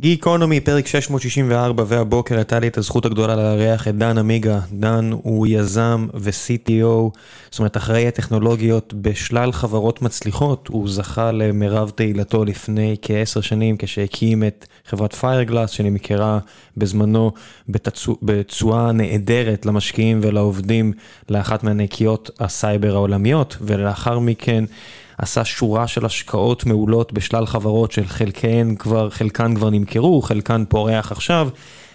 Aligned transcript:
גיקונומי, 0.00 0.60
פרק 0.60 0.86
664, 0.86 1.84
והבוקר 1.86 2.36
הייתה 2.36 2.58
לי 2.58 2.68
את 2.68 2.78
הזכות 2.78 3.06
הגדולה 3.06 3.36
לארח 3.36 3.88
את 3.88 3.98
דן 3.98 4.18
עמיגה. 4.18 4.60
דן 4.72 5.10
הוא 5.12 5.46
יזם 5.46 6.06
ו-CTO, 6.14 7.10
זאת 7.50 7.58
אומרת 7.58 7.76
אחראי 7.76 8.08
הטכנולוגיות 8.08 8.94
בשלל 8.94 9.52
חברות 9.52 10.02
מצליחות. 10.02 10.68
הוא 10.68 10.88
זכה 10.88 11.32
למרב 11.32 11.90
תהילתו 11.94 12.44
לפני 12.44 12.96
כעשר 13.02 13.40
שנים 13.40 13.76
כשהקים 13.76 14.44
את 14.44 14.66
חברת 14.86 15.14
פיירגלאס, 15.14 15.70
שנמכרה 15.70 16.38
בזמנו 16.76 17.32
בתשואה 18.22 18.92
נהדרת 18.92 19.66
למשקיעים 19.66 20.20
ולעובדים 20.22 20.92
לאחת 21.28 21.64
מענקיות 21.64 22.30
הסייבר 22.40 22.94
העולמיות, 22.94 23.56
ולאחר 23.60 24.18
מכן 24.18 24.64
עשה 25.22 25.44
שורה 25.44 25.86
של 25.86 26.06
השקעות 26.06 26.66
מעולות 26.66 27.12
בשלל 27.12 27.46
חברות 27.46 27.92
של 27.92 28.06
חלקן 28.06 28.74
כבר, 28.74 29.10
חלקן 29.10 29.54
כבר 29.54 29.70
נמכרו, 29.70 30.22
חלקן 30.22 30.64
פורח 30.68 31.12
עכשיו. 31.12 31.48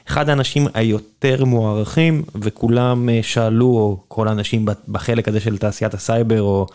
אחד 0.07 0.29
האנשים 0.29 0.67
היותר 0.73 1.45
מוערכים 1.45 2.23
וכולם 2.35 3.09
אה, 3.09 3.19
שאלו, 3.23 3.65
או 3.65 3.97
כל 4.07 4.27
האנשים 4.27 4.65
בחלק 4.87 5.27
הזה 5.27 5.39
של 5.39 5.57
תעשיית 5.57 5.93
הסייבר 5.93 6.41
או 6.41 6.65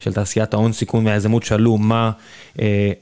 של 0.00 0.12
תעשיית 0.12 0.54
ההון 0.54 0.72
סיכון 0.72 1.06
והיזמות 1.06 1.42
שאלו 1.42 1.78
מה 1.78 2.10
אה, 2.60 2.92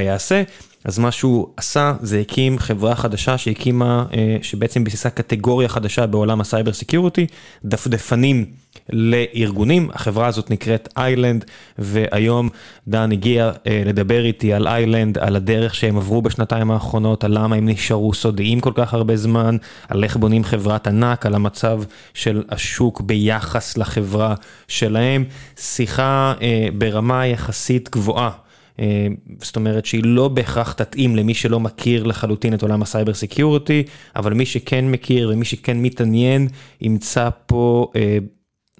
יעשה. 0.00 0.42
אז 0.84 0.98
מה 0.98 1.12
שהוא 1.12 1.48
עשה 1.56 1.92
זה 2.00 2.20
הקים 2.20 2.58
חברה 2.58 2.96
חדשה 2.96 3.38
שהקימה, 3.38 4.04
אה, 4.14 4.36
שבעצם 4.42 4.84
ביססה 4.84 5.10
קטגוריה 5.10 5.68
חדשה 5.68 6.06
בעולם 6.06 6.40
ה 6.40 6.45
cyber 6.45 6.72
security, 6.72 7.26
דפדפנים 7.64 8.46
לארגונים, 8.92 9.90
החברה 9.92 10.26
הזאת 10.26 10.50
נקראת 10.50 10.88
איילנד, 10.96 11.44
והיום 11.78 12.48
דן 12.88 13.12
הגיע 13.12 13.52
אה, 13.66 13.82
לדבר 13.86 14.24
איתי 14.24 14.52
על 14.52 14.68
איילנד, 14.68 15.18
על 15.18 15.36
הדרך 15.36 15.74
שהם 15.74 15.96
עברו 15.96 16.22
בשנתיים 16.22 16.70
האחרונות, 16.70 17.24
על 17.24 17.38
למה 17.38 17.56
הם 17.56 17.68
נשארו 17.68 18.14
סודיים 18.14 18.60
כל 18.60 18.72
כך 18.74 18.94
הרבה 18.94 19.16
זמן, 19.16 19.56
על 19.88 20.04
איך 20.04 20.16
בונים 20.16 20.44
חברת 20.44 20.86
ענק, 20.86 21.26
על 21.26 21.34
המצב 21.34 21.82
של 22.14 22.42
השוק 22.48 23.00
ביחס 23.00 23.78
לחברה 23.78 24.34
שלהם, 24.68 25.24
שיחה 25.56 26.34
אה, 26.42 26.68
ברמה 26.78 27.26
יחסית 27.26 27.90
גבוהה. 27.90 28.45
אה, 28.80 29.06
זאת 29.42 29.56
אומרת 29.56 29.86
שהיא 29.86 30.02
לא 30.04 30.28
בהכרח 30.28 30.72
תתאים 30.72 31.16
למי 31.16 31.34
שלא 31.34 31.60
מכיר 31.60 32.04
לחלוטין 32.04 32.54
את 32.54 32.62
עולם 32.62 32.82
ה 32.82 32.87
cyber 32.87 33.14
security, 33.14 33.82
אבל 34.16 34.34
מי 34.34 34.46
שכן 34.46 34.90
מכיר 34.90 35.30
ומי 35.32 35.44
שכן 35.44 35.82
מתעניין 35.82 36.48
ימצא 36.80 37.28
פה 37.46 37.90
אה, 37.96 38.18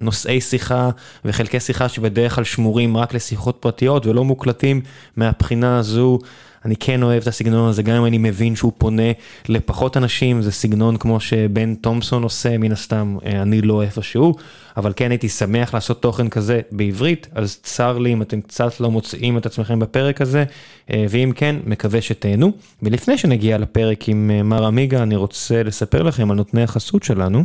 נושאי 0.01 0.41
שיחה 0.41 0.89
וחלקי 1.25 1.59
שיחה 1.59 1.89
שבדרך 1.89 2.35
כלל 2.35 2.43
שמורים 2.43 2.97
רק 2.97 3.13
לשיחות 3.13 3.57
פרטיות 3.59 4.05
ולא 4.05 4.23
מוקלטים 4.23 4.81
מהבחינה 5.15 5.77
הזו. 5.77 6.19
אני 6.67 6.75
כן 6.75 7.03
אוהב 7.03 7.21
את 7.21 7.27
הסגנון 7.27 7.69
הזה, 7.69 7.83
גם 7.83 7.95
אם 7.95 8.05
אני 8.05 8.17
מבין 8.17 8.55
שהוא 8.55 8.71
פונה 8.77 9.11
לפחות 9.49 9.97
אנשים, 9.97 10.41
זה 10.41 10.51
סגנון 10.51 10.97
כמו 10.97 11.19
שבן 11.19 11.75
תומפסון 11.75 12.23
עושה, 12.23 12.57
מן 12.57 12.71
הסתם 12.71 13.17
אה, 13.25 13.41
אני 13.41 13.61
לא 13.61 13.81
איפשהו, 13.81 14.35
אבל 14.77 14.93
כן 14.95 15.11
הייתי 15.11 15.29
שמח 15.29 15.73
לעשות 15.73 16.01
תוכן 16.01 16.29
כזה 16.29 16.61
בעברית, 16.71 17.27
אז 17.35 17.59
צר 17.63 17.97
לי 17.97 18.13
אם 18.13 18.21
אתם 18.21 18.41
קצת 18.41 18.79
לא 18.79 18.91
מוצאים 18.91 19.37
את 19.37 19.45
עצמכם 19.45 19.79
בפרק 19.79 20.21
הזה, 20.21 20.43
אה, 20.91 21.05
ואם 21.09 21.31
כן, 21.35 21.55
מקווה 21.65 22.01
שתהנו. 22.01 22.51
ולפני 22.83 23.17
שנגיע 23.17 23.57
לפרק 23.57 24.09
עם 24.09 24.31
אה, 24.33 24.43
מר 24.43 24.65
עמיגה, 24.65 25.03
אני 25.03 25.15
רוצה 25.15 25.63
לספר 25.63 26.03
לכם 26.03 26.31
על 26.31 26.37
נותני 26.37 26.63
החסות 26.63 27.03
שלנו. 27.03 27.43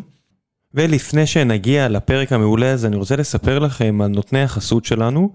ולפני 0.74 1.26
שנגיע 1.26 1.88
לפרק 1.88 2.32
המעולה 2.32 2.72
הזה, 2.72 2.86
אני 2.86 2.96
רוצה 2.96 3.16
לספר 3.16 3.58
לכם 3.58 4.00
על 4.04 4.10
נותני 4.10 4.42
החסות 4.42 4.84
שלנו, 4.84 5.32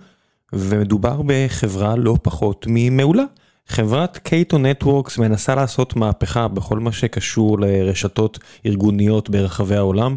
ומדובר 0.53 1.21
בחברה 1.25 1.95
לא 1.95 2.17
פחות 2.21 2.65
ממעולה. 2.69 3.23
חברת 3.67 4.17
קייטו 4.17 4.57
נטוורקס 4.57 5.17
מנסה 5.17 5.55
לעשות 5.55 5.95
מהפכה 5.95 6.47
בכל 6.47 6.79
מה 6.79 6.91
שקשור 6.91 7.59
לרשתות 7.59 8.39
ארגוניות 8.65 9.29
ברחבי 9.29 9.75
העולם. 9.75 10.15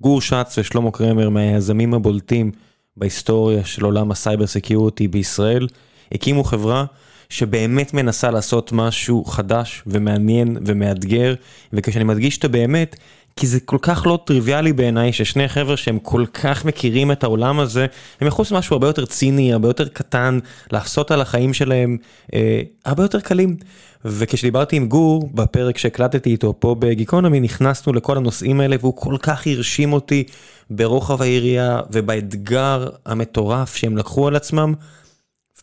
גור 0.00 0.20
שץ 0.20 0.54
ושלמה 0.58 0.90
קרמר 0.90 1.28
מהיזמים 1.28 1.94
הבולטים 1.94 2.50
בהיסטוריה 2.96 3.64
של 3.64 3.84
עולם 3.84 4.10
ה 4.10 4.16
cyber 4.16 4.46
security 4.46 5.08
בישראל, 5.08 5.66
הקימו 6.12 6.44
חברה 6.44 6.84
שבאמת 7.28 7.94
מנסה 7.94 8.30
לעשות 8.30 8.72
משהו 8.72 9.24
חדש 9.24 9.82
ומעניין 9.86 10.56
ומאתגר, 10.66 11.34
וכשאני 11.72 12.04
מדגיש 12.04 12.38
את 12.38 12.44
הבאמת, 12.44 12.96
כי 13.36 13.46
זה 13.46 13.60
כל 13.60 13.78
כך 13.82 14.06
לא 14.06 14.18
טריוויאלי 14.24 14.72
בעיניי 14.72 15.12
ששני 15.12 15.48
חבר'ה 15.48 15.76
שהם 15.76 15.98
כל 15.98 16.24
כך 16.32 16.64
מכירים 16.64 17.12
את 17.12 17.24
העולם 17.24 17.60
הזה, 17.60 17.86
הם 18.20 18.26
לעשות 18.26 18.52
משהו 18.52 18.74
הרבה 18.74 18.86
יותר 18.86 19.06
ציני, 19.06 19.52
הרבה 19.52 19.68
יותר 19.68 19.88
קטן, 19.88 20.38
לעשות 20.72 21.10
על 21.10 21.20
החיים 21.20 21.54
שלהם 21.54 21.96
אה, 22.34 22.62
הרבה 22.84 23.04
יותר 23.04 23.20
קלים. 23.20 23.56
וכשדיברתי 24.04 24.76
עם 24.76 24.88
גור 24.88 25.30
בפרק 25.34 25.78
שהקלטתי 25.78 26.30
איתו 26.30 26.54
פה 26.58 26.76
בגיקונומי 26.78 27.40
נכנסנו 27.40 27.92
לכל 27.92 28.16
הנושאים 28.16 28.60
האלה 28.60 28.76
והוא 28.80 28.96
כל 28.96 29.16
כך 29.22 29.46
הרשים 29.46 29.92
אותי 29.92 30.24
ברוחב 30.70 31.22
העירייה 31.22 31.80
ובאתגר 31.90 32.88
המטורף 33.06 33.76
שהם 33.76 33.96
לקחו 33.96 34.28
על 34.28 34.36
עצמם. 34.36 34.74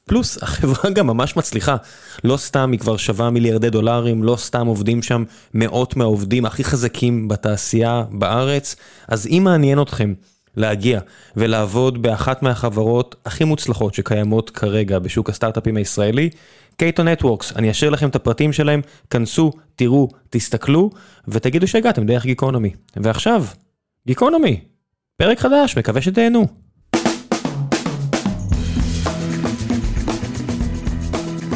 פלוס 0.10 0.44
החברה 0.44 0.90
גם 0.90 1.08
ממש 1.08 1.38
מצליחה, 1.38 1.76
לא 2.24 2.38
סתם 2.38 2.72
היא 2.72 2.80
כבר 2.80 2.98
שווה 2.98 3.30
מיליארדי 3.30 3.70
דולרים, 3.70 4.24
לא 4.24 4.36
סתם 4.36 4.68
עובדים 4.68 5.02
שם 5.02 5.24
מאות 5.54 5.96
מהעובדים 5.96 6.46
הכי 6.46 6.64
חזקים 6.64 7.28
בתעשייה 7.28 8.04
בארץ, 8.12 8.76
אז 9.08 9.28
אם 9.28 9.42
מעניין 9.44 9.82
אתכם 9.82 10.14
להגיע 10.58 11.00
ולעבוד 11.36 12.02
באחת 12.02 12.44
מהחברות 12.44 13.16
הכי 13.26 13.44
מוצלחות 13.44 13.94
שקיימות 13.94 14.50
כרגע 14.50 15.00
בשוק 15.00 15.30
הסטארט-אפים 15.30 15.78
הישראלי, 15.78 16.30
קייטו 16.78 17.04
נטוורקס, 17.04 17.54
אני 17.56 17.72
אשאיר 17.72 17.92
לכם 17.92 18.10
את 18.10 18.16
הפרטים 18.16 18.54
שלהם, 18.54 18.82
כנסו, 19.10 19.52
תראו, 19.76 20.08
תסתכלו 20.30 20.90
ותגידו 21.28 21.68
שהגעתם 21.68 22.06
דרך 22.06 22.26
גיקונומי. 22.26 22.72
ועכשיו, 22.96 23.46
גיקונומי, 24.08 24.62
פרק 25.18 25.40
חדש, 25.40 25.78
מקווה 25.78 26.02
שתהנו. 26.02 26.69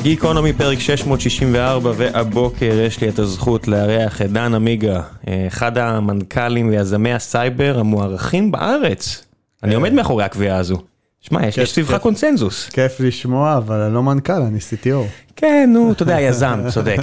גיקונומי 0.04 0.54
פרק 0.54 0.80
664 0.80 1.92
והבוקר 1.98 2.80
יש 2.86 3.02
לי 3.02 3.10
את 3.10 3.20
הזכות 3.20 3.68
לארח 3.68 4.22
את 4.22 4.32
דן 4.32 4.54
עמיגה, 4.54 5.02
אחד 5.48 5.78
המנכ"לים 5.78 6.70
ויזמי 6.70 7.14
הסייבר 7.14 7.80
המוערכים 7.80 8.52
בארץ. 8.52 9.26
אני 9.64 9.76
עומד 9.76 9.94
מאחורי 9.94 10.24
הקביעה 10.24 10.58
הזו. 10.58 10.82
שמע, 11.22 11.48
יש 11.48 11.74
סביבך 11.74 11.98
קונצנזוס. 12.02 12.70
כיף 12.70 13.00
לשמוע, 13.00 13.58
אבל 13.58 13.80
אני 13.80 13.94
לא 13.94 14.04
מנכ"ל, 14.04 14.42
אני 14.42 14.60
CTO. 14.60 15.32
כן, 15.36 15.70
נו, 15.74 15.92
אתה 15.92 16.04
יודע, 16.04 16.22
יזם, 16.22 16.60
צודק, 16.74 16.98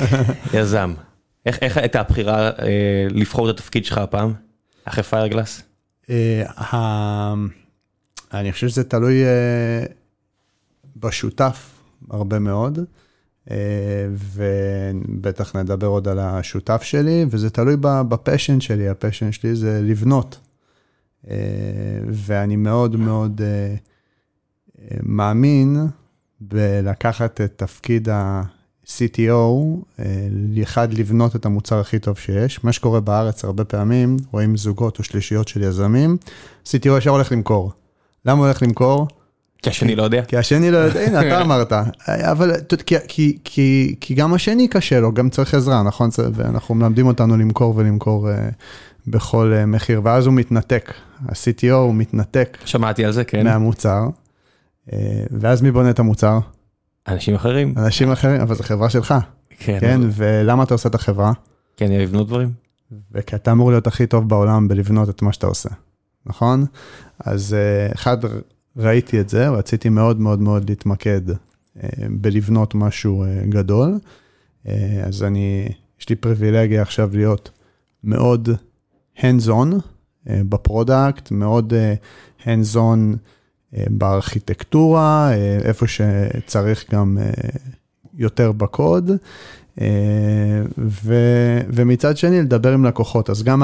יזם. 0.55 0.95
איך 1.47 1.77
הייתה 1.77 2.01
הבחירה 2.01 2.49
אה, 2.49 2.53
לבחור 3.11 3.51
את 3.51 3.55
התפקיד 3.55 3.85
שלך 3.85 3.99
הפעם, 3.99 4.33
אחרי 4.85 5.03
Fireglass? 5.03 5.63
אה, 6.11 7.35
אני 8.35 8.53
חושב 8.53 8.69
שזה 8.69 8.85
תלוי 8.85 9.25
אה, 9.25 9.85
בשותף. 10.97 11.80
הרבה 12.11 12.39
מאוד, 12.39 12.79
אה, 13.51 13.57
ובטח 14.13 15.57
נדבר 15.57 15.87
עוד 15.87 16.09
על 16.09 16.19
השותף 16.19 16.83
שלי, 16.83 17.27
וזה 17.31 17.51
תלוי 17.51 17.77
ב-passion 17.81 18.61
שלי, 18.61 18.89
ה-passion 18.89 19.33
שלי 19.33 19.55
זה 19.55 19.81
לבנות. 19.83 20.39
אה, 21.31 21.37
ואני 22.09 22.57
מאוד 22.57 22.97
מאוד 22.97 23.41
אה, 23.41 23.75
מאמין 25.03 25.77
בלקחת 26.41 27.41
את 27.41 27.53
תפקיד 27.57 28.09
ה-CTO, 28.09 29.57
אחד 30.63 30.95
לבנות 30.95 31.37
את 31.37 31.47
המוצר 31.47 31.81
הכי 31.81 31.99
טוב 31.99 32.19
שיש. 32.19 32.65
מה 32.65 32.73
שקורה 32.73 33.01
בארץ 33.01 33.45
הרבה 33.45 33.65
פעמים, 33.65 34.17
רואים 34.31 34.57
זוגות 34.57 34.99
או 34.99 35.05
שלישיות 35.05 35.49
של 35.49 35.63
יזמים, 35.63 36.17
CTO 36.65 36.99
ישר 36.99 37.11
הולך 37.11 37.33
למכור. 37.33 37.73
למה 38.25 38.39
הוא 38.39 38.47
הולך 38.47 38.63
למכור? 38.63 39.09
כי 39.63 39.71
השני 39.71 39.97
לא 39.97 40.03
יודע. 40.03 40.23
כי 40.25 40.37
השני 40.37 40.71
לא 40.71 40.77
יודע, 40.77 41.01
הנה 41.01 41.21
אתה 41.21 41.41
אמרת, 41.45 41.73
אבל 42.09 42.53
כי 44.01 44.15
גם 44.17 44.35
השני 44.35 44.69
קשה 44.69 45.01
לו, 45.01 45.13
גם 45.13 45.31
צריך 45.31 45.55
עזרה, 45.55 45.83
נכון? 45.83 46.11
ואנחנו 46.35 46.75
מלמדים 46.75 47.07
אותנו 47.07 47.37
למכור 47.37 47.77
ולמכור 47.77 48.31
אה, 48.31 48.49
בכל 49.07 49.53
אה, 49.57 49.67
מחיר, 49.67 50.01
ואז 50.05 50.27
הוא 50.27 50.35
מתנתק, 50.35 50.95
ה-CTO 51.29 51.73
הוא 51.73 51.95
מתנתק. 51.95 52.59
שמעתי 52.65 53.05
על 53.05 53.13
זה, 53.13 53.25
כן. 53.25 53.45
מהמוצר, 53.45 54.09
אה, 54.93 54.99
ואז 55.31 55.63
מי 55.63 55.71
בונה 55.71 55.91
את 55.91 55.99
המוצר? 55.99 56.39
אנשים 57.09 57.35
אחרים. 57.35 57.75
אנשים 57.77 58.13
אחרים, 58.13 58.41
אבל 58.41 58.55
זו 58.55 58.63
חברה 58.63 58.91
שלך. 58.91 59.15
כן. 59.59 59.79
כן, 59.81 60.01
ולמה 60.13 60.63
אתה 60.63 60.75
עושה 60.75 60.89
את 60.89 60.95
החברה? 60.95 61.33
כן, 61.77 61.87
אני 61.87 61.99
לבנות 61.99 62.27
דברים. 62.27 62.53
וכי 63.13 63.37
אתה 63.37 63.53
אמור 63.53 63.71
להיות 63.71 63.87
הכי 63.87 64.07
טוב 64.07 64.29
בעולם 64.29 64.69
בלבנות 64.69 65.09
את 65.09 65.23
מה 65.23 65.33
שאתה 65.33 65.47
עושה, 65.47 65.69
נכון? 66.27 66.65
אז 67.25 67.57
אחד... 67.95 68.17
ראיתי 68.77 69.21
את 69.21 69.29
זה, 69.29 69.49
רציתי 69.49 69.89
מאוד 69.89 70.21
מאוד 70.21 70.41
מאוד 70.41 70.71
להתמקד 70.71 71.21
אה, 71.31 71.89
בלבנות 72.11 72.75
משהו 72.75 73.25
אה, 73.25 73.43
גדול. 73.49 73.99
אה, 74.69 75.03
אז 75.05 75.23
אני, 75.23 75.69
יש 76.01 76.09
לי 76.09 76.17
פריבילגיה 76.17 76.83
עכשיו 76.83 77.11
להיות 77.13 77.51
מאוד 78.05 78.49
hands 79.17 79.49
on 79.49 79.75
ב-product, 80.27 81.31
מאוד 81.31 81.73
hands 82.43 82.75
on 82.75 83.17
בארכיטקטורה, 83.73 85.33
איפה 85.65 85.87
שצריך 85.87 86.93
גם 86.93 87.19
יותר 88.15 88.53
בקוד. 88.53 89.11
ו, 90.79 91.15
ומצד 91.69 92.17
שני 92.17 92.43
לדבר 92.43 92.73
עם 92.73 92.85
לקוחות. 92.85 93.31
אז 93.31 93.43
גם 93.43 93.63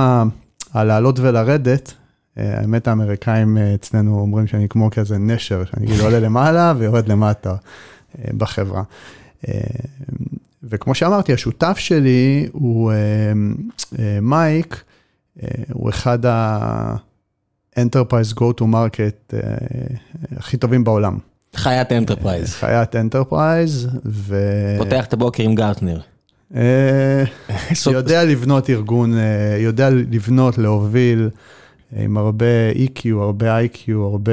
לעלות 0.72 1.18
ולרדת, 1.18 1.94
האמת 2.36 2.88
האמריקאים 2.88 3.58
אה, 3.58 3.74
אצלנו 3.74 4.20
אומרים 4.20 4.46
שאני 4.46 4.68
כמו 4.68 4.90
כזה 4.90 5.18
נשר, 5.18 5.64
שאני 5.64 5.86
כאילו 5.86 6.04
עולה 6.04 6.20
למעלה 6.20 6.74
ויורד 6.78 7.08
למטה 7.08 7.50
אה, 7.50 7.56
בחברה. 8.38 8.82
וכמו 10.62 10.94
שאמרתי, 10.94 11.32
השותף 11.32 11.78
שלי 11.78 12.48
הוא 12.52 12.92
מייק, 14.22 14.84
הוא 15.72 15.90
אחד 15.90 16.26
ה-Enterprise 16.26 18.34
Go 18.34 18.60
to 18.60 18.62
Market 18.62 19.34
הכי 20.36 20.56
טובים 20.56 20.84
בעולם. 20.84 21.18
חיית 21.54 21.92
enterprise. 21.92 22.54
חיית 22.54 22.96
enterprise, 22.96 23.88
ו... 24.04 24.36
פותח 24.78 25.04
את 25.04 25.12
הבוקר 25.12 25.42
עם 25.42 25.54
גרטנר. 25.54 26.00
יודע 27.92 28.24
לבנות 28.24 28.70
ארגון, 28.70 29.14
יודע 29.58 29.90
לבנות, 29.90 30.58
להוביל. 30.58 31.28
עם 31.92 32.16
הרבה 32.16 32.72
EQ, 32.72 33.06
הרבה 33.20 33.60
IQ, 33.60 33.90
הרבה... 33.92 34.32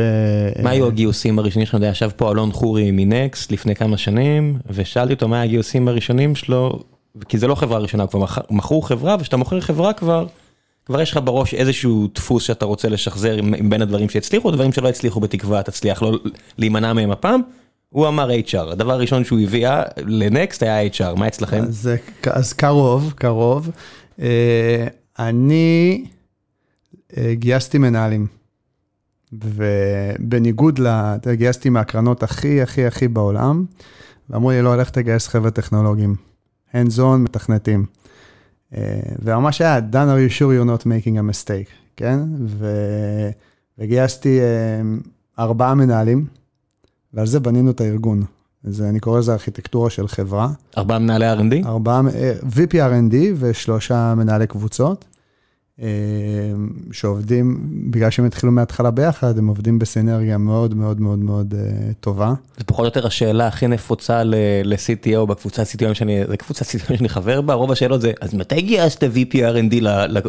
מה 0.63 0.69
היו 0.69 0.88
הגיוסים 0.88 1.39
הראשונים 1.39 1.65
שלך? 1.65 1.77
ישב 1.81 2.09
פה 2.15 2.31
אלון 2.31 2.51
חורי 2.51 2.91
מנקסט 2.91 3.51
לפני 3.51 3.75
כמה 3.75 3.97
שנים, 3.97 4.57
ושאלתי 4.69 5.13
אותו 5.13 5.27
מה 5.27 5.41
הגיוסים 5.41 5.88
הראשונים 5.88 6.35
שלו, 6.35 6.79
כי 7.27 7.38
זה 7.38 7.47
לא 7.47 7.55
חברה 7.55 7.79
ראשונה, 7.79 8.07
כבר 8.07 8.25
מכרו 8.50 8.81
חברה, 8.81 9.15
וכשאתה 9.19 9.38
מוכר 9.38 9.61
חברה 9.61 9.94
כבר, 9.94 10.25
כבר 10.85 11.01
יש 11.01 11.11
לך 11.11 11.19
בראש 11.23 11.53
איזשהו 11.53 12.07
דפוס 12.15 12.44
שאתה 12.44 12.65
רוצה 12.65 12.89
לשחזר 12.89 13.38
בין 13.69 13.81
הדברים 13.81 14.09
שהצליחו, 14.09 14.51
דברים 14.51 14.71
שלא 14.71 14.89
הצליחו 14.89 15.19
בתקווה, 15.19 15.63
תצליח 15.63 16.01
לא 16.01 16.19
להימנע 16.57 16.94
מהם 16.94 17.11
הפעם. 17.11 17.41
הוא 17.89 18.07
אמר 18.07 18.29
HR, 18.29 18.71
הדבר 18.71 18.94
הראשון 18.94 19.23
שהוא 19.23 19.39
הביא 19.39 19.67
לנקסט 19.97 20.63
היה 20.63 20.88
HR, 20.88 21.15
מה 21.15 21.27
אצלכם? 21.27 21.63
אז, 21.63 21.89
אז 22.23 22.53
קרוב, 22.53 23.13
קרוב. 23.15 23.69
אה, 24.21 24.88
אני... 25.19 26.05
גייסתי 27.33 27.77
מנהלים. 27.77 28.27
ובניגוד 29.33 30.80
ל... 30.80 31.15
גייסתי 31.33 31.69
מהקרנות 31.69 32.24
הכי 32.24 32.62
הכי 32.62 32.86
הכי 32.86 33.07
בעולם, 33.07 33.65
ואמרו 34.30 34.51
לי, 34.51 34.62
לא, 34.62 34.77
לך 34.77 34.89
תגייס 34.89 35.27
חבר'ה 35.27 35.51
טכנולוגיים. 35.51 36.15
hands 36.74 36.98
on, 36.98 37.18
מתכנתים. 37.18 37.86
אה, 38.75 39.00
וממש 39.21 39.62
היה, 39.62 39.80
done 39.92 39.94
are 39.94 40.31
you 40.31 40.33
sure 40.33 40.42
you're 40.42 40.80
not 40.80 40.83
making 40.83 41.18
a 41.18 41.31
mistake, 41.31 41.71
כן? 41.98 42.19
ו... 42.48 42.68
וגייסתי 43.80 44.39
אה, 44.42 44.81
ארבעה 45.39 45.75
מנהלים, 45.75 46.25
ועל 47.13 47.27
זה 47.27 47.39
בנינו 47.39 47.71
את 47.71 47.81
הארגון. 47.81 48.24
אז 48.63 48.81
אני 48.81 49.00
קורא 49.00 49.19
לזה 49.19 49.33
ארכיטקטורה 49.33 49.89
של 49.89 50.07
חברה. 50.07 50.50
ארבעה 50.77 51.00
מנהלי 51.00 51.33
R&D? 51.33 51.68
ארבעה, 51.68 52.01
אה, 52.15 52.33
VP 52.42 52.71
R&D 52.74 53.15
ושלושה 53.36 54.13
מנהלי 54.15 54.48
קבוצות. 54.48 55.06
אה, 55.81 55.88
שעובדים, 56.92 57.68
בגלל 57.92 58.10
שהם 58.10 58.25
התחילו 58.25 58.52
מההתחלה 58.52 58.92
ביחד, 58.92 59.38
הם 59.38 59.48
עובדים 59.48 59.80
בסינרגיה 59.80 60.38
מאוד 60.38 60.74
מאוד 60.74 61.02
מאוד 61.02 61.20
מאוד 61.20 61.54
uh, 61.54 61.94
טובה. 62.00 62.34
זה 62.58 62.64
פחות 62.64 62.80
או 62.80 62.86
יותר 62.86 63.08
השאלה 63.08 63.48
הכי 63.48 63.68
נפוצה 63.68 64.24
ל-CTO 64.24 65.25
בקבוצת 65.25 65.64
CTO 65.64 65.94
שאני, 65.94 66.25
זה 66.28 66.38
קבוצת 66.38 66.66
CTO 66.66 66.98
שאני 66.98 67.10
חבר 67.10 67.42
בה, 67.42 67.54
רוב 67.54 67.72
השאלות 67.72 68.02
זה, 68.02 68.12
אז 68.22 68.34
מתי 68.34 68.62
גייסת 68.62 69.04
VP 69.04 69.34
R&D 69.34 69.75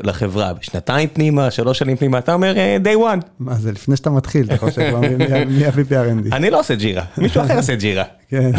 לחברה? 0.05 0.53
שנתיים 0.61 1.09
פנימה, 1.13 1.51
שלוש 1.51 1.79
שנים 1.79 1.97
פנימה, 1.97 2.19
אתה 2.19 2.35
אומר 2.35 2.57
אה, 2.57 2.77
day 2.85 2.97
one. 2.97 3.27
מה 3.39 3.55
זה 3.55 3.73
לפני 3.73 3.97
שאתה 3.97 4.11
מתחיל, 4.11 4.47
אתה 4.47 4.57
חושב 4.57 4.91
כבר 4.91 5.01
מי 5.47 5.67
ה-VP 5.67 5.91
R&D. 5.91 6.35
אני 6.35 6.51
לא 6.51 6.61
עושה 6.61 6.75
ג'ירה, 6.75 7.05
מישהו 7.19 7.43
אחר 7.43 7.57
עושה 7.57 7.75
ג'ירה. 7.75 8.05
כן. 8.29 8.51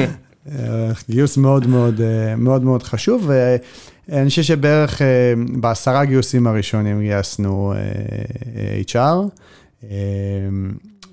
גיוס 1.10 1.36
מאוד 1.36 1.66
מאוד 1.66 2.00
מאוד 2.36 2.64
מאוד 2.64 2.82
חשוב. 2.82 3.30
אני 4.12 4.28
חושב 4.28 4.42
שבערך 4.42 5.02
אה, 5.02 5.32
בעשרה 5.60 6.04
גיוסים 6.04 6.46
הראשונים 6.46 7.00
גייסנו 7.00 7.72
אה, 7.72 7.78
אה, 8.56 8.82
HR, 8.88 9.28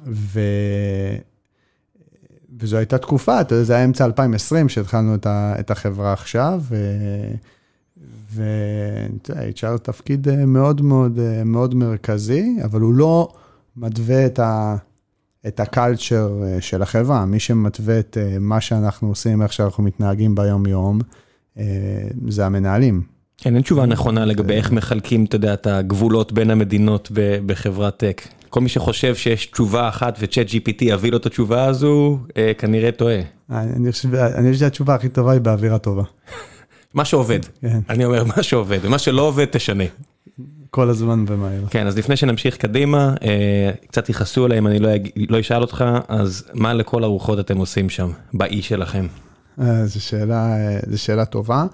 ו... 0.05 0.39
וזו 2.59 2.77
הייתה 2.77 2.97
תקופה, 2.97 3.41
אתה 3.41 3.55
יודע, 3.55 3.63
זה 3.63 3.75
היה 3.75 3.85
אמצע 3.85 4.05
2020 4.05 4.69
שהתחלנו 4.69 5.15
את 5.27 5.71
החברה 5.71 6.13
עכשיו, 6.13 6.61
ו-HR 8.33 9.77
תפקיד 9.83 10.45
מאוד 10.45 10.81
מאוד 10.81 11.19
מאוד 11.45 11.75
מרכזי, 11.75 12.57
אבל 12.63 12.81
הוא 12.81 12.93
לא 12.93 13.33
מתווה 13.77 14.25
את 14.25 14.39
ה... 14.39 14.75
את 15.47 15.59
הקלצ'ר 15.59 16.41
של 16.59 16.81
החברה, 16.81 17.25
מי 17.25 17.39
שמתווה 17.39 17.99
את 17.99 18.17
מה 18.39 18.61
שאנחנו 18.61 19.07
עושים, 19.07 19.41
איך 19.41 19.53
שאנחנו 19.53 19.83
מתנהגים 19.83 20.35
ביום-יום, 20.35 20.99
אה, 21.01 21.05
זה 22.27 22.45
המנהלים. 22.45 23.01
כן, 23.37 23.55
אין 23.55 23.63
תשובה 23.63 23.85
נכונה 23.85 24.25
לגבי 24.25 24.53
איך 24.53 24.71
מחלקים, 24.71 25.25
אתה 25.25 25.35
יודע, 25.35 25.53
את 25.53 25.67
הגבולות 25.67 26.31
בין 26.31 26.51
המדינות 26.51 27.11
בחברת 27.45 27.97
טק. 27.97 28.21
כל 28.49 28.61
מי 28.61 28.69
שחושב 28.69 29.15
שיש 29.15 29.45
תשובה 29.45 29.87
אחת 29.89 30.17
וצ'אט 30.19 30.47
GPT 30.47 30.81
יביא 30.81 31.11
לו 31.11 31.17
את 31.17 31.25
התשובה 31.25 31.65
הזו, 31.65 32.19
אה, 32.37 32.51
כנראה 32.57 32.91
טועה. 32.91 33.19
אני 33.49 33.91
חושב 33.91 34.53
שהתשובה 34.53 34.95
הכי 34.95 35.09
טובה 35.09 35.31
היא 35.31 35.41
באווירה 35.41 35.77
טובה. 35.77 36.03
מה 36.93 37.05
שעובד, 37.05 37.39
כן. 37.61 37.79
אני 37.89 38.05
אומר 38.05 38.23
מה 38.23 38.43
שעובד, 38.43 38.79
ומה 38.81 38.99
שלא 38.99 39.21
עובד 39.21 39.45
תשנה. 39.45 39.83
כל 40.71 40.89
הזמן 40.89 41.25
ומהר. 41.27 41.65
כן, 41.69 41.87
אז 41.87 41.97
לפני 41.97 42.15
שנמשיך 42.15 42.57
קדימה, 42.57 43.13
אה, 43.23 43.71
קצת 43.87 44.09
יכעסו 44.09 44.45
עליהם, 44.45 44.67
אני 44.67 44.79
לא, 44.79 44.89
לא 45.29 45.39
אשאל 45.39 45.61
אותך, 45.61 45.85
אז 46.07 46.43
מה 46.53 46.73
לכל 46.73 47.03
הרוחות 47.03 47.39
אתם 47.39 47.57
עושים 47.57 47.89
שם, 47.89 48.11
באי 48.33 48.61
שלכם? 48.61 49.07
אה, 49.61 49.85
זו 49.85 50.01
שאלה, 50.01 50.55
זו 50.89 51.01
שאלה 51.01 51.25
טובה. 51.25 51.65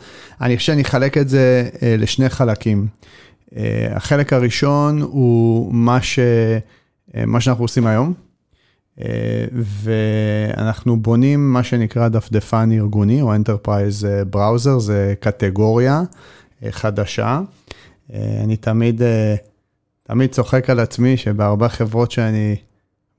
אני 0.42 0.58
חושב 0.58 0.68
שאני 0.68 0.82
אחלק 0.82 1.18
את 1.18 1.30
זה 1.30 1.70
אה, 1.84 1.96
לשני 1.98 2.30
חלקים. 2.30 2.88
אה, 3.56 3.88
החלק 3.92 4.34
הראשון 4.34 5.02
הוא 5.02 5.74
מה, 5.74 6.02
ש, 6.02 6.20
מה 7.28 7.42
שאנחנו 7.42 7.64
עושים 7.64 7.88
היום, 7.88 8.14
ואנחנו 9.62 11.00
בונים 11.02 11.54
מה 11.54 11.64
שנקרא 11.64 12.08
דפדפן 12.08 12.72
ארגוני 12.72 13.22
או 13.22 13.36
Enterprise 13.36 14.34
Browser, 14.36 14.80
זה 14.80 15.14
קטגוריה 15.20 16.02
חדשה. 16.70 17.42
אני 18.14 18.58
תמיד, 18.58 19.02
תמיד 20.04 20.32
צוחק 20.32 20.70
על 20.70 20.80
עצמי 20.80 21.18
שבהרבה 21.18 21.70
חברות 21.70 22.12
שאני 22.12 22.56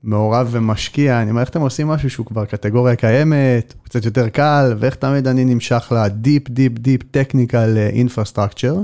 מעורב 0.03 0.47
ומשקיע, 0.51 1.21
אני 1.21 1.29
אומר, 1.29 1.41
איך 1.41 1.49
אתם 1.49 1.61
עושים 1.61 1.87
משהו 1.87 2.09
שהוא 2.09 2.25
כבר 2.25 2.45
קטגוריה 2.45 2.95
קיימת, 2.95 3.73
הוא 3.77 3.83
קצת 3.83 4.05
יותר 4.05 4.29
קל, 4.29 4.75
ואיך 4.79 4.95
תמיד 4.95 5.27
אני 5.27 5.45
נמשך 5.45 5.91
ל-deep, 5.95 6.49
deep, 6.49 6.79
deep, 6.79 7.01
technical 7.11 7.77
infrastructure. 7.77 8.75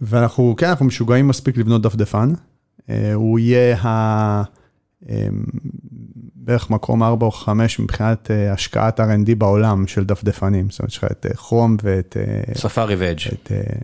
ואנחנו, 0.00 0.54
כן, 0.58 0.68
אנחנו 0.68 0.86
משוגעים 0.86 1.28
מספיק 1.28 1.56
לבנות 1.56 1.82
דפדפן. 1.82 2.32
אה, 2.90 3.14
הוא 3.14 3.38
יהיה 3.38 3.76
ה... 3.76 4.42
אמ, 5.08 5.14
בערך 6.34 6.70
מקום 6.70 7.02
4 7.02 7.26
או 7.26 7.30
5 7.30 7.78
מבחינת 7.78 8.30
אה, 8.30 8.52
השקעת 8.52 9.00
R&D 9.00 9.34
בעולם 9.38 9.86
של 9.86 10.04
דפדפנים. 10.04 10.70
זאת 10.70 10.80
אומרת, 10.80 10.90
יש 10.90 10.98
לך 10.98 11.04
את 11.04 11.26
כרום 11.36 11.72
אה, 11.72 11.76
ואת... 11.82 12.16
ספארי 12.54 12.94
ואדג'. 12.94 13.20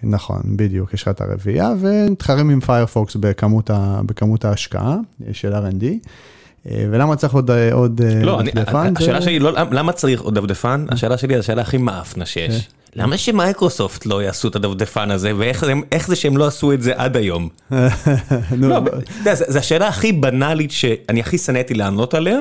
נכון, 0.03 0.41
בדיוק, 0.57 0.95
יש 0.95 1.03
לך 1.03 1.09
את 1.09 1.21
הרביעייה, 1.21 1.73
ונתחרים 1.81 2.50
עם 2.50 2.61
פיירפוקס 2.61 3.17
בכמות, 3.17 3.71
בכמות 4.07 4.45
ההשקעה 4.45 4.97
של 5.33 5.55
R&D. 5.55 5.85
ולמה 6.67 7.17
צריך 7.17 7.35
עוד, 7.35 7.50
עוד 7.73 8.00
לא, 8.23 8.43
דפדפן? 8.43 8.77
אני, 8.79 8.95
השאלה 8.97 9.23
שלי 9.23 9.39
לא 9.39 9.53
למה 9.71 9.93
צריך 9.93 10.21
עוד 10.21 10.39
דפדפן, 10.39 10.87
השאלה 10.89 11.19
שלי 11.19 11.35
היא 11.35 11.39
השאלה 11.39 11.62
הכי 11.62 11.79
מאפנה 11.79 12.27
שיש. 12.27 12.69
למה 12.97 13.18
שמייקרוסופט 13.18 14.06
לא 14.06 14.23
יעשו 14.23 14.49
את 14.49 14.56
הדפדפן 14.56 15.11
הזה, 15.11 15.32
ואיך 15.37 16.06
זה 16.06 16.16
שהם 16.16 16.37
לא 16.37 16.47
עשו 16.47 16.73
את 16.73 16.82
זה 16.82 16.92
עד 16.97 17.16
היום? 17.16 17.49
לא, 18.59 18.80
זו 19.35 19.59
השאלה 19.59 19.88
הכי 19.88 20.12
בנאלית 20.12 20.70
שאני 20.70 21.20
הכי 21.20 21.38
שנאתי 21.38 21.75
לענות 21.75 22.14
עליה, 22.14 22.38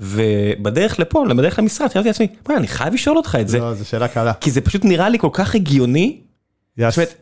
ובדרך 0.00 1.00
לפה, 1.00 1.24
בדרך 1.36 1.58
למשרד, 1.58 1.88
חשבתי 1.88 2.08
לעצמי, 2.08 2.26
בוא'נה, 2.46 2.58
אני 2.58 2.68
חייב 2.68 2.94
לשאול 2.94 3.16
אותך 3.16 3.38
את 3.40 3.48
זה. 3.48 3.58
לא, 3.58 3.74
זו 3.74 3.88
שאלה 3.88 4.08
קלה. 4.08 4.32
כי 4.32 4.50
זה 4.50 4.60
פשוט 4.60 4.84
נראה 4.84 5.08
לי 5.08 5.18
כל 5.18 5.30
כך 5.32 5.54
הגיוני. 5.54 6.20
זאת 6.78 6.96
אומרת, 6.96 7.14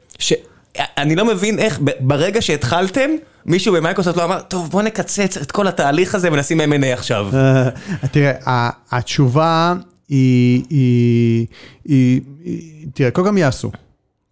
אני 0.98 1.16
לא 1.16 1.24
מבין 1.24 1.58
איך 1.58 1.80
ברגע 2.00 2.42
שהתחלתם, 2.42 3.10
מישהו 3.46 3.74
במייקרוסופט 3.74 4.16
לא 4.16 4.24
אמר, 4.24 4.40
טוב, 4.40 4.70
בוא 4.70 4.82
נקצץ 4.82 5.36
את 5.36 5.52
כל 5.52 5.66
התהליך 5.66 6.14
הזה 6.14 6.32
ונשים 6.32 6.60
M&A 6.60 6.86
עכשיו. 6.86 7.28
תראה, 8.12 8.70
התשובה... 8.90 9.74
היא, 10.08 10.64
היא, 10.70 11.46
היא, 11.84 12.20
היא, 12.44 12.86
תראה, 12.94 13.10
הם 13.10 13.26
גם 13.26 13.38
יעשו. 13.38 13.70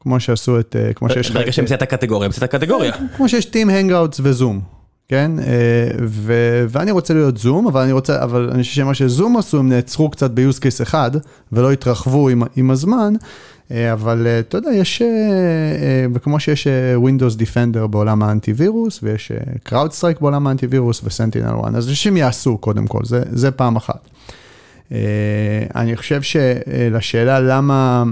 כמו 0.02 0.20
שעשו 0.20 0.60
את, 0.60 0.76
אה, 0.78 0.92
כמו 0.92 1.10
שיש 1.10 1.30
לך... 1.30 1.36
ברגע 1.36 1.52
שהמצאת 1.52 1.82
קטגוריה, 1.82 2.26
המצאת 2.26 2.44
קטגוריה. 2.44 2.92
כמו 3.16 3.28
שיש 3.28 3.44
טים 3.44 3.70
הנגאוטס 3.70 4.20
וזום, 4.22 4.60
כן? 5.08 5.30
אה, 5.38 5.44
ו, 6.08 6.34
ואני 6.68 6.90
רוצה 6.90 7.14
להיות 7.14 7.36
זום, 7.36 7.66
אבל 7.66 7.80
אני 7.80 7.92
רוצה, 7.92 8.22
אבל 8.22 8.50
אני 8.52 8.62
חושב 8.62 8.74
שמה 8.74 8.94
שזום 8.94 9.36
עשו, 9.36 9.58
הם 9.58 9.68
נעצרו 9.68 10.10
קצת 10.10 10.30
ב-use 10.30 10.58
case 10.58 10.82
אחד, 10.82 11.10
ולא 11.52 11.72
התרחבו 11.72 12.28
עם, 12.28 12.42
עם 12.56 12.70
הזמן, 12.70 13.14
אה, 13.70 13.92
אבל 13.92 14.26
אתה 14.40 14.58
יודע, 14.58 14.70
יש, 14.70 15.02
וכמו 16.14 16.40
שיש 16.40 16.66
Windows 16.96 17.38
Defender 17.38 17.86
בעולם 17.86 18.22
האנטיווירוס, 18.22 19.00
ויש 19.02 19.32
CrowdStrike 19.68 20.20
בעולם 20.20 20.46
האנטיווירוס 20.46 21.02
ו-Sentinel-1, 21.04 21.76
אז 21.76 21.88
אנשים 21.88 22.16
יעשו 22.16 22.58
קודם 22.58 22.86
כל, 22.86 23.04
זה, 23.04 23.22
זה 23.30 23.50
פעם 23.50 23.76
אחת. 23.76 24.08
אני 25.74 25.96
חושב 25.96 26.22
שלשאלה 26.22 27.40
למה... 27.40 28.04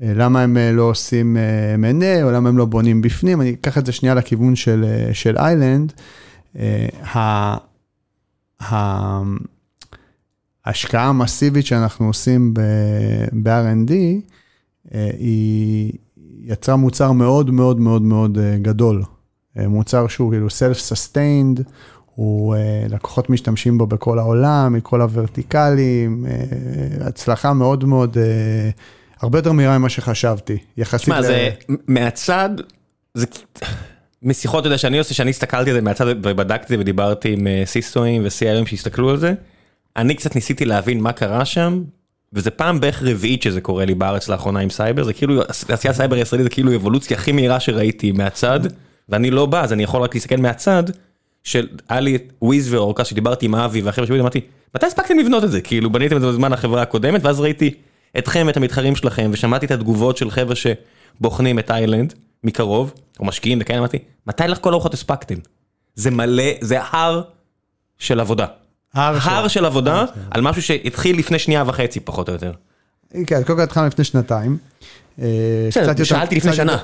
למה 0.00 0.42
הם 0.42 0.56
לא 0.72 0.82
עושים 0.82 1.36
M&A 1.76 2.22
או 2.22 2.30
למה 2.30 2.48
הם 2.48 2.58
לא 2.58 2.64
בונים 2.64 3.02
בפנים, 3.02 3.40
אני 3.40 3.50
אקח 3.50 3.78
את 3.78 3.86
זה 3.86 3.92
שנייה 3.92 4.14
לכיוון 4.14 4.56
של, 4.56 4.84
של 5.12 5.36
איילנד. 5.38 5.92
ההשקעה 10.64 11.08
המסיבית 11.08 11.66
שאנחנו 11.66 12.06
עושים 12.06 12.54
ב-R&D, 12.54 13.92
היא 15.18 15.92
יצרה 16.42 16.76
מוצר 16.76 17.12
מאוד 17.12 17.50
מאוד 17.50 17.80
מאוד 17.80 18.02
מאוד 18.02 18.38
גדול. 18.62 19.02
מוצר 19.56 20.08
שהוא 20.08 20.30
כאילו 20.30 20.46
self-sustained, 20.46 21.62
הוא, 22.18 22.56
לקוחות 22.88 23.30
משתמשים 23.30 23.78
בו 23.78 23.86
בכל 23.86 24.18
העולם, 24.18 24.72
מכל 24.72 25.00
הוורטיקלים, 25.00 26.26
הצלחה 27.00 27.52
מאוד 27.52 27.84
מאוד, 27.84 28.16
הרבה 29.20 29.38
יותר 29.38 29.52
מהירה 29.52 29.78
ממה 29.78 29.88
שחשבתי, 29.88 30.56
יחסית. 30.76 31.00
תשמע, 31.02 31.22
זה 31.22 31.50
מהצד, 31.88 32.50
זה... 33.14 33.26
משיחות, 34.22 34.60
אתה 34.60 34.66
יודע, 34.66 34.78
שאני 34.78 34.98
עושה, 34.98 35.14
שאני 35.14 35.30
הסתכלתי 35.30 35.70
על 35.70 35.76
זה 35.76 35.82
מהצד 35.82 36.06
ובדקתי 36.08 36.76
ודיברתי 36.76 37.32
עם 37.32 37.46
סיסטואים 37.64 38.22
ו-CIOים 38.24 38.66
שהסתכלו 38.66 39.10
על 39.10 39.16
זה, 39.16 39.34
אני 39.96 40.14
קצת 40.14 40.34
ניסיתי 40.34 40.64
להבין 40.64 41.00
מה 41.00 41.12
קרה 41.12 41.44
שם, 41.44 41.82
וזה 42.32 42.50
פעם 42.50 42.80
בערך 42.80 43.02
רביעית 43.02 43.42
שזה 43.42 43.60
קורה 43.60 43.84
לי 43.84 43.94
בארץ 43.94 44.28
לאחרונה 44.28 44.60
עם 44.60 44.70
סייבר, 44.70 45.04
זה 45.04 45.12
כאילו, 45.12 45.42
תעשיית 45.68 45.94
סייבר 45.94 46.16
הישראלית 46.16 46.44
זה 46.44 46.50
כאילו 46.50 46.74
אבולוציה 46.74 47.16
הכי 47.16 47.32
מהירה 47.32 47.60
שראיתי 47.60 48.12
מהצד, 48.12 48.60
ואני 49.08 49.30
לא 49.30 49.46
בא, 49.46 49.62
אז 49.62 49.72
אני 49.72 49.82
יכול 49.82 50.02
רק 50.02 50.14
להסתכל 50.14 50.36
מהצד, 50.36 50.82
של 51.44 51.66
היה 51.88 52.00
לי 52.00 52.18
וויז 52.42 52.72
ואורקה 52.74 53.04
שדיברתי 53.04 53.46
עם 53.46 53.54
אבי 53.54 53.82
והחבר'ה 53.82 54.06
שלי, 54.06 54.20
אמרתי, 54.20 54.40
מתי 54.74 54.86
הספקתם 54.86 55.18
לבנות 55.18 55.44
את 55.44 55.50
זה? 55.50 55.60
כאילו 55.60 55.92
בניתם 55.92 56.16
את 56.16 56.20
זה 56.20 56.28
בזמן 56.28 56.52
החברה 56.52 56.82
הקודמת, 56.82 57.24
ואז 57.24 57.40
ראיתי 57.40 57.74
אתכם, 58.18 58.48
את 58.48 58.56
המתחרים 58.56 58.96
שלכם, 58.96 59.30
ושמעתי 59.32 59.66
את 59.66 59.70
התגובות 59.70 60.16
של 60.16 60.30
חבר'ה 60.30 60.54
שבוחנים 60.56 61.58
את 61.58 61.70
איילנד 61.70 62.14
מקרוב, 62.44 62.92
או 63.20 63.24
משקיעים 63.24 63.58
וכאלה, 63.62 63.78
אמרתי, 63.78 63.98
מתי 64.26 64.44
לכל 64.48 64.72
הרוחות 64.72 64.94
הספקתם? 64.94 65.34
זה 65.94 66.10
מלא, 66.10 66.52
זה 66.60 66.78
הר 66.82 67.22
של 67.98 68.20
עבודה. 68.20 68.46
הר 68.94 69.48
של 69.48 69.64
עבודה 69.64 70.04
על 70.30 70.40
משהו 70.40 70.62
שהתחיל 70.62 71.18
לפני 71.18 71.38
שנייה 71.38 71.64
וחצי 71.66 72.00
פחות 72.00 72.28
או 72.28 72.32
יותר. 72.34 72.52
כן, 73.26 73.42
קודם 73.42 73.58
כל 73.58 73.60
התחלנו 73.64 73.86
לפני 73.86 74.04
שנתיים. 74.04 74.58
בסדר, 75.18 76.04
שאלתי 76.04 76.36
לפני 76.36 76.52
שנה. 76.52 76.78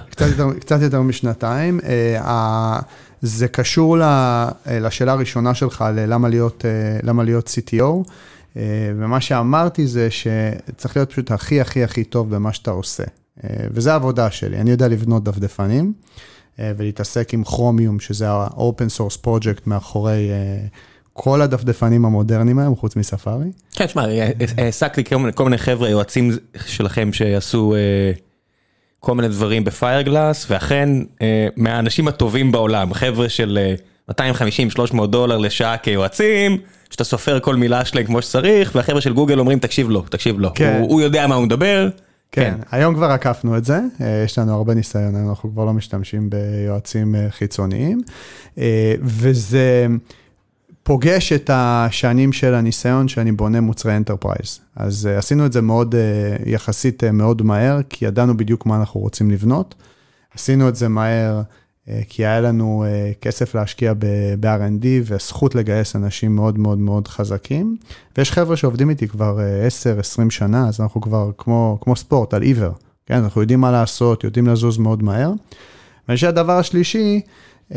קצת 0.61 0.83
יותר 0.83 1.01
משנתיים. 1.01 1.81
זה 3.27 3.49
קשור 3.49 3.97
לשאלה 4.67 5.13
הראשונה 5.13 5.55
שלך, 5.55 5.85
ללמה 7.03 7.23
להיות 7.25 7.49
CTO. 7.49 8.11
ומה 8.97 9.21
שאמרתי 9.21 9.87
זה 9.87 10.09
שצריך 10.11 10.97
להיות 10.97 11.11
פשוט 11.11 11.31
הכי 11.31 11.61
הכי 11.61 11.85
הכי 11.85 12.05
טוב 12.05 12.35
במה 12.35 12.53
שאתה 12.53 12.71
עושה. 12.71 13.03
וזה 13.45 13.93
העבודה 13.93 14.31
שלי, 14.31 14.57
אני 14.57 14.71
יודע 14.71 14.89
לבנות 14.89 15.25
דפדפנים 15.25 15.93
ולהתעסק 16.59 17.35
עם 17.35 17.45
כרומיום, 17.45 18.01
שזה 18.01 18.31
ה-open 18.31 18.99
source 18.99 19.27
project 19.27 19.61
מאחורי 19.67 20.31
כל 21.13 21.43
הדפדפנים 21.43 22.05
המודרניים 22.05 22.59
היום, 22.59 22.77
חוץ 22.77 22.97
מספארי. 22.97 23.51
כן, 23.73 23.87
תשמע, 23.87 24.05
העסקתי 24.59 25.05
כל 25.35 25.45
מיני 25.45 25.59
חבר'ה, 25.59 25.89
יועצים 25.89 26.31
שלכם 26.67 27.13
שיעשו 27.13 27.75
כל 29.05 29.15
מיני 29.15 29.29
דברים 29.29 29.65
בפיירגלאס, 29.65 30.47
ואכן 30.51 30.89
מהאנשים 31.57 32.09
הטובים 32.09 32.53
בעולם, 32.53 32.95
חבר'ה 32.95 33.29
של 33.29 33.59
250-300 34.11 34.15
דולר 35.07 35.39
לשעה 35.39 35.77
כיועצים, 35.77 36.59
שאתה 36.91 37.05
סופר 37.05 37.41
כל 37.41 37.57
מילה 37.57 37.85
שלהם 37.85 38.07
כמו 38.07 38.23
שצריך, 38.23 38.73
והחבר'ה 38.75 39.01
של 39.01 39.13
גוגל 39.13 39.39
אומרים 39.39 39.59
תקשיב 39.59 39.91
לו, 39.91 40.01
תקשיב 40.01 40.41
לו, 40.41 40.51
הוא 40.81 41.01
יודע 41.01 41.27
מה 41.27 41.35
הוא 41.35 41.45
מדבר. 41.45 41.89
כן, 42.33 42.55
היום 42.71 42.95
כבר 42.95 43.11
עקפנו 43.11 43.57
את 43.57 43.65
זה, 43.65 43.79
יש 44.25 44.39
לנו 44.39 44.55
הרבה 44.55 44.75
ניסיון, 44.75 45.29
אנחנו 45.29 45.51
כבר 45.51 45.65
לא 45.65 45.73
משתמשים 45.73 46.31
ביועצים 46.31 47.15
חיצוניים, 47.31 48.01
וזה... 49.03 49.87
פלוס 50.85 51.51
השנים 51.53 52.33
של 52.33 52.55
הניסיון 52.55 53.09
שאני 53.09 53.33
בונה 53.33 53.61
מוצרי 53.61 53.97
enterprise. 53.97 54.61
אז 54.77 55.09
אה, 55.13 55.19
עשינו 55.19 55.47
את 55.47 55.53
זה 55.53 55.61
מאוד, 55.61 55.95
אה, 55.95 56.49
יחסית 56.49 57.05
אה, 57.05 57.11
מאוד 57.11 57.43
מהר, 57.43 57.81
כי 57.89 58.05
ידענו 58.05 58.37
בדיוק 58.37 58.67
מה 58.67 58.77
אנחנו 58.77 59.01
רוצים 59.01 59.31
לבנות. 59.31 59.75
עשינו 60.35 60.69
את 60.69 60.77
זה 60.77 60.89
מהר, 60.89 61.43
אה, 61.43 61.91
כי 62.09 62.27
היה 62.27 62.41
לנו 62.41 62.85
אה, 62.85 63.15
כסף 63.21 63.55
להשקיע 63.55 63.93
ב-R&D 64.41 64.87
וזכות 65.05 65.55
לגייס 65.55 65.97
אנשים 65.97 66.37
מאוד 66.37 66.59
מאוד 66.59 66.79
מאוד 66.79 67.09
חזקים. 67.09 67.77
ויש 68.19 68.33
חבר'ה 68.33 68.57
שעובדים 68.57 68.91
איתי 68.91 69.09
כבר 69.09 69.39
uh, 69.39 70.27
10-20 70.27 70.31
שנה, 70.31 70.69
אז 70.69 70.81
אנחנו 70.81 71.01
כבר 71.01 71.31
כמו, 71.39 71.79
כמו 71.81 71.97
ספורט, 71.97 72.35
על 72.35 72.43
עיוור. 72.43 72.73
כן, 73.07 73.15
אנחנו 73.15 73.41
יודעים 73.41 73.61
מה 73.61 73.71
לעשות, 73.71 74.25
יודעים 74.25 74.47
לזוז 74.47 74.79
מאוד 74.79 75.03
מהר. 75.03 75.33
ואני 76.09 76.17
חושב 76.17 76.27
שהדבר 76.27 76.59
השלישי, 76.59 77.21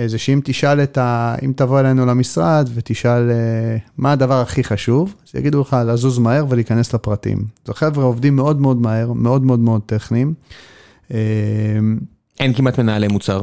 זה 0.06 0.18
שאם 0.18 0.40
תשאל 0.44 0.84
את 0.84 0.98
ה... 0.98 1.36
אם 1.44 1.54
תבוא 1.56 1.80
אלינו 1.80 2.06
למשרד 2.06 2.70
ותשאל 2.74 3.32
אה, 3.32 3.78
מה 3.98 4.12
הדבר 4.12 4.42
הכי 4.42 4.64
חשוב, 4.64 5.16
אז 5.28 5.36
יגידו 5.36 5.62
לך 5.62 5.78
לזוז 5.88 6.20
מהר 6.20 6.46
ולהיכנס 6.50 6.94
לפרטים. 6.94 7.38
זה 7.66 7.74
חבר'ה 7.74 8.06
עובדים 8.06 8.36
מאוד 8.36 8.62
מאוד 8.62 8.82
מהר, 8.82 9.14
מאוד 9.14 9.44
מאוד 9.44 9.60
מאוד 9.60 9.82
טכניים. 9.86 10.34
אה, 11.14 11.18
אין 12.40 12.54
כמעט 12.54 12.80
מנהלי 12.80 13.08
מוצר. 13.08 13.42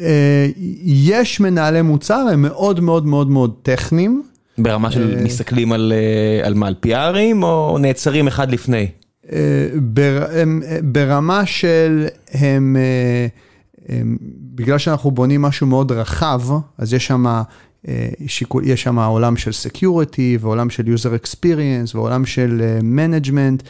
אה, 0.00 0.48
יש 0.84 1.40
מנהלי 1.40 1.82
מוצר, 1.82 2.26
הם 2.32 2.42
מאוד 2.42 2.80
מאוד 2.80 3.06
מאוד 3.06 3.30
מאוד 3.30 3.54
טכניים. 3.62 4.22
ברמה 4.58 4.90
של 4.90 5.22
מסתכלים 5.24 5.72
על, 5.72 5.92
על 6.42 6.54
מה, 6.54 6.66
על 6.66 6.74
PR-ים 6.86 7.42
או 7.42 7.78
נעצרים 7.78 8.26
אחד 8.26 8.50
לפני? 8.50 8.86
ברמה 10.82 11.46
של 11.46 12.06
הם... 12.32 12.76
אמ, 13.88 14.16
בגלל 14.54 14.78
שאנחנו 14.78 15.10
בונים 15.10 15.42
משהו 15.42 15.66
מאוד 15.66 15.92
רחב, 15.92 16.42
אז 16.78 16.92
יש 16.92 17.06
שם, 17.06 17.26
אה, 17.88 18.08
יש 18.62 18.82
שם 18.82 18.98
עולם 18.98 19.36
של 19.36 19.52
security 19.52 20.38
ועולם 20.40 20.70
של 20.70 20.82
user 20.82 21.24
experience 21.24 21.94
ועולם 21.94 22.26
של 22.26 22.62
אה, 22.62 22.78
management. 22.80 23.62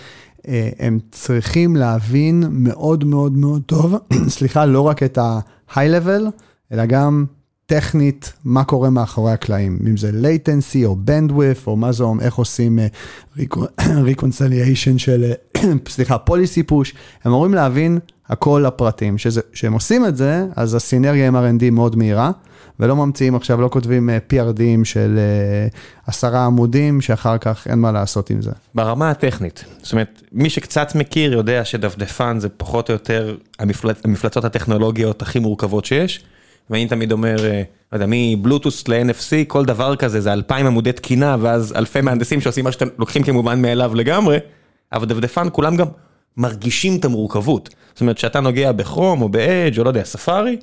אה, 0.48 0.68
הם 0.78 0.98
צריכים 1.10 1.76
להבין 1.76 2.44
מאוד 2.50 3.04
מאוד 3.04 3.36
מאוד 3.36 3.62
טוב, 3.66 3.94
סליחה, 4.28 4.66
לא 4.66 4.80
רק 4.80 5.02
את 5.02 5.18
ה-high 5.18 5.74
level, 5.74 6.22
אלא 6.72 6.86
גם 6.86 7.24
טכנית, 7.66 8.32
מה 8.44 8.64
קורה 8.64 8.90
מאחורי 8.90 9.32
הקלעים, 9.32 9.78
אם 9.88 9.96
זה 9.96 10.10
latency 10.10 10.84
או 10.84 10.96
bandwidth, 11.06 11.66
או 11.66 11.76
מה 11.76 11.92
זה 11.92 12.04
אומר, 12.04 12.24
איך 12.24 12.34
עושים 12.34 12.78
reconciliation 14.10 14.98
של, 14.98 15.32
סליחה, 15.88 16.16
policy 16.30 16.70
push, 16.70 16.96
הם 17.24 17.32
אמורים 17.32 17.54
להבין 17.54 17.98
הכל 18.28 18.64
לפרטים. 18.66 19.16
כשהם 19.52 19.72
עושים 19.72 20.06
את 20.06 20.16
זה, 20.16 20.46
אז 20.56 20.74
הסינרגיה 20.74 21.28
עם 21.28 21.36
R&D 21.36 21.70
מאוד 21.72 21.96
מהירה, 21.96 22.30
ולא 22.80 22.96
ממציאים 22.96 23.34
עכשיו, 23.34 23.60
לא 23.60 23.68
כותבים 23.68 24.10
אה, 24.10 24.18
PRDים 24.30 24.84
של 24.84 25.18
אה, 25.18 25.68
עשרה 26.06 26.44
עמודים, 26.44 27.00
שאחר 27.00 27.38
כך 27.38 27.66
אין 27.70 27.78
מה 27.78 27.92
לעשות 27.92 28.30
עם 28.30 28.42
זה. 28.42 28.50
ברמה 28.74 29.10
הטכנית, 29.10 29.64
זאת 29.82 29.92
אומרת, 29.92 30.22
מי 30.32 30.50
שקצת 30.50 30.94
מכיר 30.94 31.32
יודע 31.32 31.64
שדפדפן 31.64 32.40
זה 32.40 32.48
פחות 32.48 32.90
או 32.90 32.92
יותר 32.92 33.36
המפלצ... 33.58 33.96
המפלצות 34.04 34.44
הטכנולוגיות 34.44 35.22
הכי 35.22 35.38
מורכבות 35.38 35.84
שיש, 35.84 36.24
ואני 36.70 36.86
תמיד 36.88 37.12
אומר, 37.12 37.44
אה, 37.44 37.62
לא 37.92 37.96
יודע, 37.96 38.06
מבלוטוס 38.08 38.88
ל-NFC, 38.88 39.44
כל 39.46 39.64
דבר 39.64 39.96
כזה 39.96 40.20
זה 40.20 40.32
אלפיים 40.32 40.66
עמודי 40.66 40.92
תקינה, 40.92 41.36
ואז 41.40 41.72
אלפי 41.76 42.00
מהנדסים 42.00 42.40
שעושים 42.40 42.64
מה 42.64 42.72
שאתם 42.72 42.88
לוקחים 42.98 43.22
כמובן 43.22 43.62
מאליו 43.62 43.94
לגמרי, 43.94 44.38
אבל 44.92 45.06
דפדפן 45.06 45.48
כולם 45.52 45.76
גם 45.76 45.86
מרגישים 46.36 46.96
את 46.96 47.04
המורכבות. 47.04 47.74
זאת 47.94 48.00
אומרת, 48.00 48.18
שאתה 48.18 48.40
נוגע 48.40 48.72
בכרום 48.72 49.22
או 49.22 49.28
באדג' 49.28 49.78
או 49.78 49.84
לא 49.84 49.88
יודע, 49.88 50.04
ספארי, 50.04 50.56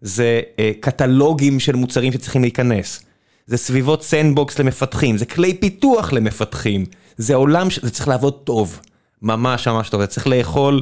זה 0.00 0.40
אה, 0.58 0.70
קטלוגים 0.80 1.60
של 1.60 1.76
מוצרים 1.76 2.12
שצריכים 2.12 2.42
להיכנס. 2.42 3.02
זה 3.46 3.56
סביבות 3.56 4.02
sandbox 4.02 4.58
למפתחים, 4.58 5.16
זה 5.16 5.26
כלי 5.26 5.54
פיתוח 5.54 6.12
למפתחים, 6.12 6.84
זה 7.16 7.34
עולם 7.34 7.70
שזה 7.70 7.90
צריך 7.90 8.08
לעבוד 8.08 8.34
טוב, 8.44 8.80
ממש 9.22 9.68
ממש 9.68 9.88
טוב, 9.88 10.00
זה 10.00 10.06
צריך 10.06 10.26
לאכול 10.26 10.80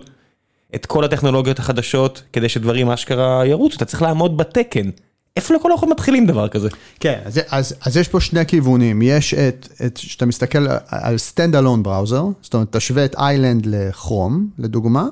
את 0.74 0.86
כל 0.86 1.04
הטכנולוגיות 1.04 1.58
החדשות 1.58 2.22
כדי 2.32 2.48
שדברים 2.48 2.90
אשכרה 2.90 3.46
ירוצו, 3.46 3.76
אתה 3.76 3.84
צריך 3.84 4.02
לעמוד 4.02 4.36
בתקן. 4.36 4.90
איפה 5.36 5.54
לכל 5.54 5.72
אוכל 5.72 5.86
מתחילים 5.90 6.26
דבר 6.26 6.48
כזה? 6.48 6.68
כן, 7.00 7.18
אז, 7.24 7.40
אז, 7.48 7.74
אז 7.86 7.96
יש 7.96 8.08
פה 8.08 8.20
שני 8.20 8.46
כיוונים, 8.46 9.02
יש 9.02 9.34
את, 9.34 9.68
את 9.86 9.96
שאתה 9.96 10.26
מסתכל 10.26 10.66
על 10.88 11.16
stand 11.16 11.54
alone 11.54 11.86
bראוזר, 11.86 12.24
זאת 12.42 12.54
אומרת, 12.54 12.76
תשווה 12.76 13.04
את 13.04 13.14
איילנד 13.18 13.66
לכרום, 13.66 14.48
לדוגמה, 14.58 15.06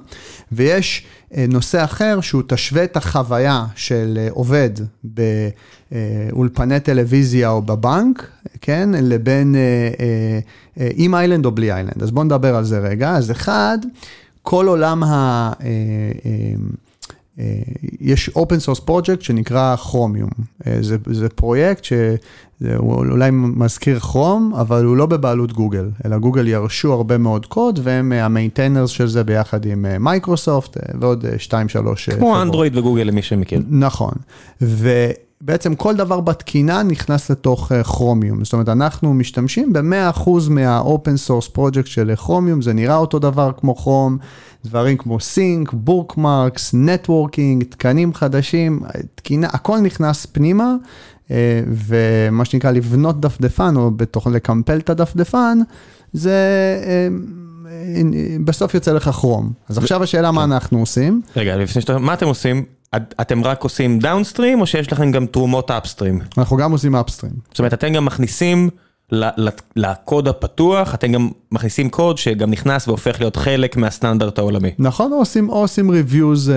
ויש 0.53 1.05
אה, 1.37 1.45
נושא 1.49 1.85
אחר 1.85 2.21
שהוא 2.21 2.43
תשווה 2.47 2.85
את 2.85 2.97
החוויה 2.97 3.67
של 3.75 4.19
אה, 4.21 4.29
עובד 4.31 4.71
באולפני 5.05 6.81
טלוויזיה 6.81 7.51
או 7.51 7.63
בבנק, 7.63 8.29
כן, 8.61 8.89
לבין 8.93 9.55
אה, 9.55 10.41
עם 10.95 11.15
איילנד 11.15 11.47
או 11.47 11.51
בלי 11.51 11.73
איילנד. 11.73 12.03
אז 12.03 12.11
בואו 12.11 12.25
נדבר 12.25 12.57
על 12.57 12.65
זה 12.65 12.79
רגע. 12.79 13.11
אז 13.11 13.31
אחד, 13.31 13.79
כל 14.43 14.69
עולם 14.69 15.03
ה... 15.03 15.53
יש 18.01 18.31
open 18.39 18.67
source 18.67 18.89
project 18.89 19.21
שנקרא 19.21 19.77
כרומיום. 19.77 20.31
זה, 20.81 20.97
זה 21.07 21.29
פרויקט 21.29 21.85
שהוא 21.85 22.95
אולי 22.95 23.31
מזכיר 23.33 24.01
כרום, 24.01 24.55
אבל 24.55 24.85
הוא 24.85 24.97
לא 24.97 25.07
בבעלות 25.07 25.53
גוגל, 25.53 25.91
אלא 26.05 26.19
גוגל 26.19 26.49
ירשו 26.49 26.93
הרבה 26.93 27.19
מאוד 27.19 27.47
קוד, 27.47 27.81
והם 27.83 28.13
ה-maintainers 28.13 28.91
של 28.91 29.09
זה 29.09 29.25
ביחד 29.25 29.65
עם 29.67 29.87
מייקרוסופט 30.01 30.77
ועוד 31.01 31.25
2-3 31.25 31.53
חברות. 31.73 31.99
כמו 32.19 32.43
אנדרואיד 32.43 32.77
וגוגל 32.77 33.03
למי 33.03 33.23
שמכיר. 33.23 33.63
נכון. 33.69 34.15
ו... 34.63 35.11
בעצם 35.45 35.75
כל 35.75 35.97
דבר 35.97 36.21
בתקינה 36.21 36.83
נכנס 36.83 37.31
לתוך 37.31 37.73
כרומיום. 37.85 38.45
זאת 38.45 38.53
אומרת, 38.53 38.69
אנחנו 38.69 39.15
משתמשים 39.15 39.73
ב-100% 39.73 40.31
מה-open 40.51 41.29
source 41.29 41.57
project 41.57 41.87
של 41.87 42.13
כרומיום, 42.17 42.63
זה 42.63 42.73
נראה 42.73 42.97
אותו 42.97 43.19
דבר 43.19 43.51
כמו 43.61 43.77
כרום, 43.77 44.19
דברים 44.65 44.97
כמו 44.97 45.21
sync, 45.21 45.73
bookmarks, 45.73 46.75
networking, 46.75 47.65
תקנים 47.65 48.15
חדשים, 48.15 48.81
תקינה, 49.15 49.49
הכל 49.53 49.79
נכנס 49.79 50.27
פנימה, 50.27 50.75
ומה 51.67 52.45
שנקרא 52.45 52.71
לבנות 52.71 53.21
דפדפן, 53.21 53.77
או 53.77 53.91
בתוך 53.91 54.27
לקמפל 54.27 54.77
את 54.77 54.91
הדפדפן, 54.91 55.59
זה... 56.13 56.39
בסוף 58.45 58.75
יוצא 58.75 58.93
לך 58.93 59.11
כרום. 59.11 59.53
אז 59.69 59.79
עכשיו 59.79 60.03
השאלה 60.03 60.31
מה 60.31 60.45
כן. 60.45 60.53
אנחנו 60.53 60.79
עושים. 60.79 61.23
רגע, 61.37 61.57
לפני 61.57 61.83
שאתה, 61.83 61.99
מה 61.99 62.15
אתם 62.15 62.27
עושים? 62.27 62.65
אתם 62.97 63.45
רק 63.45 63.63
עושים 63.63 63.99
downstream 63.99 64.61
או 64.61 64.67
שיש 64.67 64.93
לכם 64.93 65.11
גם 65.11 65.27
תרומות 65.27 65.71
upstream? 65.71 66.21
אנחנו 66.39 66.57
גם 66.57 66.73
עושים 66.73 66.97
upstream. 66.97 67.33
זאת 67.51 67.59
אומרת, 67.59 67.75
אתם 67.75 67.93
גם 67.93 68.05
מכניסים 68.05 68.71
לקוד 69.77 70.29
הפתוח, 70.29 70.95
אתם 70.95 71.13
גם 71.13 71.29
מכניסים 71.53 71.91
קוד 71.91 72.19
שגם 72.19 72.51
נכנס 72.51 72.89
והופך 72.89 73.21
להיות 73.21 73.37
חלק 73.37 73.77
מהסטנדרט 73.77 74.39
העולמי. 74.39 74.71
נכון, 74.79 75.13
או 75.13 75.17
עושים, 75.17 75.49
או 75.49 75.59
עושים 75.61 75.91
reviews 75.91 76.49
uh, 76.49 76.53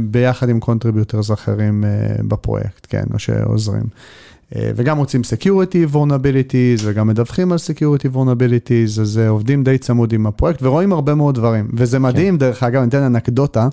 ביחד 0.00 0.48
עם 0.48 0.60
contributors 0.60 1.30
אחרים 1.30 1.84
uh, 1.84 2.22
בפרויקט, 2.22 2.86
כן, 2.88 3.04
או 3.14 3.18
שעוזרים. 3.18 3.82
Uh, 3.82 4.56
וגם 4.76 4.98
מוצאים 4.98 5.20
Security 5.20 5.94
Vulnerabilities 5.94 6.82
וגם 6.82 7.06
מדווחים 7.06 7.52
על 7.52 7.58
Security 7.58 8.16
Vulnerabilities, 8.16 9.00
אז 9.00 9.20
uh, 9.24 9.28
עובדים 9.28 9.64
די 9.64 9.78
צמוד 9.78 10.12
עם 10.12 10.26
הפרויקט 10.26 10.62
ורואים 10.62 10.92
הרבה 10.92 11.14
מאוד 11.14 11.34
דברים. 11.34 11.68
וזה 11.74 11.98
מדהים, 11.98 12.34
כן. 12.34 12.38
דרך 12.38 12.62
אגב, 12.62 12.80
אני 12.80 12.88
אתן 12.88 13.02
אנקדוטה. 13.02 13.68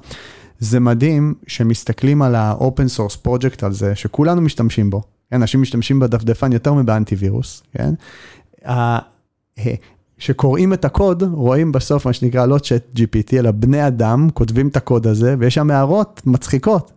זה 0.61 0.79
מדהים 0.79 1.33
שמסתכלים 1.47 2.21
על 2.21 2.35
ה-open 2.35 2.97
source 2.97 3.27
project 3.27 3.65
על 3.65 3.73
זה, 3.73 3.95
שכולנו 3.95 4.41
משתמשים 4.41 4.89
בו. 4.89 5.01
כן, 5.29 5.35
אנשים 5.35 5.61
משתמשים 5.61 5.99
בדפדפן 5.99 6.51
יותר 6.51 6.73
מבאנטיווירוס, 6.73 7.63
כן? 7.71 7.93
כשקוראים 10.17 10.73
את 10.73 10.85
הקוד, 10.85 11.23
רואים 11.23 11.71
בסוף 11.71 12.05
מה 12.05 12.13
שנקרא 12.13 12.45
לא 12.45 12.57
ChatGPT, 12.57 13.37
אלא 13.37 13.51
בני 13.51 13.87
אדם 13.87 14.29
כותבים 14.33 14.67
את 14.67 14.77
הקוד 14.77 15.07
הזה, 15.07 15.35
ויש 15.39 15.53
שם 15.53 15.71
הערות 15.71 16.21
מצחיקות. 16.25 16.91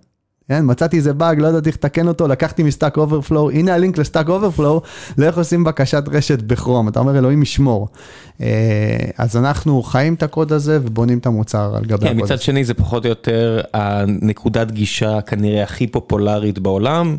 כן, 0.49 0.61
מצאתי 0.63 0.97
איזה 0.97 1.13
באג, 1.13 1.39
לא 1.39 1.47
ידעתי 1.47 1.69
איך 1.69 1.77
לתקן 1.77 2.09
אותו, 2.09 2.29
לקחתי 2.29 2.63
מ 2.63 2.69
Stack 2.69 2.97
Overflow, 2.97 3.51
הנה 3.51 3.75
הלינק 3.75 3.99
ל 3.99 4.04
Stack 4.04 4.29
Overflow, 4.29 4.83
לאיך 5.19 5.39
עושים 5.39 5.65
בקשת 5.65 6.05
רשת 6.13 6.43
בכרום, 6.43 6.89
אתה 6.89 7.01
אומר 7.01 7.19
אלוהים 7.19 7.43
ישמור. 7.43 7.89
אה, 8.41 8.47
אז 9.19 9.37
אנחנו 9.37 9.83
חיים 9.83 10.15
את 10.15 10.23
הקוד 10.23 10.53
הזה 10.53 10.79
ובונים 10.83 11.19
את 11.19 11.27
המוצר 11.27 11.77
על 11.77 11.85
גבי 11.85 12.07
כן, 12.07 12.13
הקוד. 12.13 12.25
מצד 12.25 12.41
שני 12.41 12.65
זה 12.65 12.75
פחות 12.75 13.05
או 13.05 13.09
יותר 13.09 13.61
הנקודת 13.75 14.71
גישה 14.71 15.21
כנראה 15.21 15.63
הכי 15.63 15.87
פופולרית 15.87 16.59
בעולם, 16.59 17.17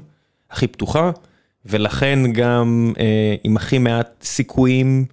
הכי 0.51 0.67
פתוחה, 0.67 1.11
ולכן 1.65 2.19
גם 2.33 2.93
אה, 2.99 3.35
עם 3.43 3.57
הכי 3.57 3.77
מעט 3.77 4.09
סיכויים 4.23 5.05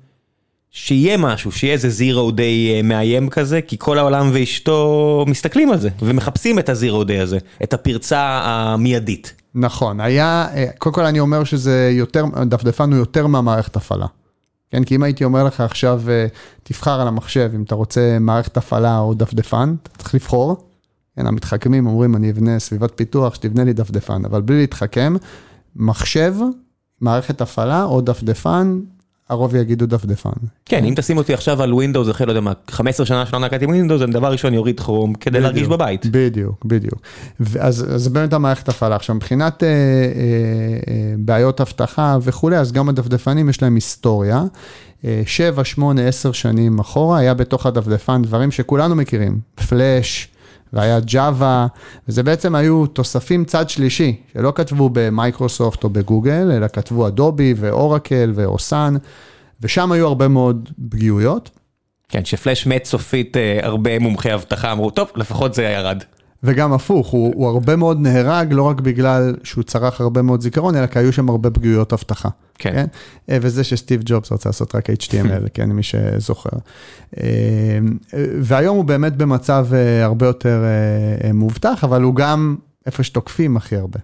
שיהיה 0.73 1.17
משהו, 1.17 1.53
שיהיה 1.53 1.73
איזה 1.73 1.89
זירו 1.89 2.31
דיי 2.31 2.77
אה, 2.77 2.83
מאיים 2.83 3.29
כזה, 3.29 3.61
כי 3.61 3.77
כל 3.79 3.99
העולם 3.99 4.31
ואשתו 4.33 5.25
מסתכלים 5.29 5.71
על 5.71 5.79
זה, 5.79 5.89
ומחפשים 6.03 6.59
את 6.59 6.69
הזירו 6.69 7.05
דיי 7.05 7.21
הזה, 7.21 7.39
את 7.63 7.75
הפרצה 7.75 8.41
המיידית. 8.45 9.35
נכון, 9.55 10.01
היה, 10.01 10.47
אה, 10.55 10.67
קודם 10.79 10.95
כל 10.95 11.05
אני 11.05 11.21
אומר 11.21 11.45
שזה 11.45 11.91
יותר, 11.93 12.25
דפדפן 12.47 12.91
הוא 12.91 12.99
יותר 12.99 13.27
מהמערכת 13.27 13.77
הפעלה. 13.77 14.07
כן, 14.71 14.85
כי 14.85 14.95
אם 14.97 15.03
הייתי 15.03 15.25
אומר 15.25 15.45
לך 15.45 15.61
עכשיו, 15.61 16.03
אה, 16.09 16.27
תבחר 16.63 17.01
על 17.01 17.09
המחשב 17.09 17.51
אם 17.55 17.63
אתה 17.63 17.75
רוצה 17.75 18.17
מערכת 18.21 18.57
הפעלה 18.57 18.99
או 18.99 19.15
דפדפן, 19.15 19.75
אתה 19.83 19.99
צריך 19.99 20.15
לבחור. 20.15 20.69
כן, 21.17 21.27
המתחכמים 21.27 21.87
אומרים, 21.87 22.17
אני 22.17 22.31
אבנה 22.31 22.59
סביבת 22.59 22.93
פיתוח 22.97 23.35
שתבנה 23.35 23.65
לי 23.65 23.73
דפדפן, 23.73 24.25
אבל 24.25 24.41
בלי 24.41 24.57
להתחכם, 24.61 25.17
מחשב, 25.77 26.35
מערכת 27.01 27.41
הפעלה 27.41 27.85
או 27.85 28.01
דפדפן, 28.01 28.81
הרוב 29.33 29.57
יגידו 29.57 29.87
דפדפן. 29.87 30.31
כן, 30.67 30.85
אם 30.85 30.95
תשים 30.97 31.17
אותי 31.17 31.35
עכשיו 31.35 31.63
על 31.63 31.75
ווינדוס, 31.75 32.11
אחרי, 32.11 32.27
לא 32.27 32.33
יודע 32.33 32.41
מה, 32.41 32.53
15 32.71 33.07
שנה 33.07 33.27
שלא 33.27 33.39
נגעתי 33.39 33.67
ווינדוס, 33.67 34.03
אני 34.03 34.13
דבר 34.13 34.33
ראשון 34.33 34.55
יוריד 34.55 34.81
כרום 34.81 35.15
כדי 35.15 35.41
להרגיש 35.41 35.69
בבית. 35.69 36.07
בדיוק, 36.07 36.65
בדיוק. 36.65 37.01
אז 37.61 37.87
זה 37.97 38.11
באמת 38.11 38.33
המערכת 38.33 38.69
הפעלה. 38.69 38.97
עכשיו, 38.97 39.17
מבחינת 39.17 39.63
אה, 39.63 39.69
אה, 39.69 39.75
אה, 40.89 41.15
בעיות 41.19 41.61
אבטחה 41.61 42.19
וכולי, 42.23 42.59
אז 42.59 42.73
גם 42.73 42.89
הדפדפנים 42.89 43.49
יש 43.49 43.63
להם 43.63 43.75
היסטוריה. 43.75 44.43
7, 45.27 45.65
8, 45.65 46.09
10 46.09 46.33
שנים 46.33 46.79
אחורה, 46.79 47.19
היה 47.19 47.35
בתוך 47.35 47.67
הדפדפן 47.67 48.23
דברים 48.23 48.51
שכולנו 48.51 48.95
מכירים, 48.95 49.41
פלאש, 49.69 50.29
והיה 50.73 51.01
ג'אווה, 51.01 51.67
וזה 52.09 52.23
בעצם 52.23 52.55
היו 52.55 52.87
תוספים 52.87 53.45
צד 53.45 53.69
שלישי, 53.69 54.21
שלא 54.33 54.53
כתבו 54.55 54.91
במייקרוסופט 54.93 55.85
או 55.85 55.91
בגוגל, 55.91 56.51
אלא 56.53 56.69
כתבו 56.69 57.07
אדובי 57.07 57.55
ואורקל 57.57 58.33
ואוסן, 58.35 58.95
ושם 59.61 59.93
היו 59.93 60.07
הרבה 60.07 60.29
מאוד 60.29 60.69
פגיעויות. 60.91 61.51
כן, 62.09 62.25
שפלאש 62.25 62.67
מת 62.67 62.85
סופית, 62.85 63.37
אה, 63.37 63.61
הרבה 63.63 63.99
מומחי 63.99 64.35
אבטחה 64.35 64.73
אמרו, 64.73 64.91
טוב, 64.91 65.09
לפחות 65.17 65.55
זה 65.55 65.63
ירד. 65.63 66.03
וגם 66.45 66.73
הפוך, 66.73 67.09
הוא, 67.09 67.33
הוא 67.35 67.49
הרבה 67.49 67.77
מאוד 67.77 68.01
נהרג, 68.01 68.53
לא 68.53 68.63
רק 68.63 68.81
בגלל 68.81 69.37
שהוא 69.45 69.65
צרך 69.65 70.01
הרבה 70.01 70.23
מאוד 70.23 70.41
זיכרון, 70.41 70.77
אלא 70.77 70.87
כי 70.87 70.99
היו 70.99 71.13
שם 71.13 71.29
הרבה 71.29 71.51
פגיעויות 71.51 71.93
אבטחה. 71.93 72.29
כן. 72.59 72.73
כן? 72.73 72.87
אה, 73.31 73.39
וזה 73.41 73.65
שסטיב 73.65 74.03
ג'ובס 74.05 74.33
רצה 74.33 74.49
לעשות 74.49 74.75
רק 74.75 74.91
HTML, 74.91 75.49
כן, 75.55 75.71
מי 75.71 75.83
שזוכר. 75.83 76.59
אה, 77.21 77.79
והיום 78.43 78.77
הוא 78.77 78.85
באמת 78.85 79.17
במצב 79.17 79.67
אה, 79.73 80.05
הרבה 80.05 80.27
יותר 80.27 80.65
מובטח, 81.35 81.85
אבל 81.85 82.03
הוא 82.03 82.15
גם 82.15 82.57
איפה 82.87 83.03
שתוקפים 83.03 83.57
הכי 83.57 83.77
הרבה. 83.77 83.99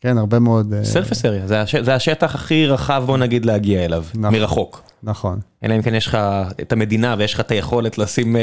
כן, 0.00 0.18
הרבה 0.18 0.38
מאוד... 0.38 0.74
סרפס 0.82 1.24
אריה, 1.24 1.46
זה, 1.46 1.60
הש... 1.60 1.76
זה 1.76 1.94
השטח 1.94 2.34
הכי 2.34 2.66
רחב, 2.66 3.02
בוא 3.06 3.16
נגיד, 3.18 3.44
להגיע 3.44 3.84
אליו, 3.84 4.04
נכון, 4.14 4.38
מרחוק. 4.38 4.82
נכון. 5.02 5.38
אלא 5.64 5.76
אם 5.76 5.82
כן 5.82 5.94
יש 5.94 6.06
לך 6.06 6.18
את 6.60 6.72
המדינה 6.72 7.14
ויש 7.18 7.34
לך 7.34 7.40
את 7.40 7.50
היכולת 7.50 7.98
לשים 7.98 8.36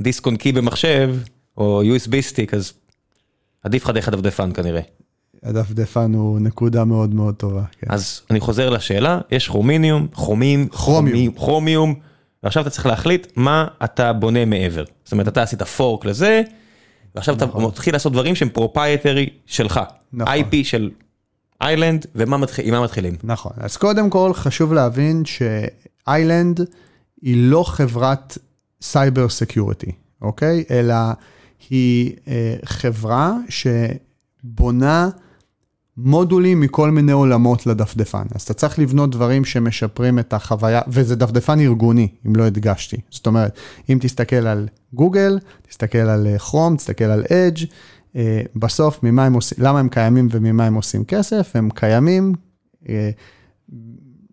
דיסק 0.00 0.26
און 0.26 0.36
קי 0.36 0.52
במחשב. 0.52 1.16
או 1.56 1.82
USB 1.82 2.20
סטיק, 2.20 2.54
אז 2.54 2.72
עדיף 3.64 3.84
לך 3.84 3.90
דרך 3.90 4.08
הדפדפן 4.08 4.52
כנראה. 4.52 4.80
הדפדפן 5.42 6.14
הוא 6.14 6.40
נקודה 6.40 6.84
מאוד 6.84 7.14
מאוד 7.14 7.34
טובה. 7.34 7.62
כן. 7.78 7.86
אז 7.90 8.20
אני 8.30 8.40
חוזר 8.40 8.70
לשאלה, 8.70 9.20
יש 9.30 9.48
כרומיניום, 9.48 10.08
כרומים, 10.08 10.68
כרומיום, 10.68 11.34
כרומיום, 11.34 11.94
ועכשיו 12.42 12.62
אתה 12.62 12.70
צריך 12.70 12.86
להחליט 12.86 13.26
מה 13.36 13.66
אתה 13.84 14.12
בונה 14.12 14.44
מעבר. 14.44 14.84
זאת 15.04 15.12
אומרת, 15.12 15.28
אתה 15.28 15.42
עשית 15.42 15.62
fork 15.62 16.04
לזה, 16.04 16.42
ועכשיו 17.14 17.34
נכון. 17.34 17.48
אתה 17.48 17.68
מתחיל 17.68 17.94
לעשות 17.94 18.12
דברים 18.12 18.34
שהם 18.34 18.48
proprietary 18.48 19.30
שלך. 19.46 19.80
נכון. 20.12 20.34
IP 20.34 20.64
של 20.64 20.90
איילנד, 21.60 22.06
ועם 22.14 22.30
מה 22.30 22.82
מתחילים? 22.82 23.16
נכון, 23.24 23.52
אז 23.56 23.76
קודם 23.76 24.10
כל 24.10 24.30
חשוב 24.34 24.72
להבין 24.72 25.22
שאיילנד 25.24 26.60
היא 27.22 27.50
לא 27.50 27.64
חברת 27.66 28.38
cyber 28.82 29.28
security, 29.28 29.92
אוקיי? 30.22 30.64
אלא 30.70 30.94
היא 31.70 32.12
אה, 32.28 32.56
חברה 32.64 33.36
שבונה 33.48 35.10
מודולים 35.96 36.60
מכל 36.60 36.90
מיני 36.90 37.12
עולמות 37.12 37.66
לדפדפן. 37.66 38.26
אז 38.34 38.42
אתה 38.42 38.54
צריך 38.54 38.78
לבנות 38.78 39.10
דברים 39.10 39.44
שמשפרים 39.44 40.18
את 40.18 40.32
החוויה, 40.32 40.80
וזה 40.88 41.16
דפדפן 41.16 41.60
ארגוני, 41.60 42.08
אם 42.26 42.36
לא 42.36 42.42
הדגשתי. 42.42 42.96
זאת 43.10 43.26
אומרת, 43.26 43.58
אם 43.90 43.98
תסתכל 44.00 44.36
על 44.36 44.68
גוגל, 44.92 45.38
תסתכל 45.68 45.98
על 45.98 46.26
כרום, 46.38 46.76
תסתכל 46.76 47.04
על 47.04 47.24
אדג', 47.32 47.64
אה, 48.16 48.42
בסוף, 48.56 49.02
ממה 49.02 49.26
הם 49.26 49.32
עושים, 49.32 49.58
למה 49.60 49.80
הם 49.80 49.88
קיימים 49.88 50.28
וממה 50.30 50.66
הם 50.66 50.74
עושים 50.74 51.04
כסף? 51.04 51.50
הם 51.54 51.70
קיימים 51.70 52.32
אה, 52.88 53.10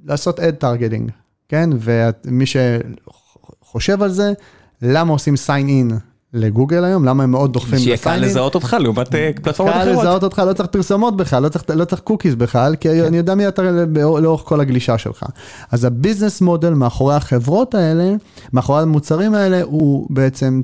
לעשות 0.04 0.40
ad 0.40 0.56
targeting, 0.56 1.12
כן? 1.50 1.70
ומי 1.80 2.46
שחושב 2.46 4.04
על 4.04 4.12
זה, 4.12 4.34
למה 4.82 5.12
עושים 5.12 5.34
sign 5.34 5.68
in 5.68 5.94
לגוגל 6.34 6.84
היום, 6.84 7.06
למה 7.06 7.24
הם 7.24 7.32
מאוד 7.32 7.54
דוחפים 7.54 7.74
לסיינינג. 7.74 8.02
שיהיה 8.02 8.18
קל 8.20 8.26
לזהות 8.26 8.56
אותך 8.56 8.78
לעומת 8.80 9.16
אה, 9.16 9.32
פלטפורמות 9.42 9.76
אחרות. 9.76 9.96
קל 9.96 10.00
לזהות 10.02 10.24
אותך, 10.24 10.42
לא 10.48 10.54
צריך 10.54 10.70
פרסומות 10.70 11.18
בכלל, 11.18 11.44
לא 11.44 11.50
צריך, 11.50 11.64
לא 11.70 11.86
צריך 11.86 12.02
cookies 12.02 12.36
בכלל, 12.36 12.76
כי 12.76 12.90
כן. 12.90 13.04
אני 13.04 13.18
יודע 13.18 13.36
מי 13.36 13.48
אתה 13.48 13.62
לאורך 14.22 14.42
כל 14.42 14.62
הגלישה 14.62 14.98
שלך. 14.98 15.26
אז 15.72 15.84
הביזנס 15.86 16.42
מודל 16.42 16.74
מאחורי 16.74 17.16
החברות 17.16 17.76
האלה, 17.76 18.14
מאחורי 18.54 18.82
המוצרים 18.82 19.34
האלה, 19.34 19.62
הוא 19.64 20.08
בעצם 20.10 20.62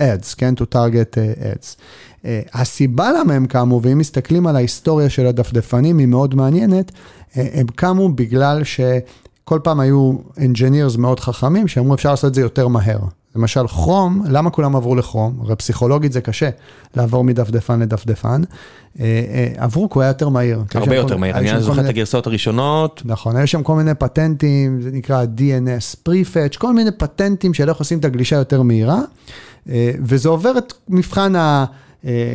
ads, 0.00 0.34
כן? 0.36 0.54
to 0.56 0.74
target 0.74 1.14
uh, 1.14 1.40
ads. 1.40 1.76
Uh, 2.22 2.26
הסיבה 2.52 3.10
למה 3.20 3.34
הם 3.34 3.46
קמו, 3.46 3.80
ואם 3.82 3.98
מסתכלים 3.98 4.46
על 4.46 4.56
ההיסטוריה 4.56 5.10
של 5.10 5.26
הדפדפנים, 5.26 5.98
היא 5.98 6.06
מאוד 6.06 6.34
מעניינת, 6.34 6.90
uh, 6.90 7.34
הם 7.52 7.66
קמו 7.74 8.08
בגלל 8.08 8.62
שכל 8.64 9.60
פעם 9.62 9.80
היו 9.80 10.12
engineers 10.36 10.98
מאוד 10.98 11.20
חכמים, 11.20 11.68
שאמרו 11.68 11.94
אפשר 11.94 12.10
לעשות 12.10 12.28
את 12.28 12.34
זה 12.34 12.40
יותר 12.40 12.68
מהר. 12.68 12.98
למשל 13.36 13.66
כרום, 13.66 14.22
למה 14.28 14.50
כולם 14.50 14.76
עברו 14.76 14.94
לכרום? 14.94 15.38
הרי 15.40 15.56
פסיכולוגית 15.56 16.12
זה 16.12 16.20
קשה 16.20 16.50
לעבור 16.96 17.24
מדפדפן 17.24 17.80
לדפדפן. 17.80 18.42
אה, 19.00 19.04
אה, 19.04 19.64
עברו 19.64 19.90
כי 19.90 19.94
הוא 19.94 20.02
היה 20.02 20.10
יותר 20.10 20.28
מהיר. 20.28 20.62
הרבה 20.74 20.96
יותר 20.96 21.16
מהיר, 21.16 21.36
אני 21.36 21.60
זוכר 21.60 21.80
את 21.80 21.88
הגרסאות 21.88 22.26
הראשונות. 22.26 23.02
נכון, 23.04 23.36
היו 23.36 23.46
שם 23.46 23.62
כל 23.62 23.74
מיני 23.74 23.94
פטנטים, 23.94 24.80
זה 24.82 24.90
נקרא 24.92 25.24
DNS 25.24 26.08
Prefetch, 26.08 26.58
כל 26.58 26.74
מיני 26.74 26.90
פטנטים 26.98 27.54
של 27.54 27.68
איך 27.68 27.78
עושים 27.78 27.98
את 27.98 28.04
הגלישה 28.04 28.36
יותר 28.36 28.62
מהירה, 28.62 29.00
אה, 29.68 29.90
וזה 30.02 30.28
עובר 30.28 30.58
את 30.58 30.72
מבחן 30.88 31.36
ה... 31.36 31.64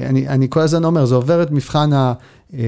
אני, 0.10 0.28
אני 0.28 0.48
כל 0.50 0.60
הזמן 0.60 0.84
אומר, 0.84 1.06
זה 1.06 1.16
עובר 1.16 1.44
את 1.44 1.52
מבחן 1.52 1.94
ה... 1.94 2.14
אה, 2.54 2.60
אה, 2.60 2.64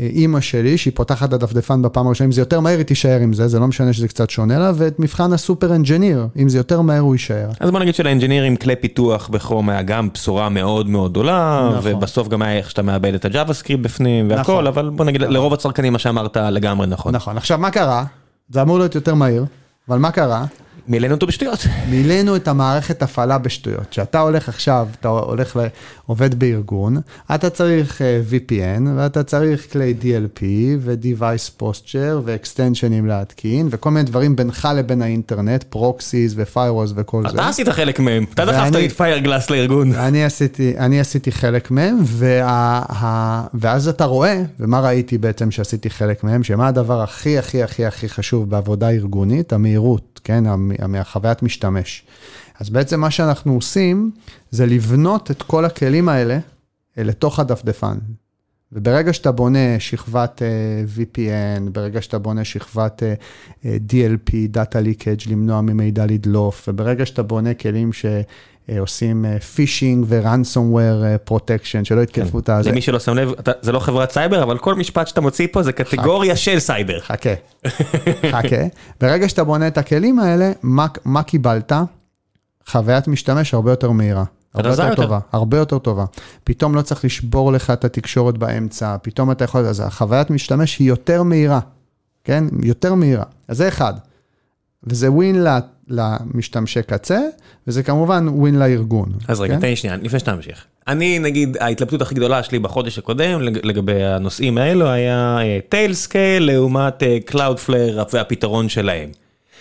אה, 0.00 0.06
אימא 0.06 0.40
שלי, 0.40 0.78
שהיא 0.78 0.92
פותחת 0.96 1.28
את 1.28 1.32
הדפדפן 1.32 1.82
בפעם 1.82 2.06
הראשונה, 2.06 2.26
אם 2.26 2.32
זה 2.32 2.40
יותר 2.40 2.60
מהר 2.60 2.76
היא 2.76 2.84
תישאר 2.84 3.20
עם 3.20 3.32
זה, 3.32 3.48
זה 3.48 3.58
לא 3.58 3.66
משנה 3.66 3.92
שזה 3.92 4.08
קצת 4.08 4.30
שונה 4.30 4.58
לה, 4.58 4.72
ואת 4.74 5.00
מבחן 5.00 5.32
ה 5.32 5.39
super 5.39 5.74
engineer, 5.74 6.26
אם 6.36 6.48
זה 6.48 6.58
יותר 6.58 6.80
מהר 6.80 7.00
הוא 7.00 7.14
יישאר. 7.14 7.50
אז 7.60 7.70
בוא 7.70 7.80
נגיד 7.80 7.94
של 7.94 8.08
engineer 8.08 8.44
עם 8.44 8.56
כלי 8.56 8.76
פיתוח 8.76 9.28
בכרום 9.28 9.68
היה 9.68 9.82
גם 9.82 10.08
בשורה 10.14 10.48
מאוד 10.48 10.88
מאוד 10.88 11.10
גדולה, 11.10 11.70
נכון. 11.76 11.92
ובסוף 11.92 12.28
גם 12.28 12.42
היה 12.42 12.56
איך 12.56 12.70
שאתה 12.70 12.82
מעבד 12.82 13.14
את 13.14 13.24
ה 13.24 13.54
JavaScript 13.54 13.82
בפנים 13.82 14.30
והכל, 14.30 14.52
נכון. 14.52 14.66
אבל 14.66 14.90
בוא 14.90 15.04
נגיד 15.04 15.22
נכון. 15.22 15.34
לרוב 15.34 15.52
הצרכנים 15.52 15.92
מה 15.92 15.98
שאמרת 15.98 16.36
לגמרי 16.36 16.86
נכון. 16.86 17.14
נכון, 17.14 17.36
עכשיו 17.36 17.58
מה 17.58 17.70
קרה? 17.70 18.04
זה 18.48 18.62
אמור 18.62 18.78
להיות 18.78 18.94
יותר 18.94 19.14
מהיר, 19.14 19.44
אבל 19.88 19.98
מה 19.98 20.10
קרה? 20.10 20.44
מילאנו 20.88 21.14
אותו 21.14 21.26
בשטויות. 21.26 21.58
מילאנו 21.90 22.36
את 22.36 22.48
המערכת 22.48 23.02
הפעלה 23.02 23.38
בשטויות. 23.38 23.86
כשאתה 23.90 24.20
הולך 24.20 24.48
עכשיו, 24.48 24.88
אתה 25.00 25.08
הולך, 25.08 25.56
ל... 25.56 25.60
עובד 26.08 26.34
בארגון, 26.38 26.96
אתה 27.34 27.50
צריך 27.50 28.02
אה, 28.02 28.20
VPN, 28.30 28.82
ואתה 28.96 29.22
צריך 29.22 29.72
כלי 29.72 29.94
DLP, 30.02 30.42
ו-Device 30.80 31.62
Posture, 31.62 32.16
ו-Extension 32.24 32.93
ים 32.93 33.06
להתקין, 33.06 33.68
וכל 33.70 33.90
מיני 33.90 34.04
דברים 34.04 34.36
בינך 34.36 34.68
לבין 34.76 35.02
האינטרנט, 35.02 35.64
proxies 35.64 36.32
ו-Firewalls 36.36 36.92
וכל 36.94 37.20
הזה. 37.20 37.34
אתה 37.34 37.48
עשית 37.48 37.68
חלק 37.68 38.00
מהם, 38.00 38.24
אתה 38.34 38.44
דחפת 38.44 38.76
את 38.84 38.92
פיירגלאס 38.92 39.50
לארגון. 39.50 39.92
אני 39.92 40.24
עשיתי, 40.24 40.78
אני 40.78 41.00
עשיתי 41.00 41.32
חלק 41.32 41.70
מהם, 41.70 41.98
וה... 42.04 43.46
ואז 43.54 43.88
אתה 43.88 44.04
רואה, 44.04 44.42
ומה 44.60 44.80
ראיתי 44.80 45.18
בעצם 45.18 45.50
שעשיתי 45.50 45.90
חלק 45.90 46.24
מהם, 46.24 46.44
שמה 46.44 46.68
הדבר 46.68 47.02
הכי 47.02 47.38
הכי 47.38 47.62
הכי 47.62 47.86
הכי 47.86 48.08
חשוב 48.08 48.50
בעבודה 48.50 48.90
ארגונית? 48.90 49.52
המהירות, 49.52 50.20
כן? 50.24 50.44
מהחוויית 50.88 51.42
משתמש. 51.42 52.04
אז 52.60 52.70
בעצם 52.70 53.00
מה 53.00 53.10
שאנחנו 53.10 53.54
עושים, 53.54 54.10
זה 54.50 54.66
לבנות 54.66 55.30
את 55.30 55.42
כל 55.42 55.64
הכלים 55.64 56.08
האלה 56.08 56.38
אה, 56.98 57.02
לתוך 57.02 57.40
הדפדפן. 57.40 57.98
וברגע 58.72 59.12
שאתה 59.12 59.32
בונה 59.32 59.58
שכבת 59.78 60.42
uh, 60.42 60.98
VPN, 60.98 61.70
ברגע 61.72 62.02
שאתה 62.02 62.18
בונה 62.18 62.44
שכבת 62.44 63.02
uh, 63.02 63.64
DLP, 63.90 64.30
Data 64.54 64.74
Leakage, 64.74 65.30
למנוע 65.30 65.60
ממידע 65.60 66.06
לדלוף, 66.06 66.68
וברגע 66.68 67.06
שאתה 67.06 67.22
בונה 67.22 67.54
כלים 67.54 67.90
שעושים 67.92 69.24
phishing 69.54 70.04
ו-ransomware 70.08 71.30
protection, 71.30 71.84
שלא 71.84 72.00
יתקפו 72.00 72.32
כן. 72.32 72.38
את 72.38 72.48
הזה. 72.48 72.70
למי 72.70 72.80
שלא 72.80 72.98
שם 72.98 73.14
לב, 73.14 73.32
אתה, 73.40 73.52
זה 73.62 73.72
לא 73.72 73.78
חברת 73.78 74.10
סייבר, 74.10 74.42
אבל 74.42 74.58
כל 74.58 74.74
משפט 74.74 75.08
שאתה 75.08 75.20
מוציא 75.20 75.46
פה 75.52 75.62
זה 75.62 75.72
קטגוריה 75.72 76.34
חכה. 76.34 76.42
של 76.42 76.58
סייבר. 76.58 77.00
חכה, 77.00 77.34
חכה. 78.32 78.66
ברגע 79.00 79.28
שאתה 79.28 79.44
בונה 79.44 79.66
את 79.66 79.78
הכלים 79.78 80.18
האלה, 80.18 80.52
מה, 80.62 80.86
מה 81.04 81.22
קיבלת? 81.22 81.72
חוויית 82.68 83.08
משתמש 83.08 83.54
הרבה 83.54 83.72
יותר 83.72 83.90
מהירה. 83.90 84.24
הרבה 84.54 84.70
יותר, 84.70 84.82
יותר 84.82 85.02
טובה, 85.02 85.18
הרבה 85.32 85.58
יותר 85.58 85.78
טובה. 85.78 86.04
פתאום 86.44 86.74
לא 86.74 86.82
צריך 86.82 87.04
לשבור 87.04 87.52
לך 87.52 87.70
את 87.70 87.84
התקשורת 87.84 88.38
באמצע, 88.38 88.96
פתאום 89.02 89.30
אתה 89.30 89.44
יכול, 89.44 89.66
אז 89.66 89.80
החוויית 89.80 90.30
משתמש 90.30 90.78
היא 90.78 90.88
יותר 90.88 91.22
מהירה, 91.22 91.60
כן? 92.24 92.44
יותר 92.62 92.94
מהירה. 92.94 93.24
אז 93.48 93.56
זה 93.56 93.68
אחד. 93.68 93.94
וזה 94.84 95.10
ווין 95.12 95.44
למשתמשי 95.88 96.82
קצה, 96.82 97.20
וזה 97.66 97.82
כמובן 97.82 98.28
ווין 98.28 98.58
לארגון. 98.58 99.12
אז 99.28 99.40
רגע, 99.40 99.54
כן? 99.54 99.60
תן 99.60 99.68
לי 99.68 99.76
שנייה, 99.76 99.96
לפני 99.96 100.18
שאתה 100.18 100.34
ממשיך. 100.34 100.64
אני, 100.88 101.18
נגיד, 101.18 101.56
ההתלבטות 101.60 102.02
הכי 102.02 102.14
גדולה 102.14 102.42
שלי 102.42 102.58
בחודש 102.58 102.98
הקודם 102.98 103.40
לגבי 103.42 104.04
הנושאים 104.04 104.58
האלו 104.58 104.88
היה 104.88 105.38
טיילסקייל 105.68 106.50
אה, 106.50 106.54
לעומת 106.54 107.02
קלאודפלר 107.24 107.98
אה, 107.98 108.04
והפתרון 108.12 108.68
שלהם. 108.68 109.10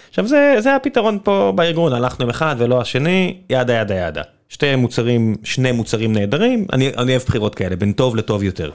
עכשיו 0.10 0.28
זה, 0.28 0.56
זה 0.60 0.76
הפתרון 0.76 1.20
פה 1.24 1.54
בארגון, 1.56 1.94
הלכנו 1.94 2.24
עם 2.24 2.30
אחד 2.30 2.56
ולא 2.60 2.82
השני, 2.82 3.38
yada 3.50 3.74
yada 3.74 3.96
yada. 3.96 4.22
שתי 4.50 4.76
מוצרים, 4.76 5.36
שני 5.44 5.72
מוצרים 5.72 6.14
נהדרים, 6.14 6.66
אני, 6.74 6.92
אני 6.98 7.12
אוהב 7.12 7.22
בחירות 7.22 7.56
כאלה, 7.56 7.76
בין 7.76 7.94
טוב 7.94 8.16
לטוב 8.16 8.44
יותר. 8.44 8.72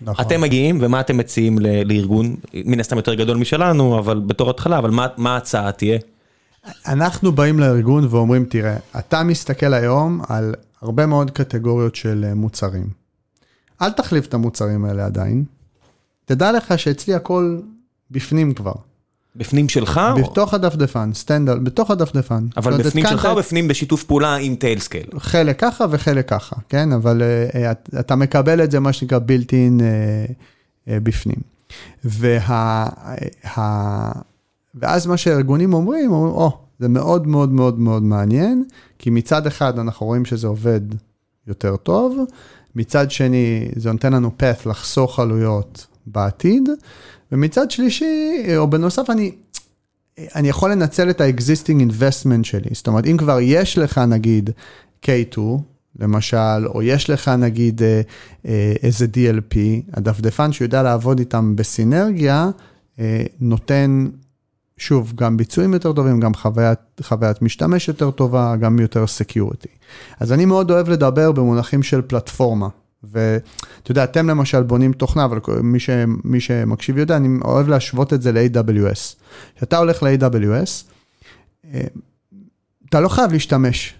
נכון. 0.00 0.24
אתם 0.24 0.40
מגיעים 0.40 0.78
ומה 0.80 1.00
אתם 1.00 1.16
מציעים 1.16 1.58
לארגון, 1.84 2.36
מן 2.54 2.80
הסתם 2.80 2.96
יותר 2.96 3.14
גדול 3.14 3.36
משלנו, 3.36 3.98
אבל 3.98 4.18
בתור 4.18 4.50
התחלה, 4.50 4.78
אבל 4.78 4.90
מה, 4.90 5.06
מה 5.16 5.34
ההצעה 5.34 5.72
תהיה? 5.72 5.98
אנחנו 6.86 7.32
באים 7.32 7.58
לארגון 7.58 8.06
ואומרים, 8.10 8.44
תראה, 8.44 8.76
אתה 8.98 9.22
מסתכל 9.22 9.74
היום 9.74 10.20
על 10.28 10.54
הרבה 10.82 11.06
מאוד 11.06 11.30
קטגוריות 11.30 11.94
של 11.94 12.24
אה, 12.28 12.34
מוצרים. 12.34 12.86
אל 13.82 13.90
תחליף 13.90 14.26
את 14.26 14.34
המוצרים 14.34 14.84
האלה 14.84 15.06
עדיין. 15.06 15.44
תדע 16.24 16.52
לך 16.52 16.78
שאצלי 16.78 17.14
הכל 17.14 17.60
בפנים 18.10 18.54
כבר. 18.54 18.72
בפנים 19.40 19.68
שלך? 19.68 20.00
בתוך 20.16 20.54
הדפדפן, 20.54 21.10
סטנדל, 21.14 21.58
בתוך 21.58 21.90
הדפדפן. 21.90 22.46
אבל 22.56 22.78
בפנים 22.78 23.06
שלך 23.06 23.26
או 23.26 23.36
בפנים 23.36 23.68
בשיתוף 23.68 24.04
פעולה 24.04 24.36
עם 24.36 24.54
טיילסקייל? 24.54 25.06
חלק 25.18 25.60
ככה 25.60 25.84
וחלק 25.90 26.28
ככה, 26.28 26.56
כן? 26.68 26.92
אבל 26.92 27.22
uh, 27.52 28.00
אתה 28.00 28.16
מקבל 28.16 28.64
את 28.64 28.70
זה, 28.70 28.80
מה 28.80 28.92
שנקרא 28.92 29.18
built 29.18 29.48
in 29.48 29.80
uh, 29.80 30.90
בפנים. 30.90 31.36
וה, 32.04 32.86
ואז 34.74 35.06
מה 35.06 35.16
שהארגונים 35.16 35.74
אומרים, 35.74 36.12
אומרים, 36.12 36.34
או, 36.34 36.58
זה 36.78 36.88
מאוד 36.88 37.26
מאוד 37.26 37.52
מאוד 37.52 37.78
מאוד 37.78 38.02
מעניין, 38.02 38.64
כי 38.98 39.10
מצד 39.10 39.46
אחד 39.46 39.78
אנחנו 39.78 40.06
רואים 40.06 40.24
שזה 40.24 40.46
עובד 40.46 40.80
יותר 41.46 41.76
טוב, 41.76 42.18
מצד 42.74 43.10
שני 43.10 43.68
זה 43.76 43.92
נותן 43.92 44.12
לנו 44.12 44.30
path 44.40 44.68
לחסוך 44.68 45.20
עלויות 45.20 45.86
בעתיד, 46.06 46.68
ומצד 47.32 47.70
שלישי, 47.70 48.42
או 48.56 48.70
בנוסף, 48.70 49.10
אני, 49.10 49.32
אני 50.18 50.48
יכול 50.48 50.72
לנצל 50.72 51.10
את 51.10 51.20
ה-existing 51.20 51.80
investment 51.90 52.42
שלי. 52.42 52.70
זאת 52.72 52.86
אומרת, 52.86 53.06
אם 53.06 53.16
כבר 53.16 53.38
יש 53.40 53.78
לך 53.78 53.98
נגיד 53.98 54.50
K2, 55.06 55.38
למשל, 55.98 56.66
או 56.66 56.82
יש 56.82 57.10
לך 57.10 57.28
נגיד 57.28 57.82
אה, 57.82 58.00
אה, 58.46 58.72
איזה 58.82 59.06
DLP, 59.14 59.56
הדפדפן 59.92 60.52
שיודע 60.52 60.82
לעבוד 60.82 61.18
איתם 61.18 61.56
בסינרגיה, 61.56 62.50
אה, 62.98 63.22
נותן, 63.40 64.06
שוב, 64.76 65.12
גם 65.14 65.36
ביצועים 65.36 65.74
יותר 65.74 65.92
טובים, 65.92 66.20
גם 66.20 66.34
חוויית, 66.34 66.78
חוויית 67.02 67.42
משתמש 67.42 67.88
יותר 67.88 68.10
טובה, 68.10 68.56
גם 68.56 68.78
יותר 68.78 69.04
security. 69.04 69.68
אז 70.20 70.32
אני 70.32 70.44
מאוד 70.44 70.70
אוהב 70.70 70.88
לדבר 70.88 71.32
במונחים 71.32 71.82
של 71.82 72.02
פלטפורמה. 72.02 72.68
ואתה 73.04 73.90
יודע, 73.90 74.04
אתם 74.04 74.28
למשל 74.28 74.62
בונים 74.62 74.92
תוכנה, 74.92 75.24
אבל 75.24 75.38
מי, 75.62 75.80
ש, 75.80 75.90
מי 76.24 76.40
שמקשיב 76.40 76.98
יודע, 76.98 77.16
אני 77.16 77.28
אוהב 77.44 77.68
להשוות 77.68 78.12
את 78.12 78.22
זה 78.22 78.32
ל-AWS. 78.32 79.16
כשאתה 79.56 79.78
הולך 79.78 80.02
ל-AWS, 80.02 80.84
אה, 81.74 81.80
אתה 82.88 83.00
לא 83.00 83.08
חייב 83.08 83.32
להשתמש 83.32 83.94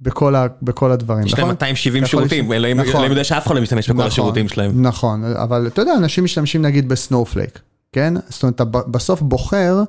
בכל, 0.00 0.34
ה, 0.34 0.46
בכל 0.62 0.92
הדברים, 0.92 1.26
יש 1.26 1.38
להם 1.38 1.48
270 1.48 2.04
נכון? 2.04 2.10
שירותים, 2.10 2.52
אלוהים 2.52 2.80
נכון. 2.80 3.10
יודע 3.10 3.24
שאף 3.24 3.46
אחד 3.46 3.54
לא 3.54 3.60
משתמש 3.60 3.84
בכל 3.88 3.98
נכון, 3.98 4.06
השירותים 4.06 4.48
שלהם. 4.48 4.82
נכון, 4.86 5.24
אבל 5.24 5.66
אתה 5.66 5.82
יודע, 5.82 5.94
אנשים 5.96 6.24
משתמשים 6.24 6.62
נגיד 6.62 6.88
בסנופלייק, 6.88 7.58
כן? 7.92 8.14
זאת 8.28 8.42
אומרת, 8.42 8.54
אתה 8.54 8.64
בסוף 8.64 9.22
בוחר 9.22 9.82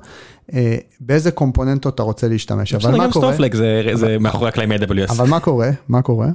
אה, 0.54 0.76
באיזה 1.00 1.30
קומפוננטות 1.30 1.94
אתה 1.94 2.02
רוצה 2.02 2.28
להשתמש, 2.28 2.74
אבל 2.74 2.90
מה 2.90 2.96
קורה... 2.96 3.06
גם 3.06 3.12
סנופלייק 3.12 3.54
זה, 3.54 3.82
זה 3.94 4.18
מאחורי 4.18 4.48
הקלעים 4.48 4.72
AWS. 4.72 5.10
אבל 5.10 5.28
מה 5.28 5.40
קורה? 5.40 5.70
מה 5.88 6.02
קורה? 6.02 6.28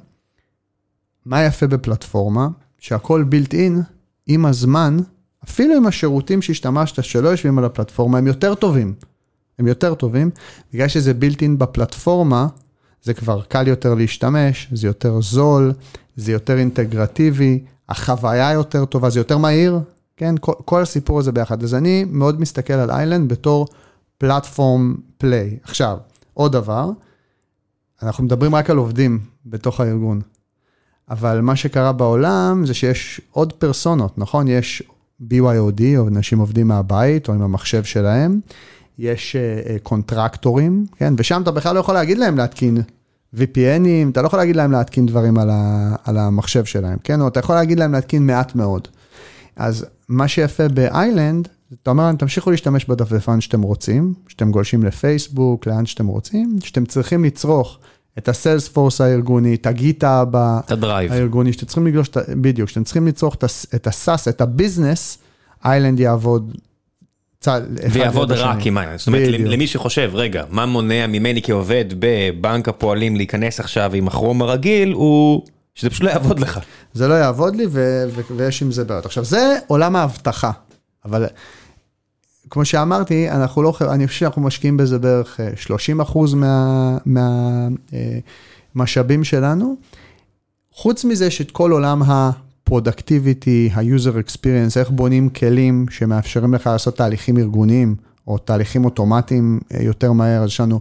מה 1.25 1.43
יפה 1.43 1.67
בפלטפורמה? 1.67 2.47
שהכל 2.77 3.23
built 3.23 3.53
in, 3.53 3.81
עם 4.27 4.45
הזמן, 4.45 4.97
אפילו 5.43 5.75
עם 5.75 5.87
השירותים 5.87 6.41
שהשתמשת 6.41 7.03
שלא 7.03 7.29
יושבים 7.29 7.57
על 7.57 7.65
הפלטפורמה, 7.65 8.17
הם 8.17 8.27
יותר 8.27 8.55
טובים. 8.55 8.93
הם 9.59 9.67
יותר 9.67 9.95
טובים, 9.95 10.29
בגלל 10.73 10.87
שזה 10.87 11.13
built 11.13 11.41
in 11.41 11.57
בפלטפורמה, 11.57 12.47
זה 13.03 13.13
כבר 13.13 13.41
קל 13.41 13.67
יותר 13.67 13.93
להשתמש, 13.93 14.69
זה 14.71 14.87
יותר 14.87 15.21
זול, 15.21 15.73
זה 16.15 16.31
יותר 16.31 16.57
אינטגרטיבי, 16.57 17.63
החוויה 17.89 18.51
יותר 18.51 18.85
טובה, 18.85 19.09
זה 19.09 19.19
יותר 19.19 19.37
מהיר, 19.37 19.79
כן? 20.17 20.35
כל, 20.39 20.53
כל 20.65 20.81
הסיפור 20.81 21.19
הזה 21.19 21.31
ביחד. 21.31 21.63
אז 21.63 21.75
אני 21.75 22.05
מאוד 22.09 22.41
מסתכל 22.41 22.73
על 22.73 22.91
איילנד 22.91 23.29
בתור 23.29 23.67
platform 24.17 24.95
play. 25.17 25.57
עכשיו, 25.63 25.97
עוד 26.33 26.51
דבר, 26.51 26.91
אנחנו 28.03 28.23
מדברים 28.23 28.55
רק 28.55 28.69
על 28.69 28.77
עובדים 28.77 29.19
בתוך 29.45 29.79
הארגון. 29.79 30.21
אבל 31.09 31.41
מה 31.41 31.55
שקרה 31.55 31.91
בעולם 31.91 32.63
זה 32.65 32.73
שיש 32.73 33.21
עוד 33.31 33.53
פרסונות, 33.53 34.17
נכון? 34.17 34.47
יש 34.47 34.83
BYOD, 35.21 35.81
או 35.97 36.07
אנשים 36.07 36.39
עובדים 36.39 36.67
מהבית, 36.67 37.27
או 37.27 37.33
עם 37.33 37.41
המחשב 37.41 37.83
שלהם, 37.83 38.39
יש 38.99 39.35
קונטרקטורים, 39.83 40.85
uh, 40.87 40.95
כן? 40.97 41.13
ושם 41.17 41.41
אתה 41.41 41.51
בכלל 41.51 41.75
לא 41.75 41.79
יכול 41.79 41.93
להגיד 41.93 42.17
להם 42.17 42.37
להתקין 42.37 42.77
VPNים, 43.35 44.11
אתה 44.11 44.21
לא 44.21 44.27
יכול 44.27 44.39
להגיד 44.39 44.55
להם 44.55 44.71
להתקין 44.71 45.05
דברים 45.05 45.37
על, 45.37 45.49
ה, 45.49 45.95
על 46.03 46.17
המחשב 46.17 46.65
שלהם, 46.65 46.97
כן? 47.03 47.21
או 47.21 47.27
אתה 47.27 47.39
יכול 47.39 47.55
להגיד 47.55 47.79
להם 47.79 47.91
להתקין 47.91 48.25
מעט 48.25 48.55
מאוד. 48.55 48.87
אז 49.55 49.85
מה 50.09 50.27
שיפה 50.27 50.67
באיילנד, 50.67 51.47
אתה 51.83 51.89
אומר, 51.89 52.11
תמשיכו 52.11 52.51
להשתמש 52.51 52.85
בדפדפן 52.85 53.41
שאתם 53.41 53.61
רוצים, 53.61 54.13
שאתם 54.27 54.51
גולשים 54.51 54.83
לפייסבוק, 54.83 55.67
לאן 55.67 55.85
שאתם 55.85 56.07
רוצים, 56.07 56.57
שאתם 56.63 56.85
צריכים 56.85 57.23
לצרוך 57.23 57.77
את 58.17 58.29
הסיילספורס 58.29 59.01
הארגוני, 59.01 59.55
את 59.55 59.65
הגיטהאב 59.65 60.23
הארגוני, 61.09 61.53
שאתם 61.53 61.65
צריכים 61.65 61.87
לגלוש, 61.87 62.09
בדיוק, 62.41 62.69
שאתם 62.69 62.83
צריכים 62.83 63.07
לצרוך 63.07 63.35
את 63.75 63.87
ה 63.87 63.94
SaaS, 63.94 64.27
את 64.27 64.41
ה 64.41 64.49
business, 64.49 65.17
איילנד 65.65 65.99
יעבוד 65.99 66.57
ויעבוד 67.91 68.31
רק 68.31 68.65
עם 68.65 68.77
איילנד, 68.77 68.99
זאת 68.99 69.07
אומרת 69.07 69.27
למי 69.27 69.67
שחושב, 69.67 70.11
רגע, 70.13 70.43
מה 70.49 70.65
מונע 70.65 71.07
ממני 71.07 71.41
כעובד 71.41 71.85
בבנק 71.99 72.69
הפועלים 72.69 73.15
להיכנס 73.15 73.59
עכשיו 73.59 73.93
עם 73.93 74.07
הכרום 74.07 74.41
הרגיל, 74.41 74.91
הוא... 74.91 75.41
שזה 75.75 75.89
פשוט 75.89 76.03
לא 76.03 76.09
יעבוד 76.09 76.39
לך. 76.39 76.59
זה 76.93 77.07
לא 77.07 77.13
יעבוד 77.13 77.55
לי 77.55 77.65
ויש 78.35 78.61
עם 78.61 78.71
זה 78.71 78.83
בעיות. 78.83 79.05
עכשיו, 79.05 79.25
זה 79.25 79.57
עולם 79.67 79.95
האבטחה, 79.95 80.51
אבל 81.05 81.25
כמו 82.49 82.65
שאמרתי, 82.65 83.29
אנחנו 83.29 83.63
לא, 83.63 83.73
אני 83.81 84.07
חושב 84.07 84.19
שאנחנו 84.19 84.41
משקיעים 84.41 84.77
בזה 84.77 84.99
בערך 84.99 85.39
30 85.55 85.99
אה, 85.99 86.05
אחוז 86.05 86.33
מהמשאבים 86.33 87.75
מה, 88.75 89.23
אה, 89.23 89.23
שלנו. 89.23 89.75
חוץ 90.73 91.05
מזה 91.05 91.25
יש 91.25 91.41
את 91.41 91.51
כל 91.51 91.71
עולם 91.71 92.03
ה-productivity, 92.03 93.73
ה-user 93.73 94.13
experience, 94.27 94.79
איך 94.79 94.89
בונים 94.89 95.29
כלים 95.29 95.85
שמאפשרים 95.89 96.53
לך 96.53 96.67
לעשות 96.67 96.97
תהליכים 96.97 97.37
ארגוניים, 97.37 97.95
או 98.27 98.37
תהליכים 98.37 98.85
אוטומטיים 98.85 99.59
אה, 99.73 99.83
יותר 99.83 100.11
מהר, 100.11 100.43
אז 100.43 100.49
יש 100.49 100.59
לנו 100.59 100.79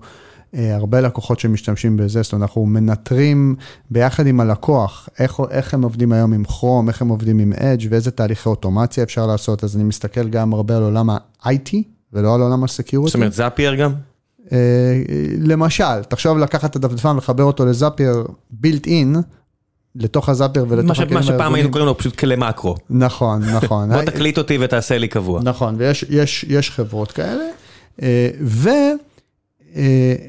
הרבה 0.55 1.01
לקוחות 1.01 1.41
שמשתמשים 1.41 1.97
בזה, 1.97 2.23
זאת 2.23 2.33
אומרת, 2.33 2.49
אנחנו 2.49 2.67
מנטרים 2.67 3.57
ביחד 3.91 4.27
עם 4.27 4.41
הלקוח, 4.41 5.09
איך, 5.19 5.41
איך 5.51 5.75
הם 5.75 5.83
עובדים 5.83 6.13
היום 6.13 6.33
עם 6.33 6.45
כרום, 6.45 6.89
איך 6.89 7.03
הם 7.03 7.09
עובדים 7.09 7.39
עם 7.39 7.53
אדג' 7.53 7.87
ואיזה 7.91 8.11
תהליכי 8.11 8.49
אוטומציה 8.49 9.05
אפשר 9.05 9.27
לעשות, 9.27 9.65
אז 9.65 9.77
אני 9.77 9.85
מסתכל 9.85 10.29
גם 10.29 10.53
הרבה 10.53 10.77
על 10.77 10.83
עולם 10.83 11.11
ה-IT 11.11 11.77
ולא 12.13 12.35
על 12.35 12.41
עולם 12.41 12.65
ה 12.65 12.69
security. 12.69 13.11
זאת 13.11 13.15
אומרת, 13.15 13.33
זאפייר 13.33 13.75
גם? 13.75 13.93
אה, 14.53 15.03
למשל, 15.39 16.03
תחשוב 16.09 16.39
לקחת 16.39 16.71
את 16.71 16.77
הדפדפן 16.77 17.09
ולחבר 17.09 17.45
אותו 17.45 17.67
לזאפייר 17.67 18.25
built 18.63 18.87
in, 18.87 19.19
לתוך 19.95 20.29
הזאפייר 20.29 20.67
ולתוך 20.69 20.91
הכלים 20.91 21.17
הארגוניים. 21.17 21.39
מה 21.39 21.39
שפעם 21.39 21.55
היינו 21.55 21.71
קוראים 21.71 21.87
לו 21.87 21.99
פשוט 21.99 22.17
כלי 22.17 22.37
מקרו. 22.37 22.77
נכון, 22.91 23.43
נכון. 23.43 23.93
בוא 23.93 24.03
תקליט 24.03 24.39
אותי 24.39 24.59
ותעשה 24.61 24.99
לי 24.99 25.09
קבוע. 25.09 25.41
נכון, 25.43 25.77
ויש 25.79 26.71
חברות 26.71 27.13
כאלה. 27.13 27.45
אה. 29.77 29.83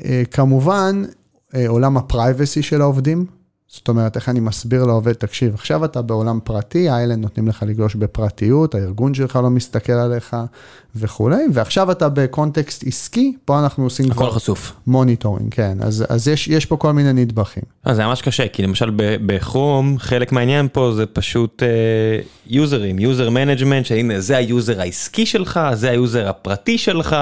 אה, 0.06 0.24
כמובן, 0.32 1.04
אה, 1.56 1.68
עולם 1.68 1.98
ה 1.98 2.06
privacy 2.06 2.62
של 2.62 2.82
העובדים, 2.82 3.26
זאת 3.72 3.88
אומרת, 3.88 4.16
איך 4.16 4.30
אני 4.30 4.40
מסביר 4.40 4.86
לעובד, 4.86 5.14
תקשיב, 5.14 5.54
עכשיו 5.54 5.86
אתה 5.86 6.02
בעולם 6.02 6.40
פרטי, 6.44 6.90
האלה 6.90 7.16
נותנים 7.16 7.48
לך 7.48 7.64
לגלוש 7.68 7.96
בפרטיות, 7.96 8.76
הארגון 8.76 9.14
שלך 9.14 9.36
לא 9.36 9.50
מסתכל 9.50 9.94
עליך 9.94 10.36
וכולי, 10.96 11.44
ועכשיו 11.54 11.92
אתה 11.92 12.10
בקונטקסט 12.10 12.88
עסקי, 12.88 13.34
פה 13.46 13.60
אנחנו 13.60 13.84
עושים 13.84 14.12
הכל 14.12 14.32
חשוף. 14.32 14.74
monitoring, 14.88 15.54
כן, 15.54 15.78
אז, 15.82 16.06
אז 16.10 16.28
יש, 16.28 16.48
יש 16.48 16.66
פה 16.66 16.78
כל 16.78 16.92
מיני 16.92 17.14
נדבכים. 17.14 17.64
אז 17.86 17.96
זה 17.96 18.06
ממש 18.06 18.22
קשה, 18.22 18.48
כי 18.48 18.64
למשל 18.64 18.92
בכרום, 19.26 19.98
חלק 20.00 20.32
מהעניין 20.32 20.68
פה 20.74 20.92
זה 20.96 21.06
פשוט 21.06 21.64
יוזרים, 22.48 23.00
user 23.00 23.30
management, 23.30 23.86
שהנה 23.86 24.20
זה 24.20 24.38
היוזר 24.38 24.82
העסקי 24.82 25.26
שלך, 25.26 25.60
זה 25.74 25.90
היוזר 25.90 26.30
הפרטי 26.30 26.78
שלך, 26.78 27.16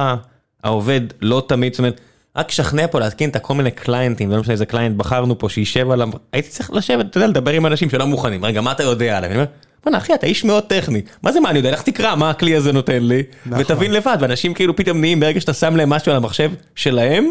העובד 0.64 1.02
לא 1.22 1.46
תמיד, 1.48 1.74
זאת 1.74 1.80
אומרת, 1.80 2.02
רק 2.38 2.52
שכנע 2.52 2.88
פה 2.88 3.00
להתקין 3.00 3.30
את 3.30 3.36
הכל 3.36 3.54
מיני 3.54 3.72
קליינטים, 3.72 4.32
לא 4.32 4.40
משנה 4.40 4.54
איזה 4.54 4.66
קליינט 4.66 4.98
בחרנו 4.98 5.40
פה 5.40 5.50
שישב 5.50 5.92
עליו, 5.92 6.10
הייתי 6.34 6.50
צריך 6.50 6.72
לשבת, 6.74 7.06
אתה 7.06 7.18
יודע, 7.18 7.28
לדבר 7.28 7.52
עם 7.52 7.66
אנשים 7.66 7.90
שלא 7.90 8.08
מוכנים, 8.08 8.46
רגע, 8.46 8.62
מה 8.62 8.72
אתה 8.72 8.84
יודע 8.84 9.18
עליהם? 9.18 9.32
אני 9.32 9.40
אומר, 9.40 9.52
בוא'נה 9.84 9.98
אחי, 9.98 10.14
אתה 10.14 10.28
איש 10.28 10.44
מאוד 10.44 10.64
טכני, 10.64 11.02
מה 11.24 11.32
זה 11.32 11.40
מה 11.40 11.50
אני 11.50 11.58
יודע, 11.60 11.72
לך 11.72 11.82
תקרא 11.82 12.16
מה 12.16 12.30
הכלי 12.30 12.56
הזה 12.56 12.72
נותן 12.72 13.04
לי, 13.04 13.24
נכון. 13.46 13.62
ותבין 13.62 13.92
לבד, 13.92 14.18
ואנשים 14.20 14.54
כאילו 14.54 14.76
פתאום 14.76 15.02
נהיים, 15.02 15.20
ברגע 15.20 15.42
שאתה 15.42 15.54
שם 15.54 15.76
להם 15.76 15.90
משהו 15.90 16.12
על 16.12 16.18
המחשב 16.18 16.52
שלהם, 16.76 17.30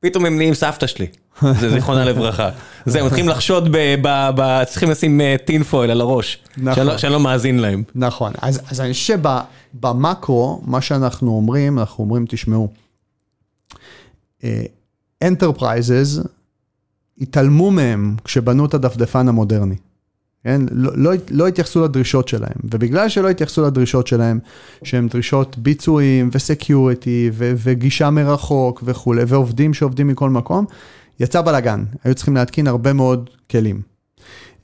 פתאום 0.00 0.26
הם 0.26 0.36
נהיים 0.36 0.54
סבתא 0.54 0.86
שלי, 0.86 1.06
זה 1.60 1.70
זיכרונה 1.70 2.04
לברכה. 2.04 2.50
זה, 2.86 3.00
הם 3.00 3.06
מתחילים 3.06 3.28
לחשוד 3.28 3.76
ב... 4.02 4.64
צריכים 4.66 4.90
לשים 4.90 5.20
tinfoil 5.44 5.90
אה, 5.90 5.94
על 5.94 6.00
הראש, 6.00 6.38
נכון. 6.56 6.98
שאני 6.98 7.12
לא 7.12 7.20
מאזין 7.20 7.58
להם. 7.58 7.82
נכון, 7.94 8.32
אז 8.42 8.80
אני 8.80 8.92
חושב 8.92 9.18
שבמקרו, 9.74 10.60
מה 10.64 10.80
שאנחנו 10.80 11.30
אומרים, 11.30 11.78
אנחנו 11.78 12.04
אומרים, 12.04 12.26
תשמעו, 12.28 12.68
enterprises 15.22 16.20
התעלמו 17.20 17.70
מהם 17.70 18.16
כשבנו 18.24 18.66
את 18.66 18.74
הדפדפן 18.74 19.28
המודרני. 19.28 19.76
כן? 20.44 20.60
לא, 20.70 20.92
לא, 20.94 21.12
לא 21.30 21.48
התייחסו 21.48 21.84
לדרישות 21.84 22.28
שלהם, 22.28 22.56
ובגלל 22.64 23.08
שלא 23.08 23.28
התייחסו 23.28 23.62
לדרישות 23.62 24.06
שלהם, 24.06 24.38
שהן 24.82 25.08
דרישות 25.08 25.58
ביצועים 25.58 26.30
ו 26.32 26.43
security 26.43 27.30
וגישה 27.34 28.10
מרחוק 28.10 28.82
וכולי, 28.86 29.22
ועובדים 29.26 29.74
שעובדים 29.74 30.08
מכל 30.08 30.30
מקום, 30.30 30.64
יצא 31.20 31.42
בלאגן, 31.42 31.84
היו 32.04 32.14
צריכים 32.14 32.36
להתקין 32.36 32.66
הרבה 32.66 32.92
מאוד 32.92 33.30
כלים. 33.50 33.80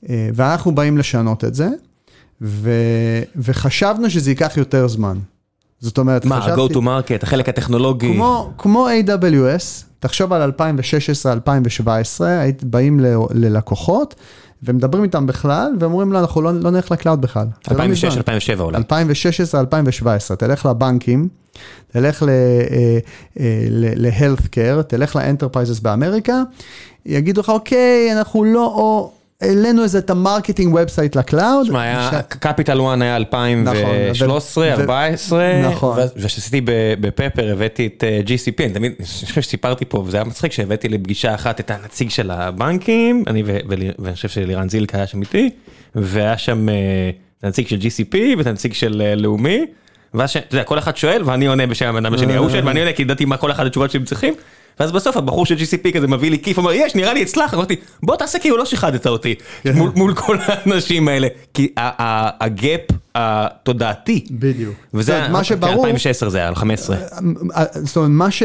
אה, 0.09 0.29
ואנחנו 0.33 0.75
באים 0.75 0.97
לשנות 0.97 1.43
את 1.43 1.55
זה, 1.55 1.69
ו, 2.41 2.71
וחשבנו 3.35 4.09
שזה 4.09 4.31
ייקח 4.31 4.57
יותר 4.57 4.87
זמן. 4.87 5.17
זאת 5.81 5.97
אומרת, 5.97 6.25
מה, 6.25 6.41
חשבתי... 6.41 6.79
מה, 6.79 6.97
ה-go 6.97 7.03
to 7.03 7.07
market, 7.07 7.23
החלק 7.23 7.49
הטכנולוגי? 7.49 8.13
כמו, 8.13 8.51
כמו 8.57 8.87
AWS, 8.89 9.85
תחשוב 9.99 10.33
על 10.33 10.51
2016-2017, 10.59 12.23
היית 12.23 12.63
באים 12.63 12.99
ל, 12.99 13.05
ללקוחות, 13.33 14.15
ומדברים 14.63 15.03
איתם 15.03 15.27
בכלל, 15.27 15.73
ואומרים 15.79 16.13
לו, 16.13 16.19
אנחנו 16.19 16.41
לא, 16.41 16.53
לא 16.53 16.71
נלך 16.71 16.91
ל 16.91 16.96
cloud 16.96 17.21
בכלל. 17.21 17.47
2006-2007 17.67 17.73
לא 18.57 18.63
אולי. 18.63 18.77
2016-2017, 20.31 20.35
תלך 20.35 20.65
לבנקים, 20.65 21.27
תלך 21.91 22.23
ל-healthcare, 23.35 24.77
אה, 24.77 24.83
תלך 24.83 25.15
ל 25.15 25.20
enterprises 25.20 25.79
באמריקה, 25.79 26.43
יגידו 27.05 27.41
לך, 27.41 27.49
אוקיי, 27.49 28.09
אנחנו 28.17 28.43
לא, 28.43 28.65
או... 28.65 29.11
העלינו 29.41 29.83
איזה 29.83 29.97
את 29.99 30.09
ה 30.09 30.15
marketing 30.15 30.73
website 30.73 31.15
ל 31.15 31.22
cloud. 31.22 31.65
שמע, 31.65 31.81
היה, 31.81 32.21
קפיטל 32.29 32.81
1 32.81 33.01
היה 33.01 33.15
2013, 33.15 34.73
2014, 34.73 35.61
נכון. 35.71 35.99
וכשעשיתי 36.15 36.61
בפפר 36.99 37.51
הבאתי 37.51 37.87
את 37.87 38.03
אה, 38.03 38.21
GCP, 38.25 38.63
אני 38.63 38.73
תמיד, 38.73 38.93
אני 38.99 39.05
חושב 39.05 39.41
שסיפרתי 39.41 39.85
פה, 39.85 39.97
וזה 39.97 40.17
היה 40.17 40.23
מצחיק 40.23 40.51
שהבאתי 40.51 40.89
לפגישה 40.89 41.35
אחת 41.35 41.59
את 41.59 41.71
הנציג 41.71 42.09
של 42.09 42.31
הבנקים, 42.31 43.23
אני 43.27 43.43
ואני 43.45 44.15
חושב 44.15 44.29
שלירן 44.29 44.69
זילק 44.69 44.95
היה 44.95 45.07
שם 45.07 45.21
איתי, 45.21 45.49
והיה 45.95 46.37
שם 46.37 46.69
אה, 46.69 46.75
את 47.39 47.43
הנציג 47.43 47.67
של 47.67 47.77
GCP 47.77 48.17
ואת 48.37 48.47
הנציג 48.47 48.73
של 48.73 49.01
אה, 49.05 49.15
לאומי, 49.15 49.65
ואז 50.13 50.29
אתה 50.29 50.55
יודע, 50.55 50.63
כל 50.63 50.79
אחד 50.79 50.97
שואל 50.97 51.21
ואני 51.25 51.45
עונה 51.45 51.67
בשם 51.67 51.85
הצד 51.85 52.15
השני, 52.15 52.33
ההוא 52.35 52.49
שואל 52.49 52.67
ואני 52.67 52.79
עונה 52.79 52.93
כי 52.93 53.01
ידעתי 53.01 53.25
מה 53.25 53.37
כל 53.37 53.51
אחד 53.51 53.65
התשובות 53.65 53.91
שהם 53.91 54.05
צריכים. 54.05 54.33
ואז 54.81 54.91
בסוף 54.91 55.17
הבחור 55.17 55.45
של 55.45 55.55
GCP 55.55 55.91
כזה 55.93 56.07
מביא 56.07 56.31
לי 56.31 56.39
כיף, 56.39 56.57
אומר 56.57 56.71
יש 56.73 56.95
נראה 56.95 57.13
לי 57.13 57.21
הצלח, 57.21 57.53
אמרתי 57.53 57.75
בוא 58.03 58.15
תעשה 58.15 58.39
כאילו 58.39 58.57
לא 58.57 58.65
שיחדת 58.65 59.07
אותי 59.07 59.35
כן. 59.63 59.75
מול 59.95 60.13
כל 60.15 60.37
האנשים 60.41 61.07
האלה, 61.07 61.27
כי 61.53 61.73
הגאפ 61.77 62.81
התודעתי, 63.15 64.25
בדיוק, 64.31 64.75
וזה 64.93 65.27
מה 65.27 65.43
שברור, 65.43 65.73
2016 65.73 66.29
זה 66.29 66.37
היה, 66.37 66.47
על 66.47 66.55
15, 66.55 66.95
אה, 66.95 67.01
אה, 67.55 67.65
זאת 67.73 67.97
אומרת 67.97 68.09
מה 68.11 68.31
ש... 68.31 68.43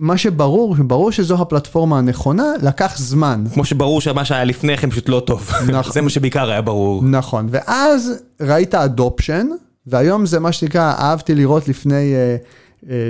מה 0.00 0.18
שברור, 0.18 0.76
ברור 0.78 1.12
שזו 1.12 1.42
הפלטפורמה 1.42 1.98
הנכונה, 1.98 2.44
לקח 2.62 2.94
זמן. 2.98 3.44
כמו 3.54 3.64
שברור 3.64 4.00
שמה 4.00 4.24
שהיה 4.24 4.44
לפני 4.44 4.76
כן 4.76 4.90
פשוט 4.90 5.08
לא 5.08 5.22
טוב. 5.26 5.50
נכון. 5.68 5.92
זה 5.94 6.00
מה 6.00 6.10
שבעיקר 6.10 6.50
היה 6.50 6.62
ברור. 6.62 7.02
נכון, 7.04 7.48
ואז 7.50 8.22
ראית 8.40 8.74
אדופשן, 8.74 9.46
והיום 9.86 10.26
זה 10.26 10.40
מה 10.40 10.52
שנקרא, 10.52 10.94
אהבתי 10.98 11.34
לראות 11.34 11.68
לפני 11.68 12.14
uh, 12.14 12.61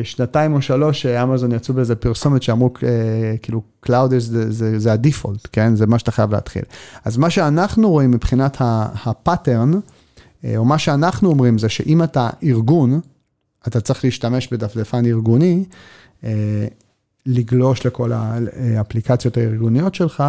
שנתיים 0.05 0.55
או 0.55 0.63
שלוש, 0.63 1.07
אמזון 1.07 1.53
יצאו 1.53 1.75
באיזה 1.75 1.95
פרסומת 1.95 2.43
שאמרו, 2.43 2.71
אה, 2.83 3.35
כאילו, 3.43 3.63
Cloud 3.87 4.09
זה, 4.19 4.53
זה, 4.53 4.79
זה 4.79 4.93
הדיפולט, 4.93 5.49
כן? 5.53 5.77
זה 5.77 5.87
מה 5.87 5.99
שאתה 5.99 6.11
חייב 6.11 6.33
להתחיל. 6.33 6.63
אז 7.05 7.17
מה 7.17 7.31
שאנחנו 7.31 7.91
רואים 7.91 8.11
מבחינת 8.11 8.57
הפאטרן, 9.05 9.71
אה, 10.45 10.57
או 10.57 10.65
מה 10.65 10.79
שאנחנו 10.79 11.31
אומרים 11.31 11.59
זה 11.59 11.69
שאם 11.69 12.03
אתה 12.03 12.31
ארגון, 12.43 13.01
אתה 13.69 13.81
צריך 13.81 14.05
להשתמש 14.05 14.49
בדפדפן 14.53 15.07
ארגוני, 15.07 15.65
לגלוש 17.27 17.87
לכל 17.87 18.13
האפליקציות 18.13 19.37
הארגוניות 19.37 19.95
שלך, 19.95 20.25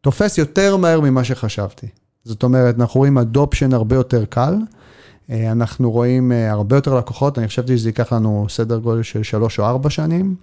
תופס 0.00 0.38
יותר 0.38 0.76
מהר 0.76 1.00
ממה 1.00 1.24
שחשבתי. 1.24 1.86
זאת 2.24 2.42
אומרת, 2.42 2.74
אנחנו 2.80 2.98
רואים 2.98 3.18
אדופשן 3.18 3.72
הרבה 3.72 3.96
יותר 3.96 4.24
קל. 4.24 4.54
אה, 5.30 5.52
אנחנו 5.52 5.90
רואים 5.90 6.32
אה, 6.32 6.50
הרבה 6.50 6.76
יותר 6.76 6.94
לקוחות, 6.94 7.38
אני 7.38 7.48
חשבתי 7.48 7.78
שזה 7.78 7.88
ייקח 7.88 8.12
לנו 8.12 8.46
סדר 8.48 8.78
גודל 8.78 9.02
של 9.02 9.22
שלוש 9.22 9.58
או 9.58 9.64
ארבע 9.64 9.90
שנים. 9.90 10.34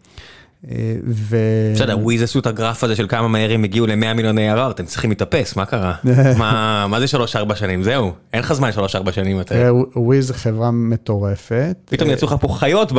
אה, 0.72 0.96
ו... 1.08 1.38
בסדר, 1.76 2.00
וויז 2.00 2.22
עשו 2.22 2.40
את 2.40 2.48
הגרף 2.48 2.84
הזה 2.84 2.96
של 2.96 3.08
כמה 3.08 3.28
מהר 3.28 3.52
הם 3.52 3.64
הגיעו 3.64 3.88
ל-100 3.88 4.14
מיליון 4.14 4.38
ARR, 4.38 4.72
אתם 4.72 4.86
צריכים 4.86 5.10
להתאפס, 5.10 5.56
מה 5.56 5.66
קרה? 5.66 5.96
מה, 6.40 6.86
מה 6.88 7.00
זה 7.00 7.08
שלוש 7.08 7.36
ארבע 7.36 7.56
שנים? 7.56 7.84
זהו, 7.84 8.12
אין 8.34 8.40
לך 8.40 8.54
זמן 8.54 8.72
שלוש 8.72 8.96
ארבע 8.96 9.12
שנים 9.12 9.38
יותר. 9.38 9.74
וויז 9.96 10.32
חברה 10.32 10.72
מטורפת. 10.72 11.78
פתאום 11.86 12.10
יצאו 12.10 12.28
לך 12.28 12.36
פה 12.42 12.48
חיות 12.48 12.92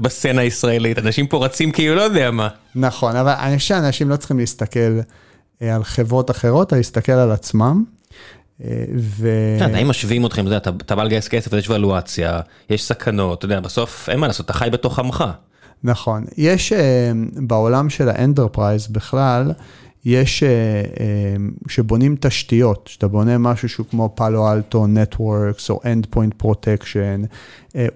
בסצנה 0.00 0.40
הישראלית, 0.40 0.98
אנשים 0.98 1.26
פה 1.26 1.44
רצים 1.44 1.70
כאילו 1.70 1.94
לא 1.94 2.02
יודע 2.02 2.30
מה. 2.30 2.48
נכון, 2.74 3.16
אבל 3.16 3.32
אני 3.38 3.58
חושב 3.58 3.68
שאנשים 3.68 4.08
לא 4.08 4.16
צריכים 4.16 4.38
להסתכל 4.38 5.00
על 5.60 5.84
חברות 5.84 6.30
אחרות, 6.30 6.72
אלא 6.72 6.78
להסתכל 6.78 7.12
על 7.12 7.30
עצמם. 7.30 7.84
ו... 8.98 9.28
אתה 9.56 9.64
יודע, 9.64 9.78
אם 9.78 9.88
משווים 9.88 10.26
אתכם, 10.26 10.46
אתה 10.56 10.96
בא 10.96 11.02
לגייס 11.04 11.28
כסף, 11.28 11.52
יש 11.52 11.70
ולואציה, 11.70 12.40
יש 12.70 12.84
סכנות, 12.84 13.38
אתה 13.38 13.44
יודע, 13.44 13.60
בסוף 13.60 14.08
אין 14.08 14.20
מה 14.20 14.26
לעשות, 14.26 14.46
אתה 14.46 14.52
חי 14.52 14.68
בתוך 14.72 14.98
עמך. 14.98 15.24
נכון. 15.84 16.24
יש 16.36 16.72
אה, 16.72 17.12
בעולם 17.46 17.90
של 17.90 18.08
ה 18.08 18.15
enterprise 18.15 18.88
בכלל, 18.88 19.52
יש, 20.04 20.42
אה, 20.42 20.48
אה, 20.48 21.36
שבונים 21.68 22.16
תשתיות, 22.20 22.88
שאתה 22.92 23.08
בונה 23.08 23.38
משהו 23.38 23.68
שהוא 23.68 23.86
כמו 23.90 24.12
פאלו 24.14 24.52
אלטו 24.52 24.86
נטוורקס 24.86 25.70
או 25.70 25.80
endpoint 25.84 26.34
protection, 26.34 27.22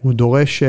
הוא 0.00 0.12
דורש 0.12 0.62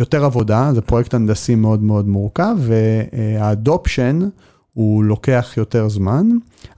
יותר 0.00 0.24
עבודה, 0.24 0.70
זה 0.74 0.80
פרויקט 0.80 1.14
הנדסי 1.14 1.54
מאוד 1.54 1.82
מאוד 1.82 2.08
מורכב, 2.08 2.56
וה 2.58 2.92
adoption 2.92 4.28
הוא 4.74 5.04
לוקח 5.04 5.54
יותר 5.56 5.88
זמן, 5.88 6.26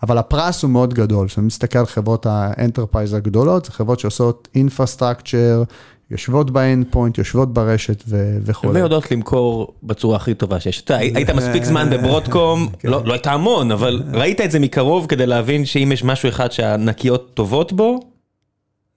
אבל 0.02 0.18
הפרס 0.18 0.62
הוא 0.62 0.70
מאוד 0.70 0.94
גדול. 0.94 1.28
כשאני 1.28 1.46
מסתכל 1.46 1.78
על 1.78 1.86
חברות 1.86 2.26
ה 2.26 2.34
enterprise 2.34 3.14
הגדולות, 3.14 3.64
זה 3.64 3.72
חברות 3.72 4.00
שעושות 4.00 4.48
infrastructure, 4.54 5.62
יושבות 6.10 6.50
ב 6.50 6.86
endpoint, 6.90 7.18
יושבות 7.18 7.54
ברשת 7.54 8.02
ו- 8.08 8.38
וכו'. 8.42 8.74
ויודעות 8.74 9.10
למכור 9.10 9.74
בצורה 9.82 10.16
הכי 10.16 10.34
טובה 10.34 10.60
שיש. 10.60 10.80
אתה 10.80 10.94
יודע, 10.94 11.18
היית 11.18 11.30
מספיק 11.30 11.64
זמן 11.64 11.90
בברודקום, 11.90 12.68
לא 12.84 13.02
לא 13.04 13.12
היית 13.12 13.26
המון, 13.26 13.72
אבל 13.72 14.02
ראית 14.12 14.40
את 14.40 14.50
זה 14.50 14.58
מקרוב 14.58 15.06
כדי 15.06 15.26
להבין 15.26 15.64
שאם 15.64 15.92
יש 15.92 16.04
משהו 16.04 16.28
אחד 16.28 16.52
שהענקיות 16.52 17.30
טובות 17.34 17.72
בו, 17.72 18.00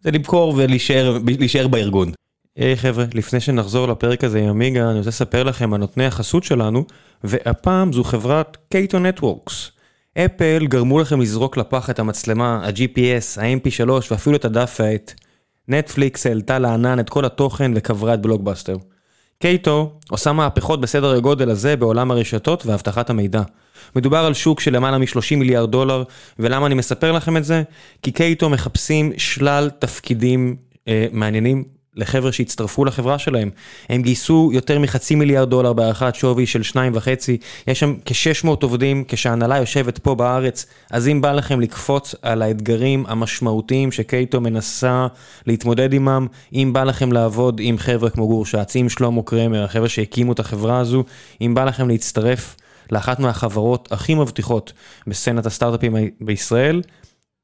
זה 0.01 0.11
למכור 0.11 0.53
ולהישאר 0.57 1.17
להישאר 1.39 1.67
בארגון. 1.67 2.11
היי 2.55 2.77
חבר'ה, 2.77 3.05
לפני 3.13 3.39
שנחזור 3.39 3.87
לפרק 3.87 4.23
הזה 4.23 4.39
עם 4.39 4.49
עמיגה, 4.49 4.89
אני 4.89 4.97
רוצה 4.97 5.09
לספר 5.09 5.43
לכם 5.43 5.73
על 5.73 5.79
נותני 5.79 6.05
החסות 6.05 6.43
שלנו, 6.43 6.85
והפעם 7.23 7.93
זו 7.93 8.03
חברת 8.03 8.57
קייטו 8.69 8.99
נטוורקס. 8.99 9.71
אפל 10.17 10.67
גרמו 10.67 10.99
לכם 10.99 11.21
לזרוק 11.21 11.57
לפח 11.57 11.89
את 11.89 11.99
המצלמה, 11.99 12.65
ה-GPS, 12.65 13.41
ה-MP3 13.41 13.89
ואפילו 14.11 14.35
את 14.35 14.45
הדף 14.45 14.81
והעט. 14.81 15.13
נטפליקס 15.67 16.25
העלתה 16.25 16.59
לענן 16.59 16.99
את 16.99 17.09
כל 17.09 17.25
התוכן 17.25 17.71
וקברה 17.75 18.13
את 18.13 18.21
בלוקבאסטר. 18.21 18.77
קייטו 19.39 19.91
עושה 20.09 20.31
מהפכות 20.31 20.81
בסדר 20.81 21.11
הגודל 21.11 21.49
הזה 21.49 21.75
בעולם 21.75 22.11
הרשתות 22.11 22.65
ואבטחת 22.65 23.09
המידע. 23.09 23.41
מדובר 23.95 24.17
על 24.17 24.33
שוק 24.33 24.59
של 24.59 24.75
למעלה 24.75 24.97
מ-30 24.97 25.35
מיליארד 25.37 25.71
דולר, 25.71 26.03
ולמה 26.39 26.65
אני 26.65 26.75
מספר 26.75 27.11
לכם 27.11 27.37
את 27.37 27.45
זה? 27.45 27.63
כי 28.01 28.11
קייטו 28.11 28.49
מחפשים 28.49 29.11
שלל 29.17 29.69
תפקידים 29.79 30.55
אה, 30.87 31.07
מעניינים 31.11 31.63
לחבר'ה 31.95 32.31
שיצטרפו 32.31 32.85
לחברה 32.85 33.19
שלהם. 33.19 33.49
הם 33.89 34.01
גייסו 34.01 34.49
יותר 34.53 34.79
מחצי 34.79 35.15
מיליארד 35.15 35.49
דולר 35.49 35.73
בהערכת 35.73 36.15
שווי 36.15 36.45
של 36.45 36.63
שניים 36.63 36.91
וחצי, 36.95 37.37
יש 37.67 37.79
שם 37.79 37.95
כ-600 38.05 38.47
עובדים 38.61 39.03
כשההנהלה 39.07 39.57
יושבת 39.57 39.97
פה 39.97 40.15
בארץ, 40.15 40.65
אז 40.91 41.07
אם 41.07 41.21
בא 41.21 41.31
לכם 41.31 41.59
לקפוץ 41.59 42.15
על 42.21 42.41
האתגרים 42.41 43.05
המשמעותיים 43.07 43.91
שקייטו 43.91 44.41
מנסה 44.41 45.07
להתמודד 45.47 45.93
עימם, 45.93 46.27
אם 46.53 46.73
בא 46.73 46.83
לכם 46.83 47.11
לעבוד 47.11 47.61
עם 47.63 47.77
חבר'ה 47.77 48.09
כמו 48.09 48.27
גור 48.27 48.45
שץ, 48.45 48.75
עם 48.75 48.89
שלמה 48.89 49.21
קרמר, 49.23 49.63
החבר'ה 49.63 49.89
שהקימו 49.89 50.31
את 50.31 50.39
החברה 50.39 50.79
הזו, 50.79 51.03
אם 51.41 51.53
בא 51.53 51.63
לכם 51.63 51.87
להצטרף 51.87 52.55
לאחת 52.91 53.19
מהחברות 53.19 53.91
הכי 53.91 54.15
מבטיחות 54.15 54.73
בסצנת 55.07 55.45
הסטארט-אפים 55.45 55.95
בישראל, 56.21 56.81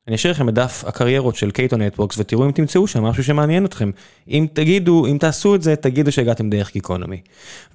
אני 0.07 0.15
אשאיר 0.15 0.33
לכם 0.33 0.49
את 0.49 0.53
דף 0.53 0.83
הקריירות 0.87 1.35
של 1.35 1.51
קייטו 1.51 1.77
נטוורקס 1.77 2.17
ותראו 2.17 2.45
אם 2.45 2.51
תמצאו 2.51 2.87
שם 2.87 3.03
משהו 3.03 3.23
שמעניין 3.23 3.65
אתכם. 3.65 3.91
אם 4.29 4.47
תגידו, 4.53 5.05
אם 5.05 5.17
תעשו 5.17 5.55
את 5.55 5.61
זה, 5.61 5.75
תגידו 5.75 6.11
שהגעתם 6.11 6.49
דרך 6.49 6.73
גיקונומי. 6.73 7.21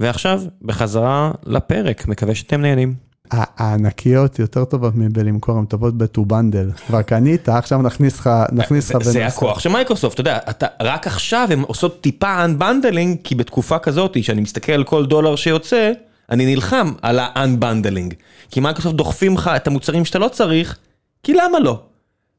ועכשיו, 0.01 0.43
בחזרה 0.63 1.31
לפרק, 1.47 2.07
מקווה 2.09 2.35
שאתם 2.35 2.61
נהנים. 2.61 2.95
הענקיות 3.31 4.39
יותר 4.39 4.65
טובות 4.65 4.93
מלמכור, 4.97 5.59
הן 5.59 5.65
טובות 5.65 5.99
ב-to 5.99 6.21
bundle. 6.33 6.79
כבר 6.87 7.03
קנית, 7.03 7.49
עכשיו 7.49 7.83
נכניס 7.83 8.19
לך, 8.19 8.31
נכניס 8.53 8.91
לך 8.91 9.03
זה- 9.03 9.11
זה 9.13 9.19
בנוסף. 9.21 9.37
הכוח 9.37 9.59
של 9.61 9.69
מייקרוסופט, 9.71 10.15
אתה 10.15 10.21
יודע, 10.21 10.39
אתה, 10.51 10.67
רק 10.83 11.07
עכשיו 11.07 11.49
הן 11.51 11.61
עושות 11.61 12.01
טיפה 12.01 12.45
unbundling, 12.45 13.17
כי 13.25 13.35
בתקופה 13.35 13.79
כזאת, 13.79 14.17
שאני 14.25 14.41
מסתכל 14.41 14.73
על 14.73 14.85
כל 14.85 15.07
דולר 15.07 15.37
שיוצא, 15.37 15.93
אני 16.31 16.55
נלחם 16.55 16.93
על 17.03 17.19
ה-unbundling. 17.19 18.15
כי 18.51 18.61
מייקרוסופט 18.61 18.95
דוחפים 18.97 19.35
לך 19.35 19.51
את 19.57 19.67
המוצרים 19.67 20.05
שאתה 20.05 20.19
לא 20.19 20.29
צריך, 20.29 20.79
כי 21.23 21.35
למה 21.35 21.59
לא? 21.61 21.81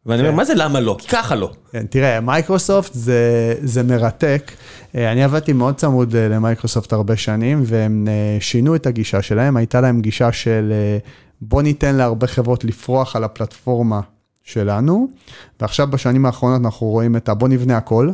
ואני 0.05 0.21
אומר, 0.21 0.31
מה 0.31 0.45
זה 0.45 0.53
למה 0.55 0.79
לא? 0.79 0.95
כי 0.99 1.07
ככה 1.07 1.35
לא. 1.35 1.51
כן, 1.71 1.85
תראה, 1.89 2.19
מייקרוסופט 2.19 2.93
זה, 2.93 3.55
זה 3.61 3.83
מרתק. 3.83 4.51
אה, 4.95 5.11
אני 5.11 5.23
עבדתי 5.23 5.53
מאוד 5.53 5.75
צמוד 5.75 6.15
אה, 6.15 6.27
למייקרוסופט 6.27 6.93
הרבה 6.93 7.15
שנים, 7.15 7.61
והם 7.65 8.07
אה, 8.07 8.37
שינו 8.39 8.75
את 8.75 8.87
הגישה 8.87 9.21
שלהם. 9.21 9.57
הייתה 9.57 9.81
להם 9.81 10.01
גישה 10.01 10.31
של 10.31 10.73
בוא 11.41 11.61
ניתן 11.61 11.95
להרבה 11.95 12.27
חברות 12.27 12.63
לפרוח 12.63 13.15
על 13.15 13.23
הפלטפורמה 13.23 14.01
שלנו, 14.43 15.07
ועכשיו 15.61 15.87
בשנים 15.87 16.25
האחרונות 16.25 16.61
אנחנו 16.65 16.87
רואים 16.87 17.15
את 17.15 17.29
ה... 17.29 17.33
בוא 17.33 17.47
נבנה 17.47 17.77
הכל. 17.77 18.11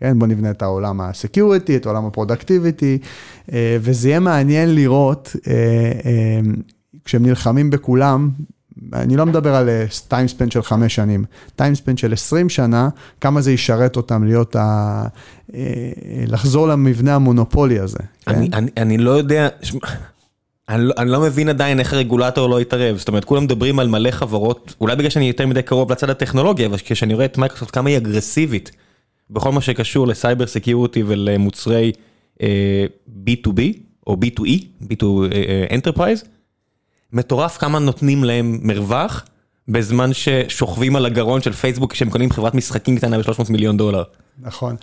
כן, 0.00 0.18
בוא 0.18 0.26
נבנה 0.26 0.50
את 0.50 0.62
העולם 0.62 1.00
ה 1.00 1.08
security, 1.08 1.76
את 1.76 1.86
עולם 1.86 2.06
ה 2.06 2.13
productivity, 2.13 2.98
וזה 3.80 4.08
יהיה 4.08 4.20
מעניין 4.20 4.74
לראות 4.74 5.36
כשהם 7.04 7.26
נלחמים 7.26 7.70
בכולם, 7.70 8.30
אני 8.92 9.16
לא 9.16 9.26
מדבר 9.26 9.54
על 9.54 9.68
timespan 10.08 10.52
של 10.52 10.62
חמש 10.62 10.94
שנים, 10.94 11.24
timespan 11.56 11.98
של 11.98 12.12
20 12.12 12.48
שנה, 12.48 12.88
כמה 13.20 13.40
זה 13.40 13.52
ישרת 13.52 13.96
אותם 13.96 14.24
להיות, 14.24 14.56
ה... 14.56 15.04
אה, 15.54 15.90
לחזור 16.26 16.68
למבנה 16.68 17.14
המונופולי 17.14 17.78
הזה. 17.78 17.98
כן? 17.98 18.34
אני, 18.34 18.48
אני, 18.52 18.70
אני 18.76 18.98
לא 18.98 19.10
יודע, 19.10 19.48
אני 20.68 20.84
לא, 20.84 20.94
אני 20.98 21.10
לא 21.10 21.20
מבין 21.20 21.48
עדיין 21.48 21.80
איך 21.80 21.92
הרגולטור 21.92 22.48
לא 22.48 22.60
יתערב, 22.60 22.96
זאת 22.96 23.08
אומרת 23.08 23.24
כולם 23.24 23.44
מדברים 23.44 23.78
על 23.78 23.88
מלא 23.88 24.10
חברות, 24.10 24.74
אולי 24.80 24.96
בגלל 24.96 25.10
שאני 25.10 25.28
יותר 25.28 25.46
מדי 25.46 25.62
קרוב 25.62 25.92
לצד 25.92 26.10
הטכנולוגיה, 26.10 26.66
אבל 26.66 26.76
כשאני 26.84 27.14
רואה 27.14 27.24
את 27.24 27.38
מייקרוסופט 27.38 27.74
כמה 27.74 27.88
היא 27.88 27.96
אגרסיבית 27.96 28.70
בכל 29.30 29.52
מה 29.52 29.60
שקשור 29.60 30.06
ל 30.06 30.13
cyber 30.13 30.46
security 30.46 31.02
ולמוצרי 31.06 31.92
אה, 32.42 32.84
B2B 33.26 33.60
או 34.06 34.16
B2E, 34.24 34.64
B2 34.82 35.04
Enterprise, 35.70 36.26
מטורף 37.12 37.56
כמה 37.56 37.78
נותנים 37.78 38.24
להם 38.24 38.58
מרווח 38.62 39.24
בזמן 39.68 40.10
ששוכבים 40.12 40.96
על 40.96 41.06
הגרון 41.06 41.42
של 41.42 41.52
פייסבוק 41.52 41.92
כשהם 41.92 42.10
קונים 42.10 42.30
חברת 42.30 42.54
משחקים 42.54 42.96
קטנה 42.96 43.18
ב-300 43.18 43.50
מיליון 43.50 43.76
דולר. 43.76 44.02
נכון. 44.40 44.76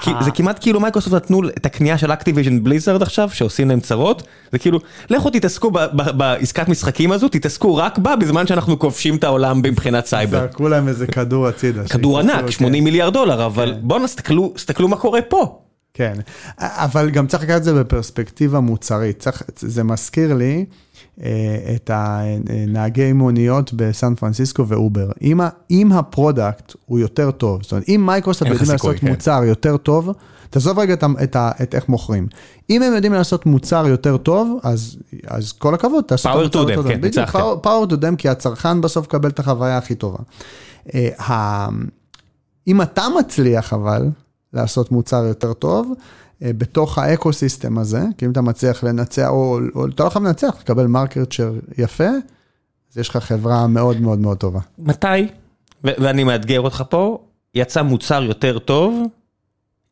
כי 0.00 0.10
זה 0.20 0.30
כמעט 0.30 0.58
כאילו 0.60 0.80
מייקרוסופט 0.80 1.14
נתנו 1.14 1.48
את 1.48 1.66
הקנייה 1.66 1.98
של 1.98 2.12
אקטיביז'ן 2.12 2.64
בליזרד 2.64 3.02
עכשיו 3.02 3.30
שעושים 3.32 3.68
להם 3.68 3.80
צרות 3.80 4.22
זה 4.52 4.58
כאילו 4.58 4.78
לכו 5.10 5.30
תתעסקו 5.30 5.70
בעסקת 5.92 6.68
משחקים 6.68 7.12
הזו 7.12 7.28
תתעסקו 7.28 7.76
רק 7.76 7.98
בה 7.98 8.16
בזמן 8.16 8.46
שאנחנו 8.46 8.78
כובשים 8.78 9.16
את 9.16 9.24
העולם 9.24 9.62
מבחינת 9.62 10.06
סייבר. 10.06 10.40
זרקו 10.40 10.68
להם 10.68 10.88
איזה 10.88 11.06
כדור 11.06 11.48
הצידה. 11.48 11.88
כדור 11.88 12.18
ענק 12.18 12.44
כן. 12.44 12.50
80 12.50 12.84
מיליארד 12.84 13.12
דולר 13.12 13.46
אבל 13.46 13.74
בואו 13.82 14.06
תסתכלו 14.06 14.52
תסתכלו 14.56 14.88
מה 14.88 14.96
קורה 14.96 15.22
פה. 15.22 15.60
כן, 15.94 16.14
אבל 16.58 17.10
גם 17.10 17.26
צריך 17.26 17.42
לקחת 17.42 17.56
את 17.56 17.64
זה 17.64 17.74
בפרספקטיבה 17.74 18.60
מוצרית. 18.60 19.24
זה 19.56 19.84
מזכיר 19.84 20.34
לי 20.34 20.54
אה, 20.54 20.64
את 21.76 21.90
הנהגי 21.94 23.12
מוניות 23.12 23.72
בסן 23.72 24.14
פרנסיסקו 24.14 24.68
ואובר. 24.68 25.10
אם, 25.22 25.40
אם 25.70 25.92
ה 25.92 26.02
product 26.02 26.72
הוא 26.86 26.98
יותר 26.98 27.30
טוב, 27.30 27.62
זאת 27.62 27.72
אומרת, 27.72 27.88
אם 27.88 28.02
מייקרוסופט 28.06 28.50
יודעים 28.50 28.70
לעשות 28.70 28.96
כן. 28.96 29.08
מוצר 29.08 29.42
יותר 29.44 29.76
טוב, 29.76 30.10
תעזוב 30.50 30.78
רגע 30.78 30.94
את, 30.94 31.04
את, 31.22 31.36
את 31.62 31.74
איך 31.74 31.88
מוכרים. 31.88 32.26
אם 32.70 32.82
הם 32.82 32.92
יודעים 32.94 33.12
לעשות 33.12 33.46
מוצר 33.46 33.86
יותר 33.86 34.16
טוב, 34.16 34.58
אז, 34.62 34.96
אז 35.26 35.52
כל 35.52 35.74
הכבוד, 35.74 36.04
תעשו 36.04 36.28
Power 36.28 36.32
את 36.32 36.54
המוצר 36.54 36.62
to 36.62 36.66
them, 36.66 36.70
יותר 36.70 36.82
כן, 36.82 36.94
טוב. 36.94 37.00
בדיוק, 37.00 37.18
ניצחתם. 37.18 37.38
power- 37.38 37.66
power 37.66 37.90
to 37.92 37.96
them, 37.96 38.16
כי 38.18 38.28
הצרכן 38.28 38.80
בסוף 38.80 39.06
מקבל 39.06 39.28
את 39.28 39.38
החוויה 39.38 39.78
הכי 39.78 39.94
טובה. 39.94 40.18
אה, 40.94 41.68
אם 42.66 42.82
אתה 42.82 43.02
מצליח 43.18 43.72
אבל 43.72 44.08
לעשות 44.52 44.92
מוצר 44.92 45.24
יותר 45.24 45.52
טוב, 45.52 45.88
אה, 45.90 45.94
בתוך 46.42 46.98
ה 46.98 47.06
ecosystem 47.06 47.78
הזה, 47.78 48.02
כי 48.18 48.26
אם 48.26 48.30
אתה 48.30 48.40
מצליח 48.40 48.84
לנצח, 48.84 49.28
או, 49.28 49.58
או 49.74 49.86
אתה 49.86 50.04
לא 50.04 50.10
חייב 50.10 50.24
לנצח, 50.24 50.54
לקבל 50.60 50.86
market 50.86 51.32
share 51.32 51.52
יפה, 51.78 52.08
אז 52.92 52.98
יש 52.98 53.08
לך 53.08 53.16
חברה 53.16 53.66
מאוד 53.66 54.00
מאוד 54.00 54.18
מאוד 54.18 54.36
טובה. 54.38 54.60
מתי 54.78 55.06
ואני 55.84 56.24
מאתגר 56.24 56.60
אותך 56.60 56.82
פה 56.90 57.18
יצא 57.54 57.82
מוצר 57.82 58.22
יותר 58.22 58.58
טוב 58.58 59.02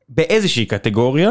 באיזושהי 0.08 0.66
קטגוריה. 0.66 1.30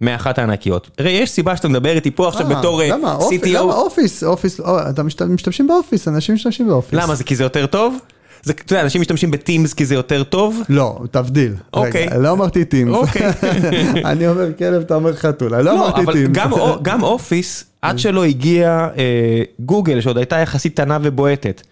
מאחת 0.00 0.38
הענקיות. 0.38 0.90
הרי 0.98 1.10
יש 1.10 1.30
סיבה 1.30 1.56
שאתה 1.56 1.68
מדבר 1.68 1.90
איתי 1.92 2.10
פה 2.10 2.28
עכשיו 2.28 2.50
אה, 2.52 2.58
בתור 2.58 2.82
אה, 2.82 2.88
למה? 2.88 3.14
אופ- 3.14 3.32
CTO. 3.32 3.48
למה 3.48 3.74
אופיס, 3.74 4.24
אופיס, 4.24 4.60
או, 4.60 4.78
אתה 4.90 5.02
משת- 5.02 5.22
משתמשים 5.22 5.66
באופיס, 5.66 6.08
אנשים 6.08 6.34
משתמשים 6.34 6.66
באופיס. 6.68 6.98
למה 7.02 7.14
זה 7.14 7.24
כי 7.24 7.36
זה 7.36 7.42
יותר 7.42 7.66
טוב? 7.66 7.96
זה, 8.44 8.52
אתה 8.52 8.72
יודע, 8.72 8.82
אנשים 8.82 9.00
משתמשים 9.00 9.30
בטימס 9.30 9.74
כי 9.74 9.84
זה 9.84 9.94
יותר 9.94 10.22
טוב? 10.22 10.60
לא, 10.68 11.00
תבדיל. 11.10 11.54
אוקיי. 11.74 12.08
לא 12.18 12.32
אמרתי 12.32 12.64
טימס. 12.64 12.94
אוקיי. 12.94 13.30
אני 14.04 14.28
אומר 14.28 14.48
כלב, 14.58 14.82
אתה 14.82 14.94
אומר 14.94 15.14
חתולה, 15.16 15.58
לא 15.58 15.64
לא, 15.64 15.86
אמרתי 15.86 16.00
אבל 16.00 16.12
טימס. 16.12 16.28
גם, 16.32 16.52
או- 16.52 16.76
גם 16.82 17.02
אופיס, 17.02 17.64
עד 17.82 17.98
שלא 17.98 18.24
הגיע 18.24 18.88
אה, 18.98 19.42
גוגל, 19.60 20.00
שעוד 20.00 20.18
הייתה 20.18 20.36
יחסית 20.36 20.72
קטנה 20.72 20.98
ובועטת, 21.02 21.62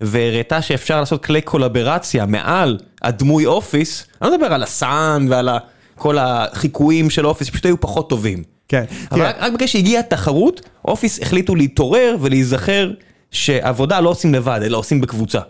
והראתה 0.00 0.62
שאפשר 0.62 1.00
לעשות 1.00 1.24
כלי 1.24 1.40
קולבורציה 1.40 2.26
מעל 2.26 2.78
הדמוי 3.02 3.46
אופיס, 3.46 4.06
אני 4.22 4.30
לא 4.30 4.36
מדבר 4.36 4.54
על 4.54 4.62
הסאן 4.62 5.26
ועל 5.30 5.48
כל 5.96 6.16
החיקויים 6.20 7.10
של 7.10 7.26
אופיס, 7.26 7.50
פשוט 7.50 7.66
היו 7.66 7.80
פחות 7.80 8.08
טובים. 8.10 8.42
כן, 8.68 8.84
אבל 9.12 9.22
רק, 9.22 9.36
רק 9.40 9.52
בגלל 9.52 9.66
שהגיעה 9.66 10.00
התחרות, 10.00 10.60
אופיס 10.84 11.22
החליטו 11.22 11.54
להתעורר 11.54 12.16
ולהיזכר 12.20 12.90
שעבודה 13.30 14.00
לא 14.00 14.08
עושים 14.08 14.34
לבד, 14.34 14.60
אלא 14.64 14.78
עושים 14.78 15.00
בקבוצה. 15.00 15.40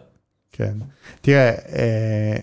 כן. 0.60 0.74
תראה, 1.20 1.50
אה, 1.50 2.36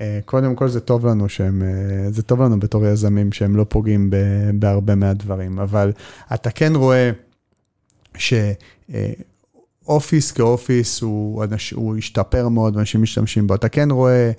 אה, 0.00 0.18
קודם 0.24 0.54
כל 0.54 0.68
זה 0.68 0.80
טוב 0.80 1.06
לנו 1.06 1.28
שהם, 1.28 1.62
אה, 1.62 2.10
זה 2.10 2.22
טוב 2.22 2.42
לנו 2.42 2.60
בתור 2.60 2.86
יזמים 2.86 3.32
שהם 3.32 3.56
לא 3.56 3.66
פוגעים 3.68 4.10
בהרבה 4.54 4.94
מהדברים, 4.94 5.58
אבל 5.58 5.92
אתה 6.34 6.50
כן 6.50 6.72
רואה 6.74 7.10
שאופיס 9.86 10.32
כאופיס 10.32 11.02
הוא, 11.02 11.44
הוא 11.74 11.96
השתפר 11.96 12.48
מאוד 12.48 12.76
ואנשים 12.76 13.02
משתמשים 13.02 13.46
בו, 13.46 13.54
אתה 13.54 13.68
כן 13.68 13.90
רואה 13.90 14.30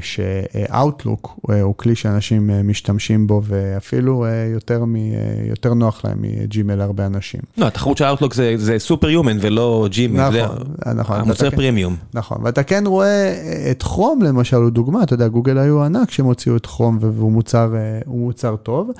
שאוטלוק 0.00 1.38
הוא 1.40 1.74
כלי 1.76 1.94
שאנשים 1.94 2.50
אה, 2.50 2.62
משתמשים 2.62 3.26
בו 3.26 3.42
ואפילו 3.44 4.24
אה, 4.24 4.30
יותר, 4.52 4.84
מ, 4.84 4.96
אה, 4.96 5.02
יותר 5.48 5.74
נוח 5.74 6.04
להם 6.04 6.18
מג'ימל 6.22 6.74
להרבה 6.74 7.06
אנשים. 7.06 7.40
לא, 7.58 7.66
התחרות 7.66 7.96
של 7.96 8.04
אאוטלוק 8.04 8.34
זה, 8.34 8.54
זה 8.56 8.78
סופר 8.78 9.10
יומן 9.10 9.36
ולא 9.40 9.88
ג'ימל, 9.90 10.28
נכון, 10.28 10.58
זה 10.84 10.94
נכון. 10.94 11.20
המוצר 11.20 11.50
פרימיום. 11.50 11.96
נכון, 12.14 12.38
ואתה 12.42 12.62
כן 12.62 12.84
רואה 12.86 13.34
את 13.70 13.82
כרום 13.82 14.22
למשל, 14.22 14.56
הוא 14.56 14.70
דוגמה, 14.70 15.02
אתה 15.02 15.14
יודע, 15.14 15.28
גוגל 15.28 15.58
היו 15.58 15.84
ענק 15.84 16.10
שהם 16.10 16.26
הוציאו 16.26 16.56
את 16.56 16.66
כרום 16.66 16.98
והוא 17.00 17.32
מוצר, 17.32 17.74
מוצר 18.06 18.56
טוב. 18.56 18.90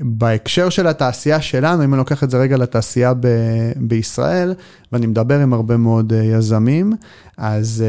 בהקשר 0.00 0.68
של 0.68 0.86
התעשייה 0.86 1.40
שלנו, 1.40 1.84
אם 1.84 1.94
אני 1.94 1.98
לוקח 1.98 2.24
את 2.24 2.30
זה 2.30 2.38
רגע 2.38 2.56
לתעשייה 2.56 3.14
ב, 3.14 3.26
בישראל, 3.76 4.54
ואני 4.92 5.06
מדבר 5.06 5.40
עם 5.40 5.52
הרבה 5.52 5.76
מאוד 5.76 6.12
יזמים, 6.12 6.92
אז 7.36 7.84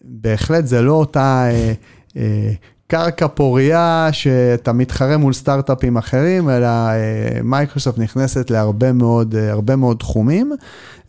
בהחלט 0.00 0.66
זה 0.66 0.82
לא 0.82 0.92
אותה 0.92 1.48
אה, 1.50 1.72
אה, 2.16 2.52
קרקע 2.86 3.28
פורייה 3.28 4.08
שאתה 4.12 4.72
מתחרה 4.72 5.16
מול 5.16 5.32
סטארט-אפים 5.32 5.96
אחרים, 5.96 6.50
אלא 6.50 6.66
אה, 6.66 7.40
מייקרוסופט 7.44 7.98
נכנסת 7.98 8.50
להרבה 8.50 8.92
מאוד, 8.92 9.34
הרבה 9.34 9.76
מאוד 9.76 9.96
תחומים, 9.96 10.52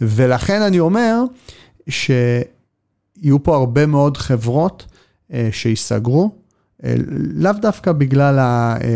ולכן 0.01 0.61
אני 0.61 0.79
אומר 0.79 1.23
שיהיו 1.89 3.43
פה 3.43 3.55
הרבה 3.55 3.85
מאוד 3.85 4.17
חברות 4.17 4.85
שייסגרו. 5.51 6.31
לאו 7.35 7.51
דווקא 7.61 7.91
בגלל 7.91 8.37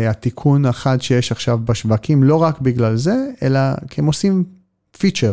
התיקון 0.08 0.66
החד 0.66 1.02
שיש 1.02 1.32
עכשיו 1.32 1.58
בשווקים, 1.64 2.22
לא 2.22 2.42
רק 2.42 2.60
בגלל 2.60 2.96
זה, 2.96 3.14
אלא 3.42 3.60
כי 3.90 4.00
הם 4.00 4.06
עושים 4.06 4.44
פיצ'ר. 4.98 5.32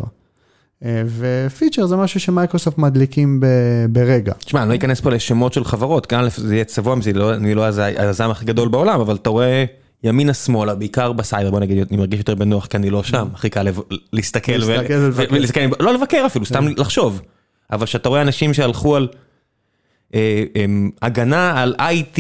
ופיצ'ר 1.06 1.86
זה 1.86 1.96
משהו 1.96 2.20
שמייקרוסופט 2.20 2.78
מדליקים 2.78 3.42
ברגע. 3.90 4.34
תשמע, 4.34 4.62
אני 4.62 4.70
לא 4.70 4.76
אכנס 4.76 5.02
פה 5.02 5.10
לשמות 5.10 5.54
של 5.54 5.64
חברות, 5.64 6.06
כאן 6.06 6.28
זה 6.30 6.56
יהיה 6.56 6.66
צבוע 6.66 6.96
לא, 7.14 7.34
אני 7.34 7.56
לא 7.56 7.64
היזם 7.64 8.30
הכי 8.30 8.46
גדול 8.46 8.68
בעולם, 8.68 9.00
אבל 9.00 9.16
אתה 9.16 9.30
רואה 9.30 9.66
ימינה 10.04 10.34
שמאלה, 10.34 10.76
בעיקר 10.76 11.12
בסייבר, 11.12 11.52
בוא 11.52 11.60
נגיד, 11.60 11.88
אני 11.90 11.98
מרגיש 11.98 12.20
יותר 12.20 12.36
בנוח 12.36 12.66
כי 12.66 12.78
אני 12.78 12.90
לא 12.90 13.04
שם, 13.04 13.28
הכי 13.34 13.50
קל 13.50 13.68
להסתכל 14.14 14.64
ולבקר, 14.64 15.68
לא 15.80 15.94
לבקר 15.94 16.24
אפילו, 16.26 16.46
סתם 16.46 16.66
לחשוב. 16.78 17.22
אבל 17.72 17.86
כשאתה 17.86 18.10
רואה 18.10 18.22
אנשים 18.22 18.54
שהלכו 18.54 18.96
על 18.96 19.08
אה, 20.16 20.44
הגנה 21.02 21.62
על 21.62 21.76
IT 21.80 22.20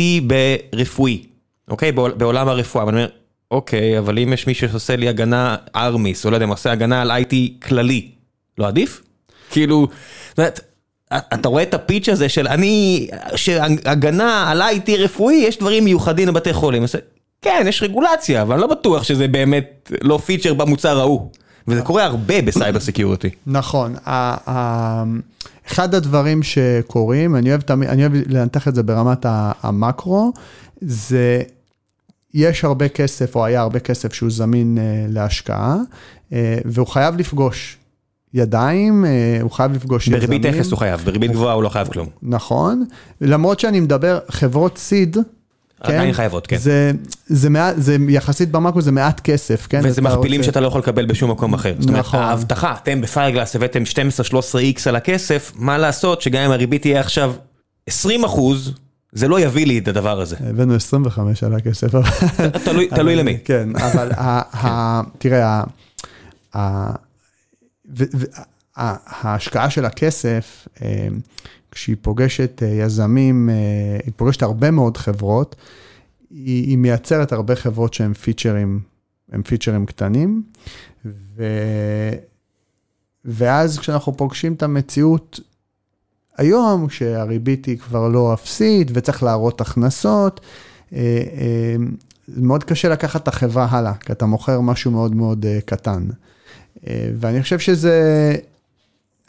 ברפואי, 0.74 1.24
אוקיי? 1.70 1.92
בעולם 1.92 2.48
הרפואה, 2.48 2.86
ואני 2.86 2.98
אומר, 2.98 3.10
אוקיי, 3.52 4.00
אבל 4.00 4.20
אם 4.20 4.34
יש 4.34 4.48
מישהו 4.48 4.70
שעושה 4.70 4.96
לי 4.96 5.10
הגנה 5.10 5.56
ארמיס, 5.76 6.26
או 6.26 6.32
לא 6.32 6.36
יודע, 6.36 6.46
עושה 6.46 6.72
הגנה 6.72 7.02
על 7.02 7.12
IT 7.12 7.66
כללי, 7.68 8.12
לא 8.58 8.68
עדיף? 8.68 9.02
כאילו, 9.50 9.88
אתה 11.14 11.50
רואה 11.50 11.64
את 11.64 11.74
הפיץ' 11.74 12.10
הזה 12.10 12.30
של 12.30 12.48
אני, 12.48 13.08
שהגנה 13.36 14.52
על 14.52 14.62
IT 14.62 14.92
רפואי, 14.98 15.36
יש 15.36 15.58
דברים 15.58 15.86
מיוחדים 15.86 16.28
לבתי 16.28 16.54
חולים. 16.54 16.84
כן, 17.42 17.66
יש 17.68 17.84
רגולציה, 17.84 18.42
אבל 18.42 18.54
אני 18.54 18.62
לא 18.62 18.68
בטוח 18.68 19.04
שזה 19.04 19.28
באמת 19.28 19.92
לא 20.02 20.18
פיצ'ר 20.18 20.54
במוצר 20.54 21.00
ההוא. 21.00 21.30
וזה 21.68 21.82
קורה 21.82 22.04
הרבה 22.04 22.42
בסייבר 22.42 22.80
סקיורטי. 22.80 23.30
נכון. 23.48 23.96
אחד 25.68 25.96
הדברים 25.96 26.44
שקורים, 26.44 27.36
אני 27.36 27.50
אוהב, 27.50 27.62
אני 27.72 28.02
אוהב 28.02 28.14
לנתח 28.28 28.68
את 28.68 28.76
זה 28.76 28.84
ברמת 28.84 29.26
המקרו, 29.64 30.34
זה 30.82 31.42
יש 32.34 32.64
הרבה 32.64 32.88
כסף, 32.88 33.36
או 33.36 33.46
היה 33.46 33.62
הרבה 33.62 33.80
כסף 33.80 34.14
שהוא 34.14 34.32
זמין 34.32 34.78
uh, 34.78 34.82
להשקעה, 35.14 35.76
uh, 36.30 36.34
והוא 36.66 36.88
חייב 36.88 37.18
לפגוש 37.18 37.78
ידיים, 38.34 39.06
אה, 39.06 39.38
הוא 39.42 39.52
חייב 39.52 39.74
לפגוש 39.74 40.08
יזמים. 40.08 40.20
בריבית 40.20 40.46
אפס 40.46 40.72
הוא 40.72 40.80
חייב, 40.80 41.02
בריבית 41.06 41.32
גבוהה 41.32 41.54
הוא 41.54 41.64
לא 41.64 41.70
חייב 41.70 41.88
כלום. 41.88 42.08
נכון, 42.24 42.86
למרות 43.22 43.60
שאני 43.60 43.80
מדבר, 43.80 44.20
חברות 44.30 44.78
סיד, 44.78 45.18
עדיין 45.80 46.08
כן? 46.08 46.14
חייבות, 46.14 46.48
כן. 46.48 46.58
זה, 46.58 46.92
זה, 47.28 47.50
מעט, 47.50 47.76
זה 47.78 47.98
יחסית 48.10 48.52
במאקרו 48.52 48.82
זה 48.82 48.92
מעט 48.92 49.20
כסף, 49.20 49.68
כן? 49.70 49.82
וזה 49.84 50.02
מכפילים 50.02 50.40
רוצה... 50.40 50.48
שאתה 50.48 50.60
לא 50.60 50.68
יכול 50.68 50.82
לקבל 50.82 51.06
בשום 51.06 51.32
מקום 51.32 51.54
אחר. 51.54 51.74
זאת 51.80 51.90
אומרת, 51.90 52.00
נכון. 52.00 52.20
ההבטחה, 52.20 52.74
אתם 52.84 53.02
בפיירגלס 53.02 53.56
הבאתם 53.56 53.84
12-13 54.54 54.58
איקס 54.58 54.88
על 54.88 54.96
הכסף, 54.96 55.52
מה 55.56 55.78
לעשות 55.78 56.22
שגם 56.22 56.44
אם 56.44 56.52
הריבית 56.52 56.82
תהיה 56.82 57.00
עכשיו 57.00 57.34
20 57.88 58.24
אחוז, 58.24 58.74
זה 59.12 59.28
לא 59.28 59.40
יביא 59.40 59.66
לי 59.66 59.80
את 59.80 59.88
הדבר 59.88 60.22
הזה. 60.22 60.36
הבאנו 60.50 60.76
25 60.76 61.44
על 61.44 61.54
הכסף. 61.56 61.92
תלוי, 62.66 62.88
תלוי 62.88 63.16
למי. 63.16 63.38
כן, 63.46 63.70
אבל 63.76 64.10
תראה, 65.18 65.64
וההשקעה 67.86 69.70
של 69.70 69.86
הכסף, 69.86 70.68
אה, 70.82 71.08
כשהיא 71.72 71.96
פוגשת 72.02 72.64
אה, 72.64 72.68
יזמים, 72.68 73.50
אה, 73.50 73.56
היא 74.06 74.14
פוגשת 74.16 74.42
הרבה 74.42 74.72
מאוד 74.72 74.98
חברות, 74.98 75.56
היא, 76.30 76.68
היא 76.68 76.78
מייצרת 76.78 77.32
הרבה 77.32 77.56
חברות 77.56 77.94
שהן 77.94 78.14
פיצ'רים, 78.14 78.80
הם 79.32 79.44
פיצ'רים 79.44 79.86
קטנים, 79.86 80.44
ו... 81.06 81.44
ואז 83.26 83.80
כשאנחנו 83.80 84.18
פוגשים 84.18 84.54
את 84.54 84.64
המציאות 84.64 85.40
היום, 86.38 86.90
שהריבית 86.90 87.66
היא 87.66 87.78
כבר 87.78 88.08
לא 88.08 88.34
אפסית 88.34 88.88
וצריך 88.94 89.24
להראות 89.24 89.62
הכנסות, 89.62 90.42
מאוד 92.28 92.64
קשה 92.64 92.90
לקחת 92.90 93.24
את 93.24 93.28
החברה 93.28 93.68
הלאה, 93.70 93.94
כי 93.94 94.12
אתה 94.12 94.26
מוכר 94.26 94.62
משהו 94.62 94.92
מאוד 94.92 95.16
מאוד 95.16 95.46
קטן. 95.66 96.08
ואני 97.20 97.44
חושב 97.44 97.60
שזה, 97.60 98.36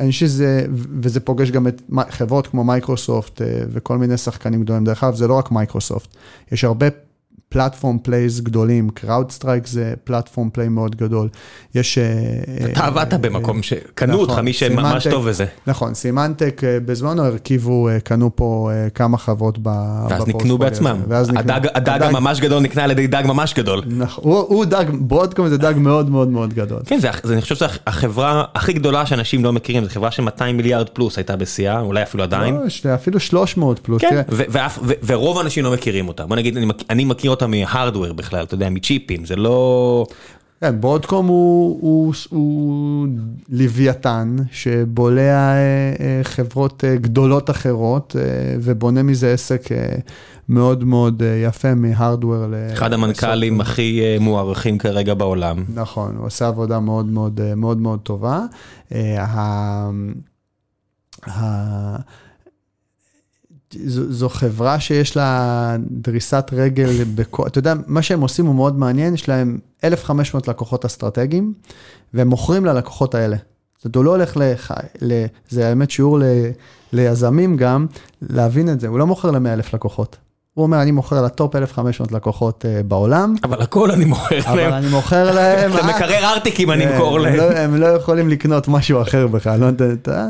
אני 0.01 0.11
חושב 0.11 0.27
שזה, 0.27 0.67
וזה 0.75 1.21
פוגש 1.21 1.51
גם 1.51 1.69
את 1.69 1.83
חברות 2.11 2.47
כמו 2.47 2.65
מייקרוסופט 2.65 3.43
אה, 3.43 3.63
וכל 3.73 3.99
מיני 3.99 4.17
שחקנים 4.17 4.63
גדולים. 4.63 4.85
דרך 4.85 5.05
אגב, 5.05 5.15
זה 5.15 5.29
לא 5.29 5.35
רק 5.35 5.51
מייקרוסופט, 5.51 6.17
יש 6.53 6.65
הרבה 6.65 6.87
platform 7.55 7.99
plays 7.99 8.41
גדולים, 8.41 8.91
קראוד 8.91 9.31
סטרייק 9.31 9.67
זה 9.67 9.95
platform 10.05 10.51
play 10.51 10.69
מאוד 10.69 10.97
גדול. 10.97 11.29
יש... 11.75 11.99
אה, 11.99 12.05
אתה 12.73 12.87
עבדת 12.87 13.13
אה, 13.13 13.19
במקום 13.19 13.63
שקנו 13.63 14.19
אותך, 14.19 14.39
מי 14.39 14.53
שממש 14.53 15.07
טוב 15.07 15.29
בזה. 15.29 15.45
נכון, 15.67 15.95
סימנטק 15.95 16.61
בזמנו 16.85 17.25
הרכיבו, 17.25 17.89
קנו 18.05 18.37
פה 18.37 18.71
כמה 18.95 19.19
חברות 19.19 19.59
בפורטפוליו. 19.59 20.19
ואז 20.19 20.29
נקנו 20.29 20.59
בעצמם. 20.59 21.01
הדג 21.75 22.03
הממש 22.03 22.41
גדול 22.41 22.63
נקנה 22.63 22.85
על 22.85 22.91
ידי 22.91 23.07
דג 23.07 23.23
ממש 23.27 23.55
גדול. 23.55 23.83
נכון, 23.87 24.25
הוא 24.25 24.65
דג, 24.65 24.85
ברודקום 24.99 25.49
זה 25.49 25.59
דג 25.59 25.75
מאוד 25.77 26.11
מאוד 26.11 26.29
מאוד 26.29 26.55
גדול. 26.55 26.81
כן, 26.87 26.99
אני 27.33 27.41
חושב 27.41 27.55
שזו 27.55 27.67
החברה 27.87 28.45
הכי 28.55 28.73
גדולה 28.73 29.07
שאנשים 29.07 29.45
לא 29.45 29.53
מכירים, 29.53 29.85
זו 29.85 29.91
חברה 29.91 30.11
של 30.11 30.23
200 30.23 30.57
מיליארד 30.57 30.89
פלוס 30.89 31.19
הייתה 31.19 31.37
בשיאה, 31.37 31.81
אולי 31.81 32.03
אפילו 32.03 32.23
עדיין. 32.23 32.55
לא, 32.85 32.95
אפילו 32.95 33.21
300 33.21 33.79
פלוס. 33.79 34.03
כן, 34.03 34.23
ורוב 35.07 35.39
האנשים 35.39 35.65
לא 35.65 35.73
מכירים 35.73 36.09
אותה. 36.09 36.27
בוא 36.27 36.37
נגיד, 36.37 36.59
אני 36.91 37.05
מכיר 37.05 37.31
אותה 37.31 37.44
מהארדוור 37.47 38.13
בכלל, 38.13 38.43
אתה 38.43 38.55
יודע, 38.55 38.71
מצ'יפים, 38.71 39.25
זה 39.25 39.37
לא... 39.37 40.07
כן, 40.61 40.81
ברודקום 40.81 41.27
הוא, 41.27 41.79
הוא, 41.81 42.15
הוא 42.31 43.07
לוויתן 43.49 44.37
שבולע 44.53 45.23
אה, 45.23 45.57
אה, 46.01 46.21
חברות 46.23 46.85
אה, 46.85 46.97
גדולות 46.97 47.51
אחרות 47.51 48.17
ובונה 48.61 49.03
מזה 49.03 49.33
עסק 49.33 49.63
מאוד 50.49 50.85
מאוד 50.85 51.23
יפה 51.47 51.75
מהארדוור 51.75 52.47
ל... 52.47 52.55
אחד 52.73 52.93
המנכ"לים 52.93 53.61
הכי 53.61 54.19
מוערכים 54.21 54.79
כרגע 54.79 55.15
בעולם. 55.15 55.65
נכון, 55.75 56.17
הוא 56.17 56.27
עושה 56.27 56.49
עבודה 56.49 56.81
מאוד 56.81 57.07
מאוד 57.07 57.41
מאוד 57.57 57.81
מאוד 57.81 58.01
טובה. 58.03 58.41
זו, 63.87 64.13
זו 64.13 64.29
חברה 64.29 64.81
שיש 64.81 65.17
לה 65.17 65.77
דריסת 65.91 66.51
רגל, 66.53 66.91
בכל, 67.15 67.47
אתה 67.47 67.59
יודע, 67.59 67.75
מה 67.87 68.03
שהם 68.03 68.21
עושים 68.21 68.47
הוא 68.47 68.55
מאוד 68.55 68.79
מעניין, 68.79 69.15
יש 69.15 69.29
להם 69.29 69.59
1,500 69.85 70.49
לקוחות 70.49 70.85
אסטרטגיים, 70.85 71.53
והם 72.15 72.29
מוכרים 72.29 72.65
ללקוחות 72.65 73.15
האלה. 73.15 73.37
זאת 73.77 73.85
אומרת, 73.85 73.97
הוא 73.97 74.05
לא 74.05 74.11
הולך 74.11 74.37
לח... 74.37 74.71
ל... 75.03 75.25
זה 75.49 75.69
האמת 75.69 75.91
שיעור 75.91 76.19
ל... 76.19 76.23
ליזמים 76.95 77.57
גם, 77.57 77.87
להבין 78.23 78.69
את 78.69 78.81
זה, 78.81 78.89
הוא 78.89 78.99
לא 78.99 79.07
מוכר 79.07 79.31
ל-100,000 79.31 79.71
לקוחות. 79.75 80.17
הוא 80.55 80.63
אומר, 80.63 80.83
אני 80.83 80.91
מוכר 80.91 81.23
לטופ 81.23 81.57
1,500 81.57 82.13
לקוחות 82.13 82.65
uh, 82.65 82.83
בעולם. 82.83 83.35
אבל 83.45 83.63
הכל 83.63 83.91
אני 83.91 84.05
מוכר 84.05 84.37
להם. 84.37 84.59
אבל 84.59 84.73
אני 84.73 84.89
מוכר 84.89 85.35
להם. 85.35 85.73
אתה 85.73 85.87
מקרר 85.87 86.25
ארטיק 86.25 86.61
אם 86.61 86.71
אני 86.71 86.87
אמכור 86.87 87.21
להם. 87.21 87.37
לא, 87.37 87.43
הם 87.43 87.77
לא 87.77 87.87
יכולים 87.87 88.29
לקנות 88.29 88.69
משהו 88.69 89.03
אחר 89.03 89.27
בכלל, 89.27 89.61
לא, 89.61 89.69
אתה, 89.93 90.29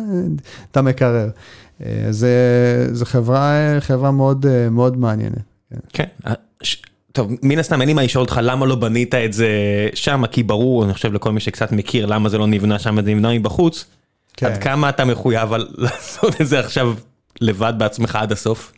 אתה 0.71 0.83
מקרר. 0.83 1.25
אה, 1.25 1.29
זה, 2.11 2.29
זה 2.93 3.07
חברה, 3.07 3.77
חברה 3.81 4.11
מאוד, 4.11 4.47
אה, 4.47 4.71
מאוד 4.71 4.97
מעניינת. 4.97 5.43
כן. 5.93 6.05
אה, 6.27 6.33
טוב, 7.13 7.33
מן 7.43 7.59
הסתם 7.59 7.81
אין 7.81 7.89
לי 7.89 7.95
מה 7.95 8.03
לשאול 8.03 8.23
אותך 8.23 8.41
למה 8.43 8.67
לא 8.67 8.75
בנית 8.75 9.15
את 9.15 9.33
זה 9.33 9.49
שם, 9.95 10.27
כי 10.27 10.43
ברור, 10.43 10.85
אני 10.85 10.95
חושב 10.95 11.13
לכל 11.13 11.33
מי 11.33 11.41
שקצת 11.41 11.73
מכיר 11.73 12.07
למה 12.07 12.29
זה 12.29 12.39
לא 12.39 12.47
נבנה 12.47 12.79
שם, 12.79 13.05
זה 13.05 13.11
נבנה 13.11 13.39
מבחוץ. 13.39 13.85
כן. 14.37 14.47
עד 14.47 14.59
כמה 14.59 14.89
אתה 14.89 15.05
מחויב 15.05 15.53
על 15.53 15.69
לעשות 15.79 16.41
את 16.41 16.47
זה 16.47 16.61
עכשיו 16.61 16.95
לבד 17.41 17.73
בעצמך 17.79 18.17
עד 18.17 18.33
הסוף? 18.33 18.73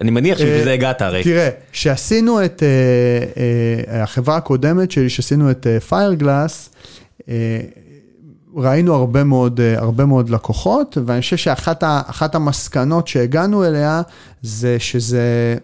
אני 0.00 0.10
מניח 0.10 0.38
שבזה 0.38 0.72
הגעת 0.72 1.02
הרי. 1.02 1.22
תראה, 1.24 1.48
כשעשינו 1.72 2.44
את 2.44 2.62
החברה 3.88 4.36
הקודמת 4.36 4.90
שלי, 4.90 5.10
שעשינו 5.10 5.50
את 5.50 5.66
פיירגלאס, 5.88 6.70
ראינו 8.56 8.94
הרבה 8.94 9.24
מאוד, 9.24 9.60
הרבה 9.76 10.04
מאוד 10.04 10.30
לקוחות, 10.30 10.98
ואני 11.06 11.20
חושב 11.20 11.36
שאחת 11.36 12.34
המסקנות 12.34 13.08
שהגענו 13.08 13.64
אליה, 13.64 14.02
זה 14.42 14.78
שזה... 14.78 15.56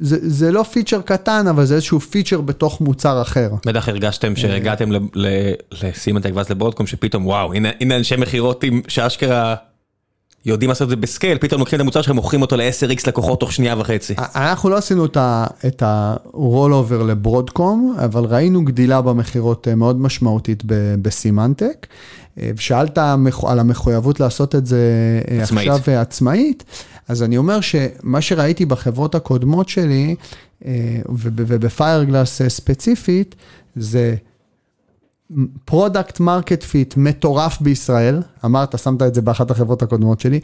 זה, 0.00 0.16
זה 0.22 0.52
לא 0.52 0.62
פיצ'ר 0.62 1.00
קטן, 1.00 1.46
אבל 1.48 1.64
זה 1.64 1.74
איזשהו 1.74 2.00
פיצ'ר 2.00 2.40
בתוך 2.40 2.80
מוצר 2.80 3.22
אחר. 3.22 3.50
בטח 3.66 3.88
הרגשתם 3.88 4.36
שהגעתם 4.36 4.88
לסימנטק 5.72 6.30
ואז 6.34 6.50
לברודקום, 6.50 6.86
שפתאום 6.86 7.26
וואו, 7.26 7.52
הנה, 7.54 7.68
הנה 7.80 7.96
אנשי 7.96 8.16
מכירות 8.16 8.64
שאשכרה 8.88 9.54
יודעים 10.46 10.68
לעשות 10.68 10.84
את 10.84 10.90
זה 10.90 10.96
ב 10.96 11.02
scale, 11.02 11.38
פתאום 11.38 11.60
לוקחים 11.60 11.76
את 11.76 11.80
המוצר 11.80 12.02
שלכם, 12.02 12.14
מוכרים 12.16 12.42
אותו 12.42 12.56
ל-10x 12.56 13.02
לקוחות 13.06 13.40
תוך 13.40 13.52
שנייה 13.52 13.78
וחצי. 13.78 14.14
אנחנו 14.18 14.70
לא 14.70 14.76
עשינו 14.76 15.04
את 15.66 15.82
ה-roll 15.82 16.70
over 16.90 17.02
לברודקום, 17.06 17.96
אבל 18.04 18.24
ראינו 18.24 18.64
גדילה 18.64 19.00
במכירות 19.00 19.68
מאוד 19.68 20.00
משמעותית 20.00 20.62
בסימנטק. 21.02 21.86
ושאלת 22.36 22.98
על 23.46 23.58
המחויבות 23.58 24.20
לעשות 24.20 24.54
את 24.54 24.66
זה 24.66 24.80
עצמאית. 25.42 25.68
עכשיו 25.68 25.94
עצמאית. 25.94 26.64
אז 27.08 27.22
אני 27.22 27.36
אומר 27.36 27.60
שמה 27.60 28.20
שראיתי 28.20 28.64
בחברות 28.64 29.14
הקודמות 29.14 29.68
שלי, 29.68 30.14
ובפיירגלאס 31.08 32.42
ספציפית, 32.48 33.34
זה 33.76 34.14
product 35.64 36.20
market 36.20 36.62
fit 36.62 36.94
מטורף 36.96 37.60
בישראל, 37.60 38.22
אמרת, 38.44 38.78
שמת 38.78 39.02
את 39.02 39.14
זה 39.14 39.22
באחת 39.22 39.50
החברות 39.50 39.82
הקודמות 39.82 40.20
שלי, 40.20 40.40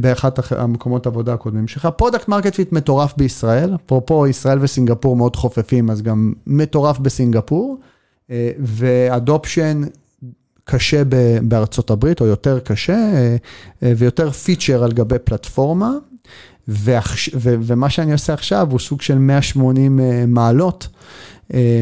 באחת 0.00 0.52
המקומות 0.52 1.06
עבודה 1.06 1.34
הקודמים 1.34 1.68
שלך, 1.68 1.88
product 1.96 2.28
market 2.28 2.54
fit 2.54 2.72
מטורף 2.72 3.14
בישראל, 3.16 3.74
אפרופו 3.74 4.26
ישראל 4.26 4.58
וסינגפור 4.60 5.16
מאוד 5.16 5.36
חופפים, 5.36 5.90
אז 5.90 6.02
גם 6.02 6.32
מטורף 6.46 6.98
בסינגפור, 6.98 7.78
ואדופשן 8.58 9.82
קשה 10.64 11.02
בארצות 11.42 11.90
הברית, 11.90 12.20
או 12.20 12.26
יותר 12.26 12.60
קשה, 12.60 13.36
ויותר 13.82 14.30
פיצ'ר 14.30 14.84
על 14.84 14.92
גבי 14.92 15.18
פלטפורמה, 15.24 15.90
ומה 16.68 17.90
שאני 17.90 18.12
עושה 18.12 18.32
עכשיו 18.32 18.68
הוא 18.70 18.78
סוג 18.78 19.02
של 19.02 19.18
180 19.18 20.00
מעלות. 20.26 20.88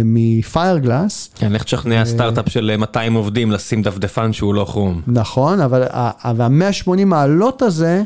מפיירגלאס. 0.04 1.30
כן, 1.34 1.52
לך 1.52 1.62
תשכנע 1.62 2.04
סטארט-אפ 2.04 2.48
של 2.48 2.76
200 2.78 3.14
עובדים 3.14 3.50
לשים 3.50 3.82
דפדפן 3.82 4.32
שהוא 4.32 4.54
לא 4.54 4.64
כרום. 4.64 5.00
נכון, 5.06 5.60
אבל 5.60 5.82
ה-180 5.92 7.04
מעלות 7.04 7.62
הזה, 7.62 8.02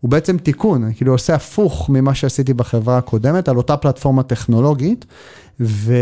הוא 0.00 0.10
בעצם 0.10 0.38
תיקון, 0.38 0.92
כאילו 0.96 1.12
עושה 1.12 1.34
הפוך 1.34 1.90
ממה 1.90 2.14
שעשיתי 2.14 2.54
בחברה 2.54 2.98
הקודמת, 2.98 3.48
על 3.48 3.56
אותה 3.56 3.76
פלטפורמה 3.76 4.22
טכנולוגית, 4.22 5.04
ו, 5.60 5.94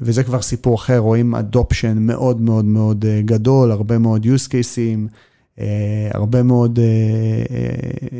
וזה 0.00 0.24
כבר 0.24 0.42
סיפור 0.42 0.74
אחר, 0.74 0.98
רואים 0.98 1.34
אדופשן 1.34 1.96
מאוד 1.98 2.40
מאוד 2.40 2.64
מאוד 2.64 3.04
גדול, 3.24 3.70
הרבה 3.70 3.98
מאוד 3.98 4.24
use 4.24 4.48
cases. 4.48 5.16
הרבה 6.14 6.42
מאוד, 6.42 6.78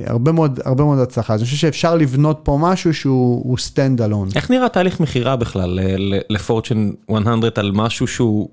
הרבה 0.07 0.33
מאוד, 0.33 0.61
הרבה 0.65 0.85
מאוד 0.85 0.99
הצלחה. 0.99 1.35
אז 1.35 1.41
אני 1.41 1.47
חושב 1.47 1.57
שאפשר 1.57 1.95
לבנות 1.95 2.41
פה 2.43 2.59
משהו 2.61 2.95
שהוא 2.95 3.59
stand 3.59 4.01
alone. 4.01 4.37
איך 4.37 4.51
נראה 4.51 4.69
תהליך 4.69 5.01
מכירה 5.01 5.37
בכלל 5.37 5.79
לפורצ'ן 6.31 6.91
100 7.09 7.21
על 7.57 7.73
משהו 7.73 8.07
שהוא 8.07 8.49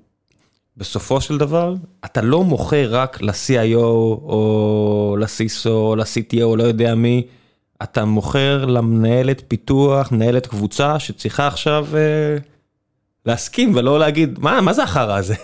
בסופו 0.78 1.22
של 1.22 1.38
דבר, 1.38 1.76
אתה 2.06 2.22
לא 2.22 2.44
מוכר 2.44 2.88
רק 2.92 3.22
ל-CIO 3.22 3.78
או 3.78 5.18
ל-CISO 5.20 5.70
או 5.70 5.96
ל-CTO 5.96 6.42
או 6.44 6.56
לא 6.56 6.64
יודע 6.64 6.96
מי, 6.96 7.24
אתה 7.84 8.06
מוכר 8.06 8.66
למנהלת 8.66 9.44
פיתוח, 9.48 10.12
מנהלת 10.12 10.48
קבוצה 10.48 11.00
שצריכה 11.00 11.48
עכשיו 11.48 11.88
להסכים 13.26 13.76
ולא 13.76 14.00
להגיד, 14.00 14.40
מה, 14.40 14.62
מה 14.62 14.74
זה 14.74 14.84
החרא 14.84 15.18
הזה? 15.18 15.36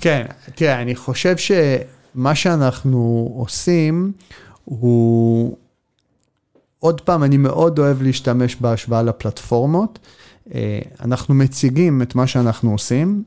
כן, 0.00 0.26
תראה, 0.54 0.82
אני 0.82 0.94
חושב 0.94 1.36
ש... 1.36 1.52
מה 2.14 2.34
שאנחנו 2.34 3.32
עושים 3.36 4.12
הוא, 4.64 5.56
עוד 6.78 7.00
פעם, 7.00 7.24
אני 7.24 7.36
מאוד 7.36 7.78
אוהב 7.78 8.02
להשתמש 8.02 8.56
בהשוואה 8.56 9.02
לפלטפורמות. 9.02 9.98
אנחנו 11.00 11.34
מציגים 11.34 12.02
את 12.02 12.14
מה 12.14 12.26
שאנחנו 12.26 12.72
עושים, 12.72 13.22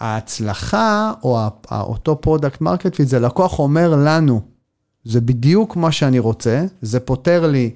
וההצלחה, 0.00 1.12
או 1.22 1.38
אותו 1.72 2.20
product 2.20 2.60
market 2.60 2.94
fit, 2.94 3.08
זה 3.08 3.18
לקוח 3.18 3.58
אומר 3.58 3.94
לנו, 4.04 4.40
זה 5.04 5.20
בדיוק 5.20 5.76
מה 5.76 5.92
שאני 5.92 6.18
רוצה, 6.18 6.64
זה 6.82 7.00
פותר 7.00 7.46
לי 7.46 7.70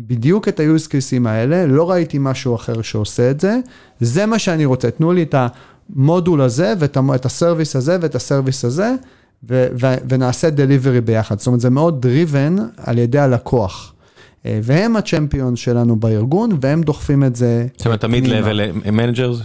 בדיוק 0.00 0.48
את 0.48 0.60
ה-use 0.60 0.86
cases 0.86 1.28
האלה, 1.28 1.66
לא 1.66 1.90
ראיתי 1.90 2.18
משהו 2.20 2.54
אחר 2.54 2.82
שעושה 2.82 3.30
את 3.30 3.40
זה, 3.40 3.60
זה 4.00 4.26
מה 4.26 4.38
שאני 4.38 4.64
רוצה, 4.64 4.90
תנו 4.90 5.12
לי 5.12 5.22
את 5.22 5.34
ה... 5.34 5.48
המודול 5.96 6.40
הזה 6.40 6.74
ואת 6.78 7.26
ה 7.26 7.32
service 7.32 7.76
הזה 7.76 7.96
ואת 8.00 8.14
ה 8.14 8.20
service 8.20 8.64
הזה, 8.64 8.94
ו- 9.48 9.66
ו- 9.80 9.94
ונעשה 10.08 10.50
delivery 10.50 11.00
ביחד. 11.00 11.38
זאת 11.38 11.46
אומרת, 11.46 11.60
זה 11.60 11.70
מאוד 11.70 12.06
driven 12.06 12.60
על 12.76 12.98
ידי 12.98 13.18
הלקוח. 13.18 13.92
והם 14.44 14.96
ה 14.96 15.03
champion 15.03 15.56
שלנו 15.56 15.96
בארגון, 15.96 16.50
והם 16.60 16.82
דוחפים 16.82 17.24
את 17.24 17.36
זה. 17.36 17.66
זאת 17.76 17.86
אומרת, 17.86 18.00
תמיד 18.00 18.26
level 18.26 18.90
managers? 18.92 19.38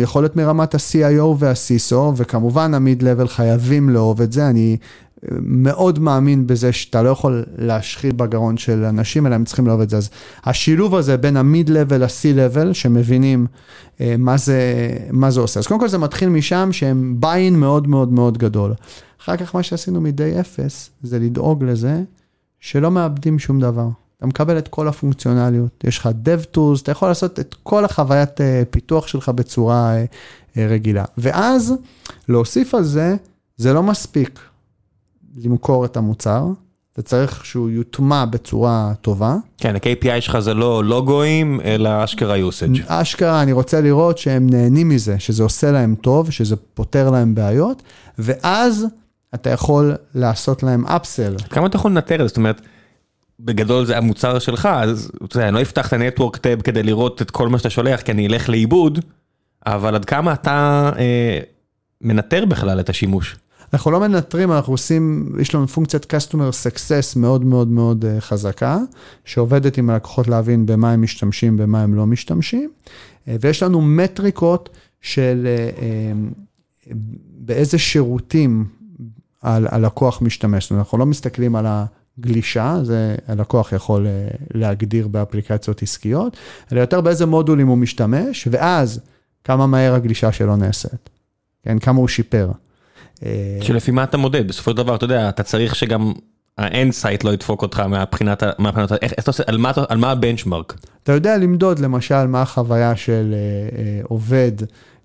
יכול 0.00 0.22
להיות 0.22 0.36
מרמת 0.36 0.74
ה-CIO 0.74 1.24
וה-CISO, 1.38 1.94
וכמובן 2.16 2.74
המיד 2.74 3.02
level 3.02 3.26
חייבים 3.26 3.90
לאהוב 3.90 4.22
את 4.22 4.32
זה. 4.32 4.48
אני 4.48 4.76
מאוד 5.40 5.98
מאמין 5.98 6.46
בזה 6.46 6.72
שאתה 6.72 7.02
לא 7.02 7.08
יכול 7.08 7.44
להשחיל 7.58 8.12
בגרון 8.12 8.56
של 8.56 8.84
אנשים, 8.84 9.26
אלא 9.26 9.34
הם 9.34 9.44
צריכים 9.44 9.66
לאהוב 9.66 9.80
את 9.80 9.90
זה. 9.90 9.96
אז 9.96 10.10
השילוב 10.44 10.94
הזה 10.94 11.16
בין 11.16 11.36
המיד-לבל 11.36 12.04
ל-C-לבל, 12.04 12.72
שמבינים 12.72 13.46
אה, 14.00 14.14
מה 14.18 14.36
זה, 14.36 14.62
מה 15.10 15.30
זה 15.30 15.40
עושה. 15.40 15.60
אז 15.60 15.66
קודם 15.66 15.80
כל 15.80 15.88
זה 15.88 15.98
מתחיל 15.98 16.28
משם 16.28 16.68
שהם 16.72 17.16
ביין 17.20 17.60
מאוד 17.60 17.88
מאוד 17.88 18.12
מאוד 18.12 18.38
גדול. 18.38 18.74
אחר 19.22 19.36
כך 19.36 19.54
מה 19.54 19.62
שעשינו 19.62 20.00
מ-day 20.00 20.40
אפס, 20.40 20.90
זה 21.02 21.18
לדאוג 21.18 21.64
לזה 21.64 22.02
שלא 22.60 22.90
מאבדים 22.90 23.38
שום 23.38 23.60
דבר. 23.60 23.88
אתה 24.18 24.26
מקבל 24.26 24.58
את 24.58 24.68
כל 24.68 24.88
הפונקציונליות, 24.88 25.84
יש 25.84 25.98
לך 25.98 26.08
dev 26.24 26.56
tools, 26.56 26.82
אתה 26.82 26.92
יכול 26.92 27.08
לעשות 27.08 27.40
את 27.40 27.54
כל 27.62 27.84
החוויית 27.84 28.40
אה, 28.40 28.62
פיתוח 28.70 29.06
שלך 29.06 29.28
בצורה 29.28 29.96
אה, 29.96 30.66
רגילה. 30.68 31.04
ואז 31.18 31.74
להוסיף 32.28 32.74
על 32.74 32.84
זה, 32.84 33.16
זה 33.56 33.72
לא 33.72 33.82
מספיק. 33.82 34.40
למכור 35.44 35.84
את 35.84 35.96
המוצר, 35.96 36.46
אתה 36.92 37.02
צריך 37.02 37.44
שהוא 37.44 37.70
יוטמע 37.70 38.24
בצורה 38.24 38.92
טובה. 39.00 39.36
כן, 39.58 39.76
ה-KPI 39.76 40.20
שלך 40.20 40.38
זה 40.38 40.54
לא 40.54 40.84
לוגוים, 40.84 41.60
אלא 41.64 42.04
אשכרה 42.04 42.36
usage. 42.36 42.80
אשכרה, 42.86 43.42
אני 43.42 43.52
רוצה 43.52 43.80
לראות 43.80 44.18
שהם 44.18 44.46
נהנים 44.50 44.88
מזה, 44.88 45.18
שזה 45.18 45.42
עושה 45.42 45.70
להם 45.70 45.94
טוב, 45.94 46.30
שזה 46.30 46.56
פותר 46.56 47.10
להם 47.10 47.34
בעיות, 47.34 47.82
ואז 48.18 48.86
אתה 49.34 49.50
יכול 49.50 49.94
לעשות 50.14 50.62
להם 50.62 50.86
upsell. 50.86 51.48
כמה 51.50 51.66
אתה 51.66 51.76
יכול 51.76 51.90
לנטר 51.90 52.14
את 52.14 52.20
זה? 52.20 52.26
זאת 52.26 52.36
אומרת, 52.36 52.60
בגדול 53.40 53.84
זה 53.84 53.96
המוצר 53.96 54.38
שלך, 54.38 54.68
אז 54.72 55.10
אתה 55.24 55.36
יודע, 55.36 55.48
אני 55.48 55.54
לא 55.54 55.62
אפתח 55.62 55.88
את 55.88 55.92
ה-Network 55.92 56.36
tab 56.36 56.62
כדי 56.62 56.82
לראות 56.82 57.22
את 57.22 57.30
כל 57.30 57.48
מה 57.48 57.58
שאתה 57.58 57.70
שולח, 57.70 58.00
כי 58.00 58.12
אני 58.12 58.26
אלך 58.26 58.48
לאיבוד, 58.48 58.98
אבל 59.66 59.94
עד 59.94 60.04
כמה 60.04 60.32
אתה 60.32 60.90
אה, 60.98 61.38
מנטר 62.00 62.44
בכלל 62.44 62.80
את 62.80 62.88
השימוש? 62.88 63.36
אנחנו 63.72 63.90
לא 63.90 64.00
מנטרים, 64.00 64.52
אנחנו 64.52 64.72
עושים, 64.72 65.32
יש 65.40 65.54
לנו 65.54 65.68
פונקציית 65.68 66.14
customer 66.14 66.66
success 66.66 67.18
מאוד 67.18 67.44
מאוד 67.44 67.68
מאוד 67.68 68.04
אה, 68.04 68.20
חזקה, 68.20 68.78
שעובדת 69.24 69.78
עם 69.78 69.90
הלקוחות 69.90 70.28
להבין 70.28 70.66
במה 70.66 70.92
הם 70.92 71.02
משתמשים, 71.02 71.56
במה 71.56 71.82
הם 71.82 71.94
לא 71.94 72.06
משתמשים, 72.06 72.70
אה, 73.28 73.36
ויש 73.40 73.62
לנו 73.62 73.80
מטריקות 73.80 74.68
של 75.00 75.46
אה, 75.46 76.12
באיזה 77.38 77.78
שירותים 77.78 78.64
הלקוח 79.42 80.22
משתמש. 80.22 80.64
זאת 80.64 80.70
אומרת, 80.70 80.84
אנחנו 80.84 80.98
לא 80.98 81.06
מסתכלים 81.06 81.56
על 81.56 81.66
הגלישה, 81.68 82.78
זה 82.82 83.14
הלקוח 83.26 83.72
יכול 83.72 84.06
להגדיר 84.54 85.08
באפליקציות 85.08 85.82
עסקיות, 85.82 86.36
אלא 86.72 86.80
יותר 86.80 87.00
באיזה 87.00 87.26
מודולים 87.26 87.66
הוא 87.66 87.78
משתמש, 87.78 88.48
ואז 88.50 89.00
כמה 89.44 89.66
מהר 89.66 89.94
הגלישה 89.94 90.32
שלו 90.32 90.56
נעשית, 90.56 91.10
כן, 91.62 91.78
כמה 91.78 91.98
הוא 91.98 92.08
שיפר. 92.08 92.50
שלפי 93.60 93.90
מה 93.90 94.04
אתה 94.04 94.16
מודד 94.16 94.48
בסופו 94.48 94.70
של 94.70 94.76
דבר 94.76 94.94
אתה 94.94 95.04
יודע 95.04 95.28
אתה 95.28 95.42
צריך 95.42 95.74
שגם 95.74 96.12
ה 96.58 96.66
end 96.66 96.92
site 96.92 97.24
לא 97.24 97.30
ידפוק 97.30 97.62
אותך 97.62 97.80
מהבחינת 97.80 98.42
על 99.88 99.98
מה 99.98 100.10
ה 100.10 100.16
benchmark. 100.16 100.76
אתה 101.02 101.12
יודע 101.12 101.36
למדוד 101.36 101.78
למשל 101.78 102.26
מה 102.26 102.42
החוויה 102.42 102.96
של 102.96 103.34
עובד 104.02 104.52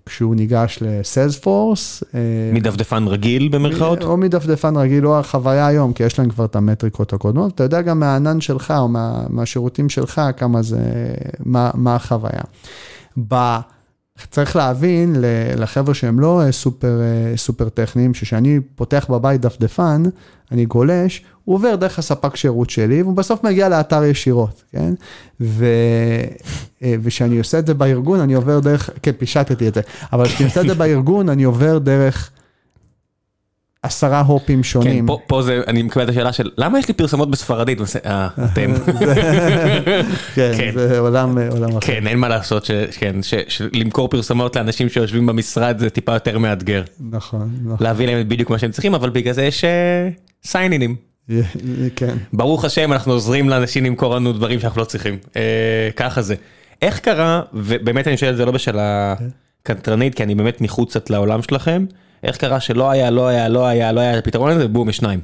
כשהוא 0.06 0.34
ניגש 0.34 0.78
ל 0.80 0.90
Salesforce. 0.90 2.02
מדפדפן 2.52 3.08
רגיל 3.08 3.48
במרכאות? 3.48 4.02
או 4.02 4.16
מדפדפן 4.16 4.76
רגיל 4.76 5.06
או 5.06 5.18
החוויה 5.18 5.66
היום 5.66 5.92
כי 5.92 6.02
יש 6.02 6.18
להם 6.18 6.28
כבר 6.28 6.44
את 6.44 6.56
המטריקות 6.56 7.12
הקודמות 7.12 7.54
אתה 7.54 7.62
יודע 7.62 7.82
גם 7.82 8.00
מהענן 8.00 8.40
שלך 8.40 8.74
או 8.78 8.88
מהשירותים 9.28 9.88
שלך 9.88 10.20
כמה 10.36 10.62
זה 10.62 10.80
מה 11.74 11.94
החוויה. 11.94 12.42
צריך 14.30 14.56
להבין 14.56 15.16
לחבר'ה 15.56 15.94
שהם 15.94 16.20
לא 16.20 16.42
סופר, 16.50 17.00
סופר 17.36 17.68
טכניים, 17.68 18.14
שכשאני 18.14 18.60
פותח 18.74 19.06
בבית 19.10 19.40
דפדפן, 19.40 20.02
אני 20.52 20.64
גולש, 20.66 21.24
הוא 21.44 21.56
עובר 21.56 21.76
דרך 21.76 21.98
הספק 21.98 22.36
שירות 22.36 22.70
שלי, 22.70 23.02
והוא 23.02 23.16
בסוף 23.16 23.44
מגיע 23.44 23.68
לאתר 23.68 24.04
ישירות, 24.04 24.62
כן? 24.72 24.94
ו... 25.40 25.66
וכשאני 26.82 27.38
עושה 27.38 27.58
את 27.58 27.66
זה 27.66 27.74
בארגון, 27.74 28.20
אני 28.20 28.34
עובר 28.34 28.60
דרך, 28.60 28.90
כן, 29.02 29.12
פישטתי 29.18 29.68
את 29.68 29.74
זה, 29.74 29.80
אבל 30.12 30.26
כשאני 30.26 30.44
עושה 30.44 30.60
את 30.60 30.66
זה 30.66 30.74
בארגון, 30.74 31.28
אני 31.28 31.44
עובר 31.44 31.78
דרך... 31.78 32.30
עשרה 33.84 34.20
הופים 34.20 34.64
שונים. 34.64 35.06
כן, 35.08 35.14
פה 35.26 35.42
זה, 35.42 35.60
אני 35.66 35.82
מקבל 35.82 36.04
את 36.04 36.08
השאלה 36.08 36.32
של 36.32 36.50
למה 36.58 36.78
יש 36.78 36.88
לי 36.88 36.94
פרסומות 36.94 37.30
בספרדית? 37.30 37.78
אה, 38.06 38.28
אתם. 38.44 38.74
כן, 40.34 40.70
זה 40.74 40.98
עולם 40.98 41.38
אחר. 41.38 41.80
כן, 41.80 42.06
אין 42.06 42.18
מה 42.18 42.28
לעשות, 42.28 42.70
כן, 42.98 43.16
שלמכור 43.48 44.08
פרסומות 44.08 44.56
לאנשים 44.56 44.88
שיושבים 44.88 45.26
במשרד 45.26 45.78
זה 45.78 45.90
טיפה 45.90 46.14
יותר 46.14 46.38
מאתגר. 46.38 46.82
נכון, 47.10 47.50
נכון. 47.64 47.86
להביא 47.86 48.06
להם 48.06 48.28
בדיוק 48.28 48.50
מה 48.50 48.58
שהם 48.58 48.70
צריכים, 48.70 48.94
אבל 48.94 49.10
בגלל 49.10 49.34
זה 49.34 49.44
יש 49.44 49.64
סיינינים. 50.44 50.96
כן. 51.96 52.16
ברוך 52.32 52.64
השם, 52.64 52.92
אנחנו 52.92 53.12
עוזרים 53.12 53.48
לאנשים 53.48 53.84
למכור 53.84 54.14
לנו 54.14 54.32
דברים 54.32 54.60
שאנחנו 54.60 54.80
לא 54.80 54.84
צריכים. 54.84 55.18
אה, 55.36 55.88
ככה 55.96 56.22
זה. 56.22 56.34
איך 56.82 56.98
קרה, 56.98 57.42
ובאמת 57.52 58.08
אני 58.08 58.16
שואל 58.16 58.30
את 58.30 58.36
זה 58.36 58.44
לא 58.44 58.52
בשאלה 58.52 59.14
קנטרנית, 59.62 60.14
כי 60.14 60.22
אני 60.22 60.34
באמת 60.34 60.60
מחוץ 60.60 60.96
לעולם 61.10 61.42
שלכם. 61.42 61.84
איך 62.24 62.36
קרה 62.36 62.60
שלא 62.60 62.90
היה, 62.90 63.10
לא 63.10 63.26
היה, 63.26 63.48
לא 63.48 63.66
היה, 63.66 63.92
לא 63.92 64.00
היה 64.00 64.22
פתרון 64.22 64.50
לזה, 64.50 64.68
בום, 64.68 64.88
יש 64.88 64.96
שניים. 64.96 65.20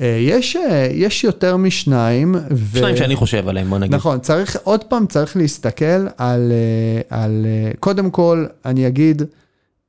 אה, 0.00 0.18
יש, 0.20 0.56
אה, 0.56 0.88
יש 0.92 1.24
יותר 1.24 1.56
משניים. 1.56 2.34
ו... 2.50 2.78
שניים 2.78 2.96
שאני 2.96 3.16
חושב 3.16 3.48
עליהם, 3.48 3.70
בוא 3.70 3.78
נגיד. 3.78 3.94
נכון, 3.94 4.20
צריך, 4.20 4.56
עוד 4.64 4.84
פעם 4.84 5.06
צריך 5.06 5.36
להסתכל 5.36 6.06
על, 6.16 6.52
אה, 6.52 7.22
על 7.22 7.46
קודם 7.78 8.10
כל, 8.10 8.46
אני 8.64 8.86
אגיד, 8.86 9.22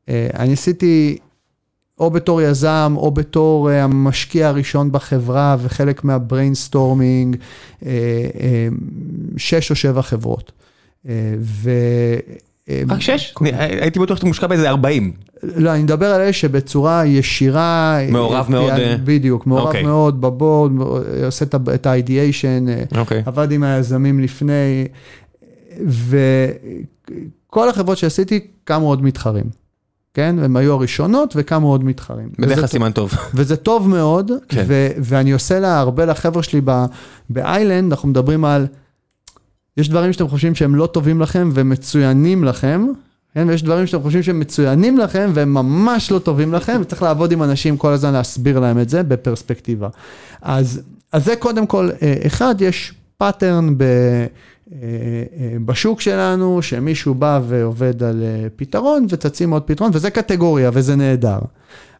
אני 0.09 0.53
עשיתי 0.53 1.17
או 1.99 2.11
בתור 2.11 2.41
יזם, 2.41 2.93
או 2.97 3.11
בתור 3.11 3.69
המשקיע 3.69 4.47
הראשון 4.47 4.91
בחברה 4.91 5.55
וחלק 5.59 6.03
מה 6.03 6.20
brainstorming, 6.20 7.37
שש 9.37 9.69
או 9.69 9.75
שבע 9.75 10.01
חברות. 10.01 10.51
ו... 11.39 11.71
רק 12.87 13.01
שש? 13.01 13.33
הייתי 13.57 13.99
בטוח 13.99 14.17
שאתה 14.17 14.27
מושקע 14.27 14.47
באיזה 14.47 14.69
40. 14.69 15.13
לא, 15.43 15.73
אני 15.73 15.83
מדבר 15.83 16.05
על 16.05 16.21
אלה 16.21 16.33
שבצורה 16.33 17.05
ישירה... 17.05 17.99
מעורב 18.09 18.45
מאוד. 18.49 18.71
אה, 18.71 18.95
בדיוק, 19.03 19.47
מעורב 19.47 19.67
אוקיי. 19.67 19.83
מאוד 19.83 20.21
בבורד, 20.21 20.71
עושה 21.25 21.45
את 21.73 21.85
ה-ideation, 21.85 22.97
אוקיי. 22.97 23.23
עבד 23.25 23.51
עם 23.51 23.63
היזמים 23.63 24.19
לפני, 24.19 24.87
וכל 25.87 27.69
החברות 27.69 27.97
שעשיתי 27.97 28.47
קמו 28.63 28.87
עוד 28.87 29.03
מתחרים. 29.03 29.45
כן? 30.13 30.35
הם 30.39 30.57
היו 30.57 30.73
הראשונות 30.73 31.33
וקמו 31.37 31.71
עוד 31.71 31.83
מתחרים. 31.83 32.29
בדרך 32.39 32.57
כלל 32.57 32.67
סימן 32.67 32.91
טוב. 32.91 33.13
וזה 33.33 33.55
טוב 33.55 33.89
מאוד, 33.89 34.31
כן. 34.49 34.65
ואני 35.01 35.31
עושה 35.31 35.59
לה 35.59 35.79
הרבה 35.79 36.05
לחבר'ה 36.05 36.43
שלי 36.43 36.61
ב 37.29 37.37
Island, 37.37 37.91
אנחנו 37.91 38.09
מדברים 38.09 38.45
על... 38.45 38.67
יש 39.77 39.89
דברים 39.89 40.13
שאתם 40.13 40.27
חושבים 40.27 40.55
שהם 40.55 40.75
לא 40.75 40.85
טובים 40.85 41.21
לכם 41.21 41.49
ומצוינים 41.53 42.43
לכם, 42.43 42.87
כן? 43.33 43.49
ויש 43.49 43.63
דברים 43.63 43.87
שאתם 43.87 44.03
חושבים 44.03 44.23
שהם 44.23 44.39
מצוינים 44.39 44.97
לכם 44.97 45.31
והם 45.33 45.53
ממש 45.53 46.11
לא 46.11 46.19
טובים 46.19 46.53
לכם, 46.53 46.77
וצריך 46.81 47.03
לעבוד 47.03 47.31
עם 47.31 47.43
אנשים 47.43 47.77
כל 47.77 47.91
הזמן 47.91 48.13
להסביר 48.13 48.59
להם 48.59 48.79
את 48.79 48.89
זה 48.89 49.03
בפרספקטיבה. 49.03 49.87
אז, 50.41 50.81
אז 51.11 51.25
זה 51.25 51.35
קודם 51.35 51.67
כל, 51.67 51.89
אה, 52.01 52.13
אחד, 52.27 52.55
יש 52.61 52.93
pattern 53.17 53.77
ב... 53.77 53.83
אה, 53.83 54.77
אה, 54.81 55.57
בשוק 55.65 56.01
שלנו, 56.01 56.61
שמישהו 56.61 57.13
בא 57.13 57.39
ועובד 57.47 58.03
על 58.03 58.23
פתרון 58.55 59.05
וצצים 59.09 59.51
עוד 59.51 59.63
פתרון, 59.63 59.91
וזה 59.93 60.09
קטגוריה 60.09 60.69
וזה 60.73 60.95
נהדר. 60.95 61.39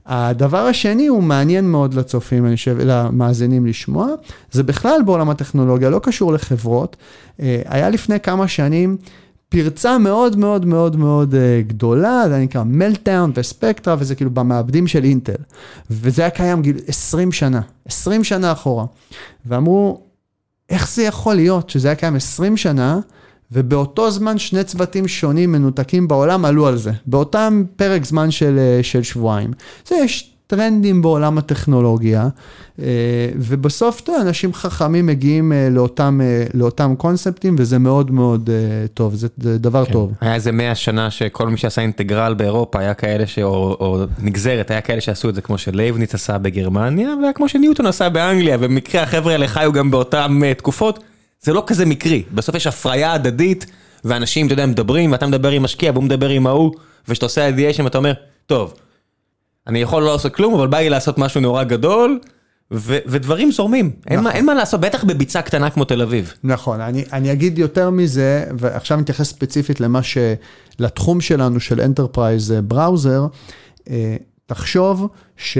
הדבר 0.05 0.57
השני 0.57 1.07
הוא 1.07 1.23
מעניין 1.23 1.71
מאוד 1.71 1.93
לצופים, 1.93 2.45
אני 2.45 2.55
חושב, 2.55 2.77
למאזינים 2.79 3.65
לשמוע, 3.65 4.07
זה 4.51 4.63
בכלל 4.63 5.01
בעולם 5.05 5.29
הטכנולוגיה, 5.29 5.89
לא 5.89 5.99
קשור 6.03 6.33
לחברות. 6.33 6.97
היה 7.39 7.89
לפני 7.89 8.19
כמה 8.19 8.47
שנים 8.47 8.97
פרצה 9.49 9.97
מאוד 9.97 10.37
מאוד 10.37 10.65
מאוד 10.65 10.95
מאוד 10.95 11.35
אה, 11.35 11.61
גדולה, 11.67 12.23
זה 12.29 12.37
נקרא 12.37 12.63
מלטאון 12.63 13.31
וספקטרה, 13.35 13.95
וזה 13.99 14.15
כאילו 14.15 14.31
במעבדים 14.31 14.87
של 14.87 15.03
אינטל. 15.03 15.41
וזה 15.91 16.21
היה 16.21 16.31
קיים 16.31 16.61
גיל 16.61 16.77
20 16.87 17.31
שנה, 17.31 17.61
20 17.85 18.23
שנה 18.23 18.51
אחורה. 18.51 18.85
ואמרו, 19.45 20.01
איך 20.69 20.89
זה 20.89 21.03
יכול 21.03 21.35
להיות 21.35 21.69
שזה 21.69 21.87
היה 21.87 21.95
קיים 21.95 22.15
20 22.15 22.57
שנה, 22.57 22.99
ובאותו 23.51 24.11
זמן 24.11 24.37
שני 24.37 24.63
צוותים 24.63 25.07
שונים 25.07 25.51
מנותקים 25.51 26.07
בעולם 26.07 26.45
עלו 26.45 26.67
על 26.67 26.77
זה, 26.77 26.91
באותם 27.05 27.63
פרק 27.75 28.05
זמן 28.05 28.31
של, 28.31 28.57
אה, 28.59 28.83
של 28.83 29.03
שבועיים. 29.03 29.51
זה 29.87 29.95
יש 29.95 30.28
טרנדים 30.49 31.01
בעולם 31.01 31.37
הטכנולוגיה, 31.37 32.27
אה, 32.79 32.85
ובסוף 33.35 34.01
אנשים 34.21 34.53
חכמים 34.53 35.05
מגיעים 35.05 35.51
אה, 35.51 35.67
לאותם, 35.71 36.19
לאותם 36.53 36.93
קונספטים, 36.97 37.55
וזה 37.59 37.79
מאוד 37.79 38.11
מאוד 38.11 38.49
טוב, 38.93 39.15
זה, 39.15 39.27
זה 39.37 39.57
דבר 39.57 39.85
כן. 39.85 39.93
טוב. 39.93 40.11
היה 40.21 40.35
איזה 40.35 40.51
מאה 40.51 40.75
שנה 40.75 41.11
שכל 41.11 41.47
מי 41.47 41.57
שעשה 41.57 41.81
אינטגרל 41.81 42.33
באירופה 42.33 42.79
היה 42.79 42.93
כאלה, 42.93 43.27
ש... 43.27 43.39
או, 43.39 43.77
או 43.79 44.05
נגזרת, 44.19 44.71
היה 44.71 44.81
כאלה 44.81 45.01
שעשו 45.01 45.29
את 45.29 45.35
זה 45.35 45.41
כמו 45.41 45.57
שלייבניץ 45.57 46.13
עשה 46.13 46.37
בגרמניה, 46.37 47.09
והיה 47.21 47.33
כמו 47.33 47.49
שניוטון 47.49 47.85
עשה 47.85 48.09
באנגליה, 48.09 48.57
ובמקרה 48.59 49.03
החבר'ה 49.03 49.31
האלה 49.31 49.47
חיו 49.47 49.71
גם 49.73 49.91
באותן 49.91 50.53
תקופות. 50.57 51.03
זה 51.41 51.53
לא 51.53 51.63
כזה 51.67 51.85
מקרי, 51.85 52.23
בסוף 52.33 52.55
יש 52.55 52.67
הפריה 52.67 53.13
הדדית, 53.13 53.65
ואנשים, 54.05 54.45
אתה 54.45 54.53
יודע, 54.53 54.65
מדברים, 54.65 55.11
ואתה 55.11 55.27
מדבר 55.27 55.51
עם 55.51 55.63
משקיע, 55.63 55.91
והוא 55.91 56.03
מדבר 56.03 56.29
עם 56.29 56.47
ההוא, 56.47 56.71
וכשאתה 57.07 57.25
עושה 57.25 57.47
אידיאשן 57.47 57.83
ואתה 57.83 57.97
אומר, 57.97 58.13
טוב, 58.47 58.73
אני 59.69 59.79
יכול 59.79 60.03
לא 60.03 60.11
לעשות 60.11 60.35
כלום, 60.35 60.53
אבל 60.53 60.67
בא 60.67 60.77
לי 60.77 60.89
לעשות 60.89 61.17
משהו 61.17 61.41
נורא 61.41 61.63
גדול, 61.63 62.19
ודברים 62.71 63.51
זורמים, 63.51 63.85
נכון. 63.85 64.11
אין, 64.11 64.23
מה, 64.23 64.31
אין 64.31 64.45
מה 64.45 64.53
לעשות, 64.53 64.79
בטח 64.79 65.03
בביצה 65.03 65.41
קטנה 65.41 65.69
כמו 65.69 65.85
תל 65.85 66.01
אביב. 66.01 66.33
נכון, 66.43 66.81
אני, 66.81 67.05
אני 67.13 67.31
אגיד 67.31 67.59
יותר 67.59 67.89
מזה, 67.89 68.45
ועכשיו 68.59 68.97
אני 68.97 69.03
אתייחס 69.03 69.29
ספציפית 69.29 69.79
למה 69.79 70.03
ש... 70.03 70.17
לתחום 70.79 71.21
שלנו 71.21 71.59
של 71.59 71.79
Browser, 72.71 73.37
אה, 73.89 74.15
תחשוב 74.45 75.07
ש... 75.37 75.57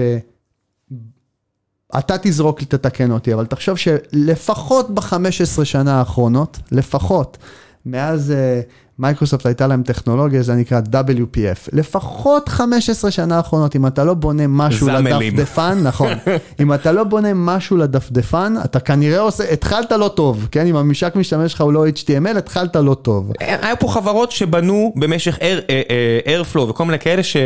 אתה 1.99 2.17
תזרוק 2.21 2.59
לי, 2.59 2.65
תתקן 2.65 3.11
אותי, 3.11 3.33
אבל 3.33 3.45
תחשוב 3.45 3.77
שלפחות 3.77 4.89
ב-15 4.95 5.65
שנה 5.65 5.99
האחרונות, 5.99 6.59
לפחות, 6.71 7.37
מאז 7.85 8.33
uh, 8.33 8.71
מייקרוסופט 8.99 9.45
הייתה 9.45 9.67
להם 9.67 9.83
טכנולוגיה, 9.83 10.43
זה 10.43 10.55
נקרא 10.55 10.81
WPF. 10.91 11.69
לפחות 11.73 12.49
15 12.49 13.11
שנה 13.11 13.37
האחרונות, 13.37 13.75
אם 13.75 13.87
אתה 13.87 14.03
לא 14.03 14.13
בונה 14.13 14.43
משהו 14.47 14.87
לדפדפן, 14.89 15.79
נכון, 15.83 16.11
אם 16.61 16.73
אתה 16.73 16.91
לא 16.91 17.03
בונה 17.03 17.33
משהו 17.33 17.77
לדפדפן, 17.77 18.53
אתה 18.65 18.79
כנראה 18.79 19.19
עושה, 19.19 19.53
התחלת 19.53 19.91
לא 19.91 20.07
טוב, 20.07 20.47
כן? 20.51 20.67
אם 20.67 20.75
הממשק 20.75 21.15
משתמש 21.15 21.53
לך 21.53 21.61
הוא 21.61 21.73
לא 21.73 21.87
HTML, 21.87 22.37
התחלת 22.37 22.75
לא 22.75 22.93
טוב. 22.93 23.31
היה 23.39 23.75
פה 23.75 23.87
חברות 23.87 24.31
שבנו 24.31 24.93
במשך 24.95 25.37
אה, 25.41 25.59
אה, 25.69 26.41
Airflow 26.41 26.59
וכל 26.59 26.85
מיני 26.85 26.99
כאלה 26.99 27.23
ש... 27.23 27.37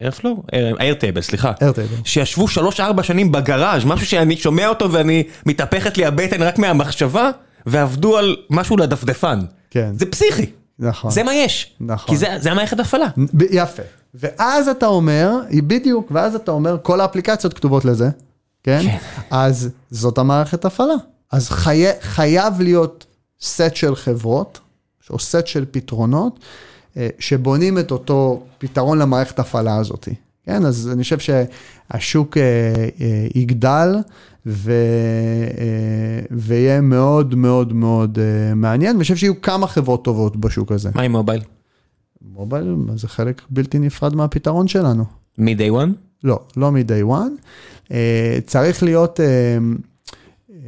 איירפלו? 0.00 0.42
איירטייבל, 0.80 1.20
סליחה. 1.20 1.52
איירטייבל. 1.60 1.94
שישבו 2.04 2.46
3-4 2.76 3.02
שנים 3.02 3.32
בגראז', 3.32 3.84
משהו 3.84 4.06
שאני 4.06 4.36
שומע 4.36 4.68
אותו 4.68 4.92
ואני 4.92 5.22
מתהפכת 5.46 5.98
לי 5.98 6.04
הבטן 6.04 6.42
רק 6.42 6.58
מהמחשבה, 6.58 7.30
ועבדו 7.66 8.16
על 8.16 8.36
משהו 8.50 8.76
לדפדפן. 8.76 9.38
כן. 9.70 9.90
זה 9.94 10.06
פסיכי. 10.06 10.46
נכון. 10.78 11.10
זה 11.10 11.22
מה 11.22 11.34
יש. 11.34 11.76
נכון. 11.80 12.14
כי 12.14 12.16
זה, 12.16 12.26
זה 12.38 12.52
המערכת 12.52 12.80
הפעלה. 12.80 13.06
יפה. 13.50 13.82
ואז 14.14 14.68
אתה 14.68 14.86
אומר, 14.86 15.36
בדיוק, 15.52 16.10
ואז 16.10 16.34
אתה 16.34 16.50
אומר, 16.50 16.76
כל 16.82 17.00
האפליקציות 17.00 17.54
כתובות 17.54 17.84
לזה, 17.84 18.10
כן? 18.62 18.80
כן. 18.82 18.98
אז 19.30 19.70
זאת 19.90 20.18
המערכת 20.18 20.64
הפעלה. 20.64 20.94
אז 21.32 21.50
חי... 21.50 21.84
חייב 22.00 22.60
להיות 22.60 23.06
סט 23.40 23.74
של 23.74 23.96
חברות, 23.96 24.60
או 25.10 25.18
סט 25.18 25.46
של 25.46 25.64
פתרונות, 25.70 26.38
אה, 26.96 27.08
שבונים 27.18 27.78
את 27.78 27.90
אותו 27.90 28.42
פתרון 28.58 28.98
למערכת 28.98 29.38
ההפעלה 29.38 29.76
הזאת. 29.76 30.08
כן, 30.46 30.66
אז 30.66 30.90
אני 30.92 31.02
חושב 31.02 31.18
שהשוק 31.18 32.36
אה, 32.36 32.42
אה, 33.00 33.26
יגדל 33.34 33.96
ו... 34.48 34.72
ויהיה 36.30 36.80
מאוד 36.80 37.34
מאוד 37.34 37.72
מאוד 37.72 38.18
מעניין, 38.56 38.96
ואני 38.96 39.02
חושב 39.02 39.16
שיהיו 39.16 39.42
כמה 39.42 39.66
חברות 39.66 40.04
טובות 40.04 40.36
בשוק 40.36 40.72
הזה. 40.72 40.90
מה 40.94 41.02
עם 41.02 41.12
מובייל? 41.12 41.40
מובייל 42.32 42.76
זה 42.96 43.08
חלק 43.08 43.42
בלתי 43.50 43.78
נפרד 43.78 44.14
מהפתרון 44.14 44.68
שלנו. 44.68 45.04
מ-day 45.38 45.72
one? 45.72 45.92
לא, 46.24 46.40
לא 46.56 46.72
מ-day 46.72 47.10
one. 47.10 47.92
צריך 48.46 48.82
להיות, 48.82 49.20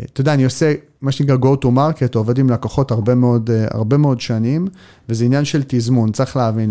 אתה 0.05 0.21
יודע, 0.21 0.35
אני 0.35 0.45
עושה 0.45 0.75
מה 1.01 1.13
שנקרא 1.13 1.37
go 1.37 1.65
to 1.65 1.67
market, 1.67 2.15
עובד 2.15 2.39
עם 2.39 2.51
לקוחות 2.51 2.91
הרבה 2.91 3.15
מאוד, 3.15 3.51
אה, 3.51 3.67
הרבה 3.71 3.97
מאוד 3.97 4.21
שנים, 4.21 4.67
וזה 5.09 5.25
עניין 5.25 5.45
של 5.45 5.63
תזמון, 5.67 6.13
צריך 6.13 6.37
להבין. 6.37 6.71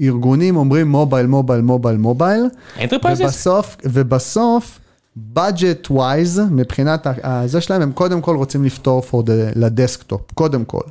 ארגונים 0.00 0.56
אומרים 0.56 0.88
mobile, 0.88 1.26
mobile, 1.26 1.60
mobile, 1.60 1.96
mobile. 1.96 2.44
ובסוף, 2.94 3.76
ובסוף, 3.84 4.80
budget 5.36 5.90
wise, 5.90 6.40
מבחינת 6.50 7.06
זה 7.46 7.60
שלהם, 7.60 7.82
הם 7.82 7.92
קודם 7.92 8.20
כל 8.20 8.36
רוצים 8.36 8.64
לפתור 8.64 9.02
for 9.10 9.26
the, 9.26 9.30
ל 9.56 9.64
desktop, 9.64 10.32
קודם 10.34 10.64
כל. 10.64 10.82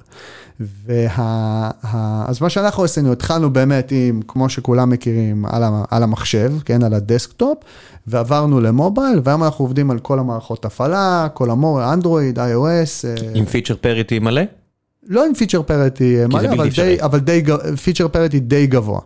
וה, 0.60 1.08
ה, 1.84 2.30
אז 2.30 2.42
מה 2.42 2.50
שאנחנו 2.50 2.84
עשינו, 2.84 3.12
התחלנו 3.12 3.54
באמת 3.54 3.92
עם, 3.92 4.22
כמו 4.28 4.50
שכולם 4.50 4.90
מכירים, 4.90 5.46
על, 5.46 5.64
ה, 5.64 5.84
על 5.92 6.04
המחשב, 6.04 6.54
כן, 6.66 6.84
על 6.84 6.94
ה 6.94 7.01
desktop, 7.01 7.58
ועברנו 8.08 8.62
ל 8.62 8.69
mobile, 8.69 9.22
והיום 9.24 9.44
אנחנו 9.44 9.66
עובדים 9.66 9.92
על 9.92 10.00
כל 10.00 10.20
המערכות 10.20 10.66
הפעלה, 10.66 11.28
כל 11.34 11.50
המור, 11.50 11.94
Android, 11.94 12.40
iOS. 12.40 13.08
עם 13.34 13.46
feature 13.46 13.76
parity 13.76 14.20
מלא? 14.20 14.42
לא 15.08 15.26
עם 15.26 15.34
feature 15.34 15.62
parity 15.62 16.18
מלא, 16.30 16.50
אבל 16.50 16.70
די, 16.70 16.98
אבל 17.02 17.20
די, 17.20 17.44
feature 17.84 18.08
parity 18.08 18.40
די 18.40 18.68
גבוה. 18.68 19.00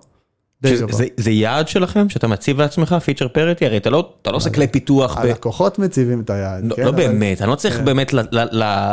זה 1.18 1.32
יעד 1.32 1.68
שלכם 1.68 2.10
שאתה 2.10 2.28
מציב 2.28 2.62
לעצמך 2.62 2.96
feature 3.06 3.28
parity 3.28 3.66
הרי 3.66 3.78
אתה 3.78 3.90
לא 3.90 4.14
אתה 4.22 4.32
לא 4.32 4.36
עושה 4.36 4.50
כלי 4.50 4.68
פיתוח. 4.68 5.18
הלקוחות 5.18 5.80
מציבים 5.80 6.22
את 6.22 6.30
היעד. 6.30 6.66
לא, 6.66 6.76
כן, 6.76 6.86
לא. 6.86 6.92
באמת 6.92 7.42
אני 7.42 7.50
לא 7.50 7.56
צריך 7.56 7.78
כן. 7.78 7.86
באמת 7.86 8.14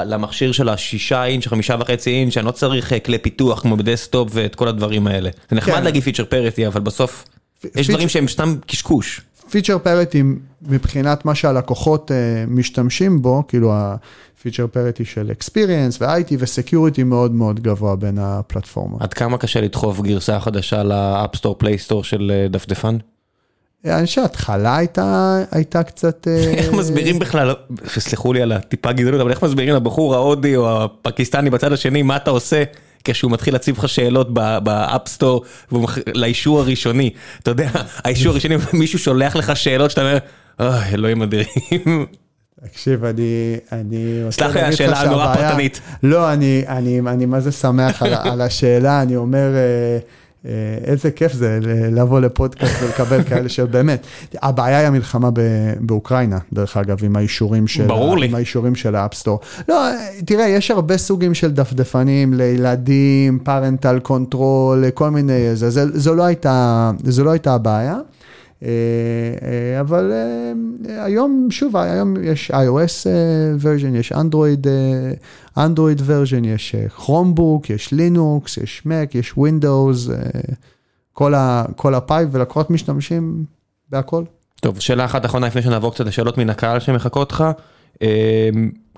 למכשיר 0.04 0.52
של 0.52 0.68
השישה 0.68 1.24
אינץ' 1.24 1.46
חמישה 1.46 1.76
וחצי 1.80 2.10
אינץ' 2.10 2.36
אני 2.36 2.46
לא 2.46 2.50
צריך 2.50 2.92
אה, 2.92 3.00
כלי 3.00 3.18
פיתוח 3.18 3.60
כמו 3.60 3.76
ב 3.76 3.83
desktop 3.83 4.28
ואת 4.32 4.54
כל 4.54 4.68
הדברים 4.68 5.06
האלה. 5.06 5.30
זה 5.50 5.56
נחמד 5.56 5.74
כן. 5.74 5.84
להגיד 5.84 6.02
feature 6.02 6.24
parity 6.24 6.66
אבל 6.66 6.80
בסוף 6.80 7.24
יש. 7.74 7.90
דברים 7.90 8.08
שהם 8.08 8.28
סתם 8.28 8.54
קשקוש. 8.66 9.20
feature 9.50 9.78
parity 9.78 10.22
מבחינת 10.62 11.24
מה 11.24 11.34
שהלקוחות 11.34 12.10
uh, 12.10 12.50
משתמשים 12.50 13.22
בו 13.22 13.42
כאילו. 13.48 13.72
feature 14.42 14.66
parity 14.66 15.04
של 15.04 15.30
experience 15.32 16.02
ו-IT 16.02 16.34
ו 16.38 16.45
security 16.45 17.02
מאוד 17.02 17.32
מאוד 17.32 17.60
גבוה 17.60 17.96
בין 17.96 18.18
הפלטפורמה. 18.18 18.96
עד 19.00 19.14
כמה 19.14 19.38
קשה 19.38 19.60
לדחוף 19.60 20.00
גרסה 20.00 20.40
חדשה 20.40 20.82
ל 20.82 20.90
App 20.90 21.14
Store 21.14 21.54
Play 21.58 21.79
Store 21.79 22.04
של 22.04 22.32
אה, 22.34 22.48
דפדפן? 22.48 22.96
אני 23.84 24.06
חושב 24.06 24.20
שההתחלה 24.20 24.76
הייתה, 24.76 25.38
הייתה 25.50 25.82
קצת... 25.82 26.28
אה, 26.28 26.52
איך 26.58 26.72
מסבירים 26.72 27.18
בכלל, 27.18 27.54
סלחו 27.88 28.32
לי 28.32 28.42
על 28.42 28.52
הטיפה 28.52 28.92
גזענות, 28.92 29.20
אבל 29.20 29.30
איך 29.30 29.42
מסבירים 29.42 29.74
לבחור 29.74 30.14
ההודי 30.14 30.56
או 30.56 30.84
הפקיסטני 30.84 31.50
בצד 31.50 31.72
השני 31.72 32.02
מה 32.02 32.16
אתה 32.16 32.30
עושה 32.30 32.64
כשהוא 33.04 33.30
מתחיל 33.30 33.54
להציב 33.54 33.78
לך 33.78 33.88
שאלות 33.88 34.34
ב 34.62 34.71
App 34.71 34.99
Store 34.99 35.44
לאישור 36.14 36.60
הראשוני. 36.60 37.10
אתה 37.42 37.50
יודע, 37.50 37.70
האישור 38.04 38.32
הראשוני, 38.32 38.56
מישהו 38.72 38.98
שולח 38.98 39.36
לך 39.36 39.56
שאלות 39.56 39.90
שאתה 39.90 40.00
אומר, 40.00 40.18
אוי, 40.60 40.94
אלוהים 40.94 41.22
אדירים. 41.22 42.06
תקשיב, 42.64 43.04
אני, 43.04 43.56
אני 43.72 44.22
סלח 44.30 44.56
לי, 44.56 44.62
השאלה 44.62 45.00
הנורא 45.00 45.34
פרטנית. 45.34 45.80
לא, 46.02 46.32
אני, 46.32 46.64
אני, 46.68 47.00
אני 47.00 47.26
מה 47.26 47.40
זה 47.40 47.52
שמח 47.52 48.02
על, 48.02 48.14
על 48.14 48.40
השאלה, 48.40 49.02
אני 49.02 49.16
אומר, 49.16 49.54
אה, 49.54 49.98
אה, 50.46 50.78
איזה 50.84 51.10
כיף 51.10 51.32
זה 51.32 51.58
לבוא 51.92 52.20
לפודקאסט 52.20 52.74
ולקבל 52.82 53.22
כאלה 53.22 53.48
שבאמת, 53.48 54.06
הבעיה 54.42 54.78
היא 54.78 54.86
המלחמה 54.86 55.28
באוקראינה, 55.80 56.38
דרך 56.52 56.76
אגב, 56.76 57.04
עם 57.04 57.16
האישורים 57.16 57.66
של, 57.66 57.86
ברור 57.86 58.18
לי. 58.18 58.26
עם 58.26 58.34
האישורים 58.34 58.74
של 58.74 58.94
ה 58.94 58.99
App 58.99 59.13
Store. 59.13 59.40
לא, 59.68 59.88
תראה, 60.24 60.48
יש 60.48 60.70
הרבה 60.70 60.98
סוגים 60.98 61.34
של 61.34 61.50
דפדפנים 61.50 62.34
לילדים, 62.34 63.38
parental 63.42 63.98
control, 63.98 64.90
כל 64.94 65.10
מיני, 65.10 65.56
זה, 65.56 65.70
זה, 65.70 65.98
זו, 65.98 66.14
לא 66.14 66.22
הייתה, 66.22 66.90
זו 67.04 67.24
לא 67.24 67.30
הייתה 67.30 67.54
הבעיה. 67.54 67.98
אה, 68.62 68.68
אה, 69.42 69.80
אבל 69.80 70.12
אה, 70.12 71.04
היום, 71.04 71.48
שוב, 71.50 71.76
היום 71.76 72.14
יש 72.22 72.50
iOS 72.50 73.06
version, 73.62 73.96
יש 73.96 74.12
Android, 74.12 74.66
Android 75.56 76.00
version, 76.00 76.46
יש 76.46 76.74
Chromebook, 76.96 77.70
יש 77.70 77.92
לינוקס, 77.92 78.56
יש 78.56 78.82
Mac, 78.86 79.18
יש 79.18 79.32
Windows, 79.32 80.10
כל, 81.12 81.34
ה, 81.34 81.64
כל 81.76 81.94
ה 81.94 82.01
pipe 82.01 82.28
ולקוחות 82.32 82.70
משתמשים 82.70 83.44
בהכל. 83.90 84.24
טוב, 84.60 84.80
שאלה 84.80 85.04
אחת 85.04 85.24
אחרונה 85.24 85.46
לפני 85.46 85.62
שנעבור 85.62 85.94
קצת 85.94 86.06
לשאלות 86.06 86.38
מן 86.38 86.50
הקהל 86.50 86.80
שמחכות 86.80 87.32
לך. 87.32 87.44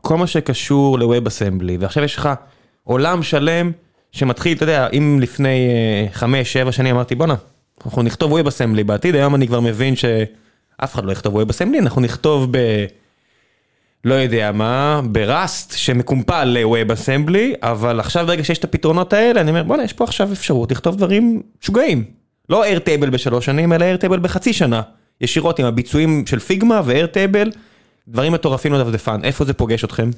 כל 0.01 0.17
מה 0.17 0.27
שקשור 0.27 0.99
ל-Web 0.99 1.27
Assembly, 1.27 1.73
ועכשיו 1.81 2.05
יש 2.05 2.17
לך 2.17 2.29
עולם 2.85 3.23
שלם 3.23 3.73
שמתחיל, 4.13 4.57
אתה 4.57 4.63
יודע, 4.63 4.89
אם 4.93 5.19
לפני 5.21 5.69
5-7 6.69 6.73
שנים 6.73 6.95
אמרתי 6.95 7.15
בואנה, 7.15 7.35
אנחנו 7.87 8.03
נכתוב 8.03 8.39
Web 8.39 8.45
Assembly 8.45 8.85
בעתיד, 8.85 9.14
היום 9.14 9.35
אני 9.35 9.47
כבר 9.47 9.61
מבין 9.61 9.97
שאף 9.97 10.95
אחד 10.95 11.05
לא 11.05 11.12
יכתוב 11.12 11.41
Web 11.41 11.47
Assembly, 11.47 11.78
אנחנו 11.78 12.01
נכתוב 12.01 12.49
ב... 12.51 12.87
לא 14.05 14.14
יודע 14.14 14.53
מה, 14.53 15.01
בראסט 15.05 15.76
שמקומפל 15.76 16.45
ל-Web 16.45 16.91
Assembly, 16.93 17.57
אבל 17.62 18.01
עכשיו 18.01 18.26
ברגע 18.26 18.45
שיש 18.45 18.59
את 18.59 18.64
הפתרונות 18.64 19.12
האלה, 19.12 19.41
אני 19.41 19.51
אומר 19.51 19.62
בואנה, 19.62 19.85
יש 19.85 19.93
פה 19.93 20.05
עכשיו 20.05 20.33
אפשרות 20.33 20.72
לכתוב 20.72 20.97
דברים 20.97 21.43
משוגעים. 21.62 22.05
לא 22.49 22.64
Airtable 22.64 23.11
בשלוש 23.11 23.47
שנים, 23.47 23.72
אלא 23.72 23.87
Airtable 23.95 24.16
בחצי 24.16 24.53
שנה. 24.53 24.83
ישירות 25.20 25.59
עם 25.59 25.66
הביצועים 25.66 26.26
של 26.26 26.39
פיגמה 26.39 26.81
ו-Airtable, 26.85 27.57
דברים 28.09 28.33
מטורפים 28.33 28.72
לדפדפן, 28.72 29.20
איפה 29.24 29.45
זה 29.45 29.53
פוגש 29.53 29.85
אתכם? 29.85 30.11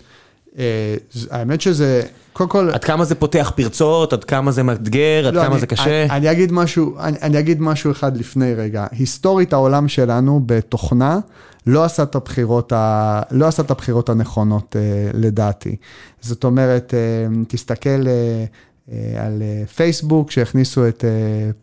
אה, 0.58 0.94
האמת 1.30 1.60
שזה, 1.60 2.02
קודם 2.32 2.50
כל... 2.50 2.70
עד 2.72 2.84
כמה 2.84 3.04
זה 3.04 3.14
פותח 3.14 3.52
פרצות, 3.56 4.12
עד 4.12 4.24
כמה 4.24 4.50
זה 4.50 4.62
מאתגר, 4.62 5.24
עד 5.26 5.34
לא, 5.34 5.42
כמה 5.42 5.58
זה 5.58 5.66
קשה? 5.66 6.06
אני, 6.10 6.30
אגיד 6.30 6.52
משהו, 6.52 6.96
אני, 6.98 7.38
אגיד 7.38 7.62
משהו 7.62 7.90
אחד 7.90 8.16
לפני 8.16 8.54
רגע. 8.54 8.86
היסטורית 8.90 9.52
העולם 9.52 9.88
שלנו 9.88 10.40
בתוכנה 10.46 11.18
לא 11.66 11.84
עשה 11.84 12.02
את 12.02 12.14
הבחירות, 12.14 12.72
ה, 12.72 13.22
לא 13.30 13.46
עשה 13.46 13.62
את 13.62 13.70
הבחירות 13.70 14.08
הנכונות 14.08 14.76
אה, 14.78 15.10
לדעתי. 15.14 15.76
זאת 16.20 16.44
אומרת, 16.44 16.94
אה, 16.94 17.44
תסתכל... 17.48 18.06
אה, 18.90 19.26
על 19.26 19.42
אה, 19.42 19.66
פייסבוק, 19.66 20.30
שהכניסו 20.30 20.88
את 20.88 21.04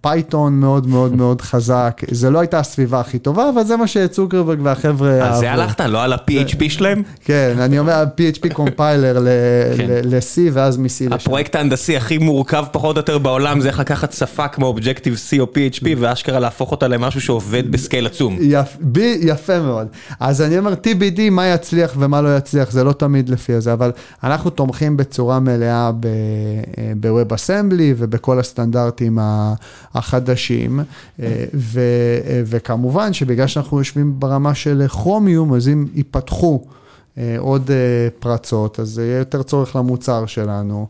Python 0.02 0.54
אה, 0.54 0.60
מאוד 0.60 0.88
מאוד 0.88 1.16
מאוד 1.16 1.42
חזק. 1.42 2.02
זה 2.12 2.30
לא 2.30 2.40
הייתה 2.40 2.60
הסביבה 2.60 3.00
הכי 3.00 3.20
טובה, 3.20 3.50
אבל 3.50 3.64
זה 3.64 3.78
מה 3.78 3.88
שצוקרברג 3.88 4.60
והחבר'ה 4.64 5.22
אהבו. 5.22 5.34
על 5.34 5.40
זה 5.40 5.52
הלכת? 5.52 5.82
לא 5.82 6.04
על 6.04 6.14
ה-PHP 6.14 6.70
שלהם? 6.70 7.04
כן, 7.24 7.56
אני 7.60 7.80
אומר, 7.80 8.04
PHP 8.04 8.54
compiler 8.54 9.20
ל-C 10.04 10.40
ואז 10.54 10.78
מ-C 10.78 10.86
לשם. 10.86 11.14
הפרויקט 11.14 11.56
ההנדסי 11.56 11.98
הכי 11.98 12.18
מורכב 12.18 12.66
פחות 12.72 12.96
או 12.96 13.00
יותר 13.00 13.18
בעולם, 13.18 13.62
זה 13.62 13.68
איך 13.68 13.80
לקחת 13.80 14.14
שפה 14.14 14.48
כמו 14.48 14.76
Objective 14.78 15.32
C 15.32 15.40
או 15.40 15.46
PHP, 15.46 15.86
ואשכרה 15.98 16.40
להפוך 16.40 16.72
אותה 16.72 16.88
למשהו 16.88 17.22
שעובד 17.22 17.72
בסקייל 17.72 18.06
עצום. 18.06 18.38
יפה 19.22 19.60
מאוד. 19.60 19.88
אז 20.20 20.42
אני 20.42 20.58
אומר, 20.58 20.74
TBD, 20.74 21.20
מה 21.32 21.48
יצליח 21.48 21.94
ומה 21.98 22.22
לא 22.22 22.38
יצליח, 22.38 22.72
זה 22.72 22.84
לא 22.84 22.92
תמיד 22.92 23.30
לפי 23.30 23.62
זה, 23.62 23.74
אבל 23.74 23.92
אנחנו 24.24 24.50
תומכים 24.50 24.98
בצורה 24.98 25.40
מלאה 25.40 25.92
ב... 26.00 26.08
ב-Web 27.10 27.34
Assembly 27.34 27.94
ובכל 27.98 28.40
הסטנדרטים 28.40 29.18
החדשים. 29.94 30.80
אה, 30.80 31.46
ו, 31.54 31.80
אה, 32.28 32.42
וכמובן 32.46 33.14
שבגלל 33.14 33.48
שאנחנו 33.48 33.78
יושבים 33.78 34.20
ברמה 34.20 34.56
של 34.56 34.86
כרומיום, 34.90 35.54
אז 35.54 35.68
אם 35.68 35.86
ייפתחו 35.94 36.64
אה, 37.18 37.36
עוד 37.38 37.72
פרצות, 38.20 38.80
אז 38.80 39.00
יהיה 39.00 39.18
יותר 39.18 39.44
צורך 39.44 39.76
למוצר 39.76 40.26
שלנו. 40.26 40.88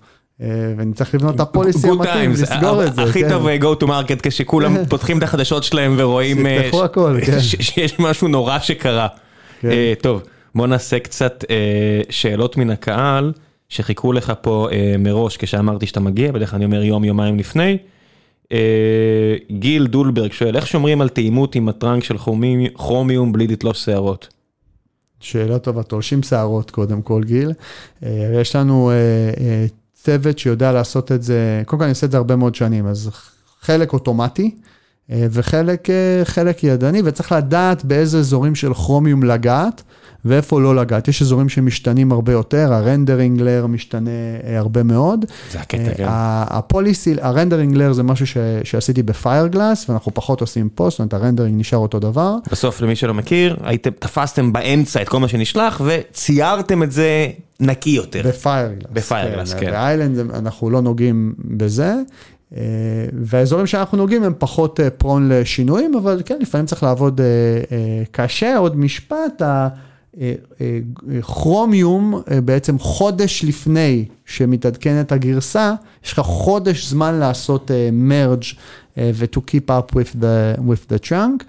ואני 0.78 0.93
צריך 0.93 1.15
לבנות 1.15 1.36
את 1.36 1.39
הפוליסי 1.39 1.89
המתאים, 1.89 2.32
לסגור 2.32 2.84
את 2.84 2.95
זה. 2.95 3.03
הכי 3.03 3.24
טוב 3.30 3.47
go 3.47 3.84
to 3.84 3.86
market 3.86 4.22
כשכולם 4.24 4.78
פותחים 4.89 5.17
את 5.17 5.24
החדשות 5.24 5.63
שלהם 5.63 5.95
ורואים 5.97 6.43
כן. 6.43 7.39
שיש 7.39 7.99
משהו 7.99 8.28
נורא 8.28 8.59
שקרה. 8.59 9.07
כן. 9.61 9.70
טוב, 10.01 10.24
בוא 10.55 10.67
נעשה 10.67 10.99
קצת 10.99 11.43
שאלות 12.09 12.57
מן 12.57 12.70
הקהל. 12.70 13.34
שחיכו 13.70 14.13
לך 14.13 14.34
פה 14.41 14.67
אה, 14.72 14.95
מראש 14.99 15.38
כשאמרתי 15.38 15.88
שאתה 15.88 15.99
מגיע, 15.99 16.32
בדרך 16.32 16.49
כלל 16.49 16.57
אני 16.57 16.65
אומר 16.65 16.84
יום 16.84 17.03
יומיים 17.03 17.39
לפני. 17.39 17.78
אה, 18.51 19.36
גיל 19.51 19.88
דולברג 19.88 20.32
שואל, 20.32 20.55
איך 20.55 20.67
שומרים 20.67 21.01
על 21.01 21.09
תאימות 21.09 21.55
עם 21.55 21.70
הטראנק 21.70 22.03
של 22.03 22.17
כרומיום, 22.76 23.32
בלי 23.32 23.47
לתלוש 23.47 23.86
שערות? 23.86 24.28
שאלה 25.20 25.59
טובה, 25.59 25.84
תולשים 25.84 26.24
שערות 26.24 26.72
קודם 26.72 27.01
כל 27.01 27.24
גיל. 27.24 27.53
אה, 28.03 28.39
יש 28.41 28.55
לנו 28.55 28.89
אה, 28.89 28.95
אה, 29.43 29.65
צוות 29.93 30.39
שיודע 30.39 30.72
לעשות 30.72 31.11
את 31.11 31.24
זה, 31.24 31.63
קודם 31.65 31.80
כל 31.80 31.84
אני 31.84 31.91
עושה 31.91 32.05
את 32.05 32.11
זה 32.11 32.17
הרבה 32.17 32.36
מאוד 32.36 32.55
שנים, 32.55 32.88
אז 32.88 33.09
חלק 33.61 33.93
אוטומטי. 33.93 34.55
אה, 35.11 35.28
וחלק 35.32 35.89
אה, 35.89 36.70
ידני, 36.70 37.01
וצריך 37.05 37.32
לדעת 37.32 37.86
באיזה 37.86 38.20
אזורים 38.20 38.55
של 38.55 38.74
כרומיום 38.74 39.24
לגעת. 39.24 39.84
ואיפה 40.26 40.61
לא 40.61 40.76
לגעת. 40.76 41.07
יש 41.07 41.22
אזורים 41.22 41.49
שמשתנים 41.49 42.11
הרבה 42.11 42.32
יותר, 42.32 42.74
הרנדרינג 42.74 43.41
לר 43.41 43.67
משתנה 43.67 44.09
אה, 44.43 44.57
הרבה 44.57 44.84
מאוד. 44.84 45.26
זה 45.51 45.59
הקטע, 45.59 45.93
כן. 45.97 46.05
הפוליסי, 46.07 47.15
הרנדרינג 47.22 47.76
לר 47.76 47.93
זה 47.93 48.03
משהו 48.03 48.28
ש, 48.28 48.38
שעשיתי 48.63 49.03
ב 49.03 49.11
Fireglass, 49.11 49.89
ואנחנו 49.89 50.13
פחות 50.13 50.41
עושים 50.41 50.70
פוסט, 50.76 50.97
זאת 50.97 50.99
אומרת 50.99 51.13
ה 51.14 51.18
rendering 51.18 51.60
נשאר 51.59 51.80
אותו 51.80 51.99
דבר. 51.99 52.36
בסוף, 52.51 52.82
למי 52.82 52.95
שלא 52.95 53.13
מכיר, 53.13 53.57
הייתם, 53.63 53.89
תפסתם 53.99 54.53
באמצע 54.53 55.01
את 55.01 55.09
כל 55.09 55.20
מה 55.20 55.28
שנשלח, 55.28 55.82
וציירתם 55.86 56.84
את 56.84 56.91
זה 56.91 57.28
נקי 57.59 57.89
יותר. 57.89 58.22
ב 58.28 58.33
Fireglass. 58.33 58.91
ב 58.93 58.99
Fireglass, 58.99 59.53
כן. 59.53 59.72
ב 59.72 59.78
Island 59.78 60.20
אנחנו 60.20 60.70
לא 60.70 60.82
נוגעים 60.82 61.34
בזה. 61.39 61.95
אה, 62.57 62.61
והאזורים 63.22 63.67
שאנחנו 63.67 63.97
נוגעים 63.97 64.24
הם 64.24 64.34
פחות 64.38 64.80
prone 64.97 65.32
אה, 65.32 65.41
לשינויים, 65.41 65.95
אבל 65.95 66.22
כן, 66.26 66.38
לפעמים 66.41 66.65
צריך 66.65 66.84
לעבוד 66.84 67.22
קשה. 68.11 68.57
עוד 68.57 68.78
משפט, 68.78 69.41
כרומיום 71.22 72.22
בעצם 72.45 72.80
חודש 72.80 73.43
לפני 73.43 74.05
שמתעדכנת 74.26 75.12
הגרסה, 75.12 75.74
יש 76.05 76.14
לך 76.14 76.20
חודש 76.20 76.86
זמן 76.86 77.16
לעשות 77.16 77.72
merge 78.12 78.55
ו-to 78.97 79.39
keep 79.39 79.70
up 79.70 79.95
with 79.95 80.16
the, 80.22 80.60
with 80.60 80.93
the 80.93 81.10
chunk, 81.10 81.43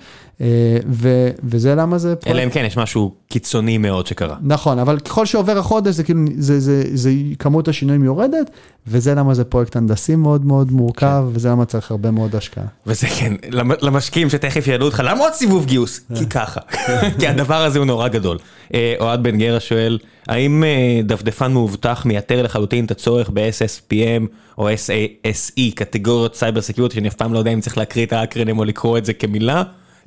וזה 1.45 1.74
למה 1.74 1.99
זה... 1.99 2.14
אלא 2.26 2.45
אם 2.45 2.51
כן 2.51 2.64
יש 2.64 2.76
משהו 2.76 3.14
קיצוני 3.28 3.78
מאוד 3.78 4.07
שקרה. 4.07 4.36
נכון, 4.43 4.78
אבל 4.78 4.99
ככל 4.99 5.26
שעובר 5.26 5.59
החודש 5.59 5.95
זה 5.95 6.05
כאילו, 6.05 6.20
זה, 6.38 6.61
זה, 6.61 6.82
זה, 6.93 7.11
כמות 7.38 7.68
השינויים 7.68 8.05
יורדת, 8.05 8.51
וזה 8.86 9.14
למה 9.14 9.34
זה 9.34 9.45
פרויקט 9.45 9.76
הנדסי 9.76 10.16
מאוד 10.16 10.45
מאוד 10.45 10.72
מורכב, 10.72 11.24
כן. 11.30 11.36
וזה 11.36 11.49
למה 11.49 11.64
צריך 11.64 11.91
הרבה 11.91 12.11
מאוד 12.11 12.36
השקעה. 12.36 12.64
וזה 12.86 13.07
כן, 13.07 13.34
למשקיעים 13.82 14.30
שתכף 14.30 14.66
יעלו 14.66 14.86
אותך, 14.86 15.03
למה 15.05 15.20
עוד 15.20 15.32
סיבוב 15.32 15.66
גיוס? 15.66 16.01
כי 16.14 16.26
ככה, 16.26 16.61
כי 17.18 17.26
הדבר 17.26 17.62
הזה 17.64 17.78
הוא 17.78 17.86
נורא 17.86 18.09
גדול. 18.09 18.38
אה, 18.74 18.95
אוהד 19.01 19.22
בן 19.22 19.38
גרה 19.38 19.61
שואל, 19.61 19.99
האם 20.28 20.64
אה, 20.64 21.01
דפדפן 21.05 21.53
מאובטח 21.53 22.03
מייתר 22.07 22.43
לחלוטין 22.43 22.84
את 22.84 22.91
הצורך 22.91 23.30
ב-SSPM 23.32 24.26
או 24.59 24.68
SASE, 24.68 25.74
קטגוריות 25.74 26.36
cyber 26.36 26.61
security, 26.61 26.94
שאני 26.95 27.09
אף 27.09 27.14
פעם 27.14 27.32
לא 27.32 27.38
יודע 27.38 27.51
אם 27.51 27.61
צריך 27.61 27.78
להקריא 27.78 28.07
את 28.07 28.12
האקרונים 28.12 28.58
או 28.59 28.64
לקרוא 28.64 28.99
את 28.99 29.05
זה 29.05 29.12
כמילה, 29.12 29.57
אה, 29.57 29.62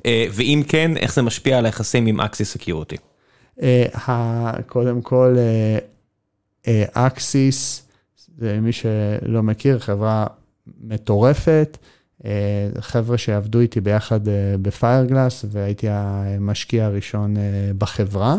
ואם 0.06 0.62
כן, 0.68 0.96
איך 0.96 1.14
זה 1.14 1.22
משפיע 1.22 1.58
על 1.58 1.66
היחסים 1.66 2.06
עם 2.06 2.20
Axis 2.20 2.52
Security? 2.52 2.96
קודם 4.66 5.02
כל, 5.02 5.36
Axis, 6.92 7.88
מי 8.38 8.72
שלא 8.72 9.42
מכיר, 9.42 9.78
חברה 9.78 10.26
מטורפת. 10.80 11.78
חבר'ה 12.80 13.18
שעבדו 13.18 13.60
איתי 13.60 13.80
ביחד 13.80 14.20
ב 14.62 14.70
Fireglass 14.70 15.44
והייתי 15.48 15.86
המשקיע 15.90 16.84
הראשון 16.84 17.36
בחברה. 17.78 18.36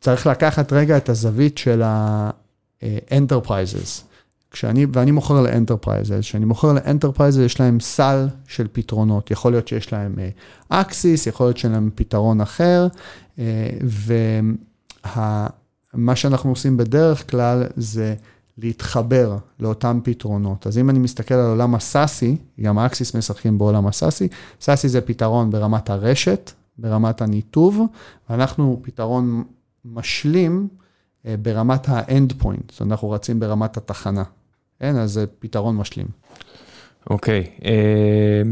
צריך 0.00 0.26
לקחת 0.26 0.72
רגע 0.72 0.96
את 0.96 1.08
הזווית 1.08 1.58
של 1.58 1.82
ה-enterprises. 1.82 4.07
כשאני, 4.50 4.86
ואני 4.92 5.10
מוכר 5.10 5.42
ל 5.42 5.48
enterprises, 5.48 6.20
כשאני 6.20 6.44
מוכר 6.44 6.72
ל 6.72 6.78
enterprises 6.78 7.38
יש 7.38 7.60
להם 7.60 7.80
סל 7.80 8.28
של 8.46 8.66
פתרונות, 8.72 9.30
יכול 9.30 9.52
להיות 9.52 9.68
שיש 9.68 9.92
להם 9.92 10.14
Axis, 10.68 11.26
יכול 11.26 11.46
להיות 11.46 11.56
שיש 11.56 11.70
להם 11.70 11.90
פתרון 11.94 12.40
אחר, 12.40 12.86
ומה 15.14 15.46
שאנחנו 16.14 16.50
עושים 16.50 16.76
בדרך 16.76 17.30
כלל 17.30 17.64
זה 17.76 18.14
להתחבר 18.58 19.36
לאותם 19.60 20.00
פתרונות. 20.04 20.66
אז 20.66 20.78
אם 20.78 20.90
אני 20.90 20.98
מסתכל 20.98 21.34
על 21.34 21.50
עולם 21.50 21.74
ה 21.74 21.84
SASE, 21.84 22.36
גם 22.60 22.78
ה 22.78 22.85
Axis 22.85 23.14
משחקים 23.14 23.58
בעולם 23.58 23.86
ה 23.86 23.93
SASE, 23.93 24.28
סאסי 24.60 24.88
זה 24.88 25.00
פתרון 25.00 25.50
ברמת 25.50 25.90
הרשת, 25.90 26.50
ברמת 26.78 27.22
הניתוב, 27.22 27.80
ואנחנו 28.30 28.80
פתרון 28.82 29.44
משלים 29.84 30.68
אה, 31.26 31.34
ברמת 31.42 31.88
זאת 32.70 32.80
אומרת, 32.80 32.92
אנחנו 32.92 33.10
רצים 33.10 33.40
ברמת 33.40 33.76
התחנה. 33.76 34.22
כן, 34.80 34.96
אז 34.96 35.12
זה 35.12 35.26
פתרון 35.38 35.76
משלים. 35.76 36.06
אוקיי. 37.10 37.44
Okay, 37.46 37.64
אה, 37.64 38.42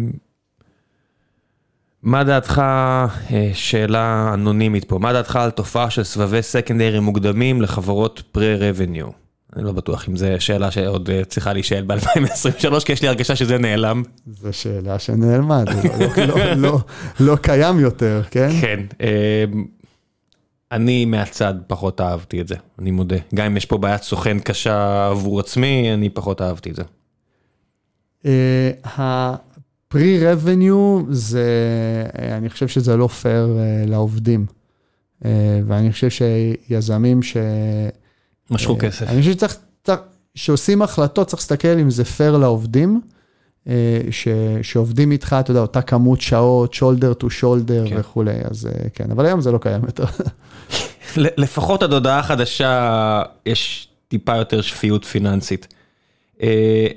מה 2.03 2.25
דעתך, 2.25 2.59
אה, 2.59 3.51
שאלה 3.55 4.31
אנונימית 4.35 4.85
פה, 4.85 4.99
מה 4.99 5.13
דעתך 5.13 5.37
על 5.37 5.51
תופעה 5.51 5.91
של 5.91 6.05
סבבי 6.05 6.43
סקנדרי 6.43 7.01
מוקדמים 7.01 7.63
לחברות 7.63 8.23
פרה-רבניו? 8.33 9.07
אני 9.57 9.65
לא 9.65 9.73
בטוח 9.73 10.09
אם 10.09 10.17
זו 10.17 10.27
שאלה 10.39 10.71
שעוד 10.71 11.11
צריכה 11.29 11.53
להישאל 11.53 11.85
ב-2023, 11.87 12.85
כי 12.85 12.93
יש 12.93 13.03
לי 13.03 13.09
הרגשה 13.09 13.37
שזה 13.37 13.59
נעלם. 13.59 14.03
זו 14.27 14.53
שאלה 14.53 14.99
שנעלמה, 14.99 15.63
זה 16.15 16.27
לא, 16.27 16.35
לא, 16.37 16.55
לא, 16.55 16.79
לא 17.21 17.37
קיים 17.37 17.81
יותר, 17.81 18.23
כן? 18.31 18.49
כן. 18.61 18.81
אני 20.73 21.05
מהצד 21.05 21.55
פחות 21.67 22.01
אהבתי 22.01 22.41
את 22.41 22.49
זה, 22.49 22.55
אני 22.79 22.91
מודה. 22.91 23.17
גם 23.35 23.47
אם 23.47 23.57
יש 23.57 23.65
פה 23.65 23.79
בעיית 23.79 24.03
סוכן 24.03 24.39
קשה 24.39 25.09
עבור 25.09 25.41
עצמי, 25.41 25.95
אני 25.95 26.11
פחות 26.11 26.43
אהבתי 26.43 26.71
את 26.71 26.77
זה. 26.77 26.83
ה-pre-revenue 28.85 31.05
זה, 31.11 31.47
אני 32.19 32.51
חושב 32.51 32.69
שזה 32.69 32.97
לא 32.97 33.07
פייר 33.07 33.57
לעובדים. 33.87 34.47
ואני 35.67 35.93
חושב 35.93 36.09
שיזמים 36.11 37.23
ש... 37.23 37.37
משכו 38.51 38.77
כסף. 38.79 39.09
אני 39.09 39.19
חושב 39.19 39.33
שצריך, 39.33 39.57
שעושים 40.35 40.83
החלטות, 40.83 41.27
צריך 41.27 41.41
להסתכל 41.41 41.69
אם 41.69 41.91
זה 41.91 42.05
פייר 42.05 42.37
לעובדים. 42.37 43.01
ש, 44.11 44.29
שעובדים 44.63 45.11
איתך, 45.11 45.37
אתה 45.41 45.51
יודע, 45.51 45.61
אותה 45.61 45.83
כמות 45.83 46.21
שעות, 46.21 46.75
to 46.75 47.27
shoulder 47.41 47.89
כן. 47.89 47.97
וכולי, 47.99 48.35
אז 48.51 48.69
כן, 48.95 49.11
אבל 49.11 49.27
היום 49.27 49.41
זה 49.41 49.53
לא 49.53 49.59
קיים 49.59 49.83
יותר. 49.87 50.05
לפחות 51.17 51.83
עד 51.83 51.93
הודעה 51.93 52.23
חדשה 52.23 53.23
יש 53.47 53.89
טיפה 54.09 54.37
יותר 54.37 54.61
שפיות 54.61 55.05
פיננסית. 55.05 55.75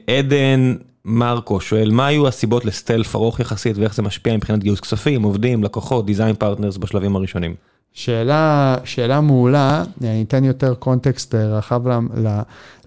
עדן 0.08 0.76
מרקו 1.06 1.62
שואל, 1.62 1.92
מה 1.92 2.08
היו 2.08 2.28
הסיבות 2.28 2.66
ל 2.66 2.72
stealth 2.72 3.16
ארוך 3.16 3.40
יחסית 3.40 3.78
ואיך 3.78 3.96
זה 3.96 4.02
משפיע 4.02 4.36
מבחינת 4.36 4.60
גיוס 4.60 4.80
כספים, 4.80 5.24
עובדים, 5.24 5.64
לקוחות, 5.64 6.06
design 6.06 6.36
partners 6.36 6.78
בשלבים 6.78 7.16
הראשונים? 7.16 7.56
שאלה, 7.94 8.76
שאלה 8.84 9.22
מעולה, 9.22 9.84
אני 10.02 10.24
אתן 10.28 10.44
יותר 10.44 10.74
קונטקסט 10.74 11.36
רחב 11.36 11.82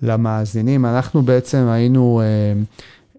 למאזינים. 0.03 0.87
אנחנו 0.87 1.23
בעצם 1.23 1.69
היינו... 1.69 2.23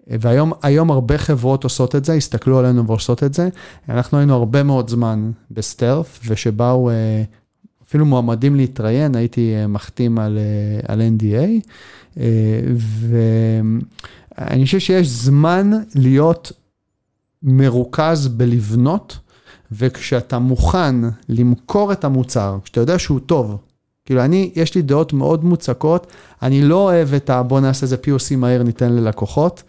והיום 0.06 0.90
הרבה 0.90 1.18
חברות 1.18 1.64
עושות 1.64 1.94
את 1.94 2.04
זה, 2.04 2.12
הסתכלו 2.12 2.58
עלינו 2.58 2.86
ועושות 2.86 3.22
את 3.22 3.34
זה. 3.34 3.48
אנחנו 3.88 4.18
היינו 4.18 4.34
הרבה 4.34 4.62
מאוד 4.62 4.90
זמן 4.90 5.30
בסטרף, 5.50 6.20
ושבאו 6.26 6.90
אה, 6.90 7.22
אפילו 7.94 8.06
מועמדים 8.06 8.54
להתראיין, 8.54 9.14
הייתי 9.14 9.54
אה, 9.54 9.66
מחתים 9.66 10.18
על, 10.18 10.38
אה, 10.38 10.94
על 10.94 11.00
NDA, 11.00 11.68
ואני 14.38 14.64
חושב 14.64 14.78
שיש 14.78 15.08
זמן 15.08 15.70
להיות 15.94 16.52
מרוכז 17.42 18.28
בלבנות, 18.28 19.18
וכשאתה 19.72 20.38
מוכן 20.38 20.94
למכור 21.28 21.92
את 21.92 22.04
המוצר, 22.04 22.58
כשאתה 22.64 22.80
יודע 22.80 22.98
שהוא 22.98 23.20
טוב, 23.20 23.56
כאילו 24.04 24.24
אני, 24.24 24.50
יש 24.54 24.74
לי 24.74 24.82
דעות 24.82 25.12
מאוד 25.12 25.44
מוצקות, 25.44 26.06
אני 26.42 26.62
לא 26.62 26.76
אוהב 26.76 27.14
את 27.14 27.30
ה... 27.30 27.42
בוא 27.42 27.60
נעשה 27.60 27.84
איזה 27.84 27.96
POC 27.96 28.36
מהר, 28.36 28.62
ניתן 28.62 28.92
ללקוחות. 28.92 29.62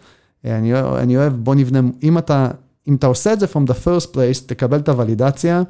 אני, 0.44 0.80
אני 0.80 1.16
אוהב, 1.16 1.32
בוא 1.32 1.54
נבנה, 1.54 1.80
אם 2.02 2.18
אתה, 2.18 2.50
אם 2.88 2.94
אתה 2.94 3.06
עושה 3.06 3.32
את 3.32 3.40
זה 3.40 3.46
from 3.46 3.70
the 3.70 3.86
first 3.86 4.06
place, 4.06 4.46
תקבל 4.46 4.78
את 4.78 4.88
הוולידציה, 4.88 5.62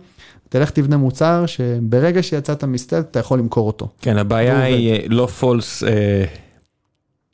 תלך 0.48 0.70
תבנה 0.70 0.96
מוצר 0.96 1.46
שברגע 1.46 2.22
שיצאת 2.22 2.64
מסטלט, 2.64 3.10
אתה 3.10 3.18
יכול 3.18 3.38
למכור 3.38 3.66
אותו. 3.66 3.88
כן, 4.02 4.18
הבעיה 4.18 4.62
היא 4.62 4.92
אה, 4.92 4.98
לא 5.08 5.28
false 5.40 5.84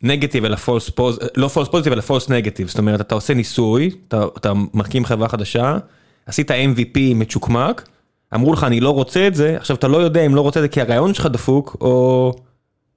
נגטיב, 0.02 0.44
אלא 0.44 0.56
false 0.66 0.90
positive, 0.90 1.26
לא 1.36 1.50
false 1.54 1.68
positive, 1.68 1.92
אלא 1.92 2.02
false 2.08 2.26
negative, 2.26 2.66
זאת 2.66 2.78
אומרת, 2.78 3.00
אתה 3.00 3.14
עושה 3.14 3.34
ניסוי, 3.34 3.90
אתה, 4.08 4.24
אתה 4.36 4.52
מקים 4.74 5.04
חברה 5.04 5.28
חדשה, 5.28 5.78
עשית 6.26 6.50
MVP 6.50 6.98
מצ'וקמק, 7.14 7.88
אמרו 8.34 8.52
לך, 8.52 8.64
אני 8.64 8.80
לא 8.80 8.90
רוצה 8.90 9.26
את 9.26 9.34
זה, 9.34 9.56
עכשיו 9.56 9.76
אתה 9.76 9.88
לא 9.88 9.96
יודע 9.96 10.26
אם 10.26 10.34
לא 10.34 10.40
רוצה 10.40 10.60
את 10.60 10.64
זה 10.64 10.68
כי 10.68 10.80
הרעיון 10.80 11.14
שלך 11.14 11.26
דפוק, 11.26 11.76
או... 11.80 12.32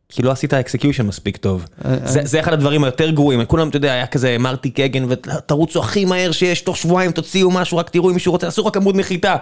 כי 0.09 0.21
לא 0.21 0.31
עשית 0.31 0.53
execution 0.53 1.05
מספיק 1.05 1.37
טוב. 1.37 1.65
אה, 1.85 1.91
אה. 1.91 1.97
זה 2.05 2.39
אחד 2.39 2.53
הדברים 2.53 2.83
היותר 2.83 3.09
גרועים, 3.09 3.45
כולם, 3.45 3.69
אתה 3.69 3.77
יודע, 3.77 3.93
היה 3.93 4.07
כזה 4.07 4.37
מרטי 4.39 4.69
קגן, 4.69 5.05
ותרוצו 5.09 5.79
הכי 5.79 6.05
מהר 6.05 6.31
שיש, 6.31 6.61
תוך 6.61 6.77
שבועיים 6.77 7.11
תוציאו 7.11 7.51
משהו, 7.51 7.77
רק 7.77 7.89
תראו 7.89 8.09
אם 8.09 8.13
מישהו 8.13 8.31
רוצה, 8.31 8.47
עשו 8.47 8.65
רק 8.65 8.77
עמוד 8.77 8.95
נחיתה. 8.95 9.35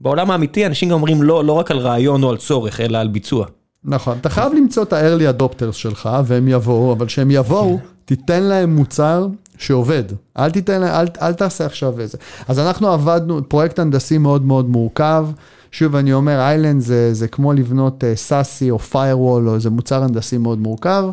בעולם 0.00 0.30
האמיתי 0.30 0.66
אנשים 0.66 0.88
גם 0.88 0.94
אומרים 0.94 1.22
לא, 1.22 1.44
לא 1.44 1.52
רק 1.52 1.70
על 1.70 1.78
רעיון 1.78 2.22
או 2.22 2.30
על 2.30 2.36
צורך, 2.36 2.80
אלא 2.80 2.98
על 2.98 3.08
ביצוע. 3.08 3.46
נכון, 3.84 4.18
אתה 4.20 4.28
חייב 4.28 4.52
למצוא 4.52 4.82
את 4.82 4.92
ה-early 4.92 5.40
adopters 5.40 5.72
שלך, 5.72 6.08
והם 6.24 6.48
יבואו, 6.48 6.92
אבל 6.92 7.06
כשהם 7.06 7.30
יבואו, 7.30 7.78
כן. 7.78 7.84
תיתן 8.04 8.42
להם 8.42 8.76
מוצר 8.76 9.26
שעובד. 9.58 10.04
אל 10.38 10.50
תיתן 10.50 10.80
להם, 10.80 10.94
אל, 10.94 11.06
אל 11.22 11.32
תעשה 11.32 11.66
עכשיו 11.66 12.00
איזה. 12.00 12.18
אז 12.48 12.58
אנחנו 12.58 12.88
עבדנו, 12.88 13.48
פרויקט 13.48 13.78
הנדסי 13.78 14.18
מאוד 14.18 14.44
מאוד 14.44 14.68
מורכב. 14.68 15.26
שוב, 15.72 15.96
אני 15.96 16.12
אומר, 16.12 16.40
איילנד 16.40 16.80
זה, 16.80 17.14
זה 17.14 17.28
כמו 17.28 17.52
לבנות 17.52 18.04
SASE 18.14 18.70
או 18.70 18.78
firewall, 18.78 19.48
או 19.48 19.54
איזה 19.54 19.70
מוצר 19.70 20.02
הנדסי 20.02 20.38
מאוד 20.38 20.58
מורכב. 20.58 21.04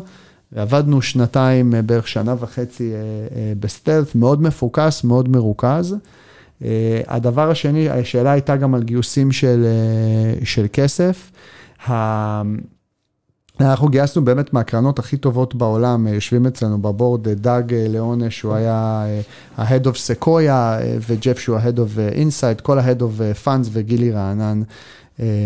ועבדנו 0.52 1.02
שנתיים, 1.02 1.74
אה, 1.74 1.82
בערך 1.82 2.08
שנה 2.08 2.34
וחצי 2.40 2.92
אה, 2.92 2.98
אה, 3.36 3.52
ב 3.60 3.66
stealth, 3.66 4.14
מאוד 4.14 4.42
מפוקס, 4.42 5.04
מאוד 5.04 5.28
מרוכז. 5.28 5.96
הדבר 7.06 7.50
השני, 7.50 7.90
השאלה 7.90 8.32
הייתה 8.32 8.56
גם 8.56 8.74
על 8.74 8.82
גיוסים 8.82 9.32
של, 9.32 9.66
של 10.44 10.66
כסף. 10.72 11.30
אנחנו 13.60 13.88
גייסנו 13.88 14.24
באמת 14.24 14.52
מהקרנות 14.52 14.98
הכי 14.98 15.16
טובות 15.16 15.54
בעולם, 15.54 16.06
יושבים 16.06 16.46
אצלנו 16.46 16.82
ב 16.82 16.90
board 16.90 17.28
דאג 17.28 17.74
ליאוני, 17.74 18.30
שהוא 18.30 18.54
היה 18.54 19.06
ה-Head 19.56 19.84
of 19.84 20.24
Sequoia, 20.24 20.82
וג'ף 21.08 21.38
שהוא 21.38 21.56
ה-Head 21.56 21.76
of 21.76 22.16
Insight, 22.16 22.62
כל 22.62 22.78
ה-Head 22.78 23.00
of 23.00 23.44
Funds 23.46 23.68
וגילי 23.72 24.12
רענן 24.12 24.62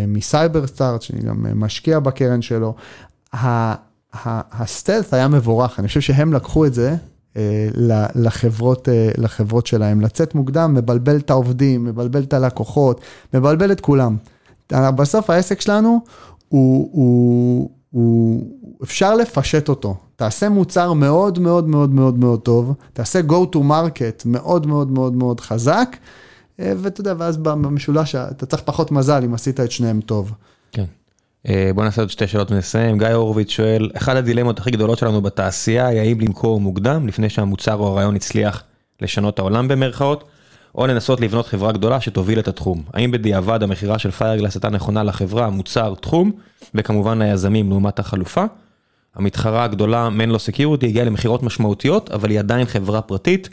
מסייבר 0.09 0.67
סטארט, 0.67 1.03
שאני 1.03 1.21
גם 1.21 1.61
משקיע 1.61 1.99
בקרן 1.99 2.43
שלו. 2.43 2.75
הסטלט 4.53 5.15
היה 5.15 5.29
מבורך, 5.29 5.79
אני 5.79 5.89
חושב 5.89 6.01
שהם 6.01 6.33
לקחו 6.33 6.67
את 6.67 6.75
זה 6.75 6.97
לחברות, 8.15 8.89
לחברות 9.19 9.67
שלהם. 9.67 10.01
לצאת 10.01 10.35
מוקדם, 10.35 10.75
מבלבל 10.75 11.17
את 11.17 11.31
העובדים, 11.31 11.85
מבלבל 11.85 12.23
את 12.23 12.33
הלקוחות, 12.33 13.01
מבלבל 13.35 13.73
את 13.73 13.81
כולם. 13.81 14.17
בסוף 14.73 15.31
העסק 15.31 15.61
שלנו 15.61 16.01
הוא, 16.49 16.91
הוא, 16.93 17.71
הוא, 17.91 18.43
אפשר 18.83 19.15
לפשט 19.15 19.69
אותו. 19.69 19.97
תעשה 20.17 20.49
מוצר 20.49 20.93
מאוד 20.93 21.39
מאוד 21.39 21.69
מאוד 21.69 21.91
מאוד 21.91 22.19
מאוד 22.19 22.41
טוב, 22.41 22.75
תעשה 22.93 23.21
go 23.29 23.55
to 23.55 23.59
market 23.59 24.23
מאוד 24.25 24.67
מאוד 24.67 24.91
מאוד 24.91 25.17
מאוד 25.17 25.41
חזק, 25.41 25.97
אה, 26.61 26.73
ואתה 26.77 27.01
יודע, 27.01 27.15
ואז 27.19 27.37
במשולש 27.37 28.15
אתה 28.15 28.47
צריך 28.47 28.63
פחות 28.63 28.91
מזל 28.91 29.25
אם 29.25 29.35
עשית 29.35 29.61
את 29.61 29.71
שניהם 29.71 30.01
טוב. 30.01 30.33
כן. 30.73 30.85
אה, 31.49 31.71
בוא 31.75 31.85
נעשה 31.85 32.03
עוד 32.03 32.11
שתי 32.11 32.27
שאלות 32.27 32.51
ונסיים. 32.51 32.99
גיא 32.99 33.09
הורוביץ 33.09 33.51
שואל, 33.51 33.91
אחד 33.97 34.17
הדילמות 34.17 34.59
הכי 34.59 34.71
גדולות 34.71 34.99
שלנו 34.99 35.23
בתעשייה 35.23 35.87
היא 35.87 36.01
האם 36.01 36.21
למכור 36.21 36.61
מוקדם 36.61 37.07
לפני 37.07 37.29
שהמוצר 37.31 37.75
או 37.75 37.87
הרעיון 37.87 38.17
הצליח 38.17 38.63
לשנות 39.03 39.39
העולם 39.39 39.69
במרכאות, 39.69 40.25
או 40.75 40.87
לנסות 40.87 41.21
לבנות 41.21 41.47
חברה 41.47 41.73
גדולה 41.73 42.01
שתוביל 42.01 42.39
את 42.39 42.49
התחום. 42.49 42.83
האם 42.95 43.11
בדיעבד 43.11 43.63
המכירה 43.63 43.99
של 43.99 44.11
פיירגלס 44.11 44.55
הייתה 44.55 44.71
נכונה 44.71 45.03
לחברה, 45.03 45.51
מוצר, 45.51 45.95
תחום, 45.95 46.33
וכמובן 46.75 47.23
ליזמים 47.23 47.71
לעומת 47.71 47.99
החלופה. 47.99 48.45
המתחרה 49.15 49.65
הגדולה 49.65 50.11
מנלו 50.11 50.39
סקיורטי 50.39 50.87
הגיעה 50.87 51.05
למכירות 51.05 51.43
משמעותיות, 51.43 52.11
אבל 52.11 52.31
היא 52.31 52.39
עדיין 52.39 52.67
חברה 52.67 53.03
פרטית. 53.03 53.49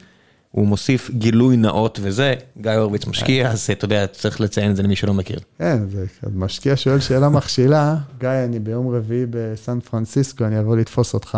הוא 0.51 0.67
מוסיף 0.67 1.09
גילוי 1.09 1.57
נאות 1.57 1.99
וזה, 2.01 2.33
גיא 2.61 2.71
הורוביץ 2.71 3.07
משקיע, 3.07 3.51
אז 3.51 3.69
אתה 3.71 3.85
יודע, 3.85 4.07
צריך 4.07 4.41
לציין 4.41 4.71
את 4.71 4.75
זה 4.75 4.83
למי 4.83 4.95
שלא 4.95 5.13
מכיר. 5.13 5.39
כן, 5.57 5.79
זה 5.89 6.05
משקיע 6.35 6.73
שואל 6.75 6.99
שאלה 6.99 7.29
מכשילה, 7.29 7.95
גיא, 8.19 8.29
אני 8.29 8.59
ביום 8.59 8.95
רביעי 8.95 9.25
בסן 9.29 9.79
פרנסיסקו, 9.79 10.45
אני 10.45 10.59
אבוא 10.59 10.77
לתפוס 10.77 11.13
אותך. 11.13 11.37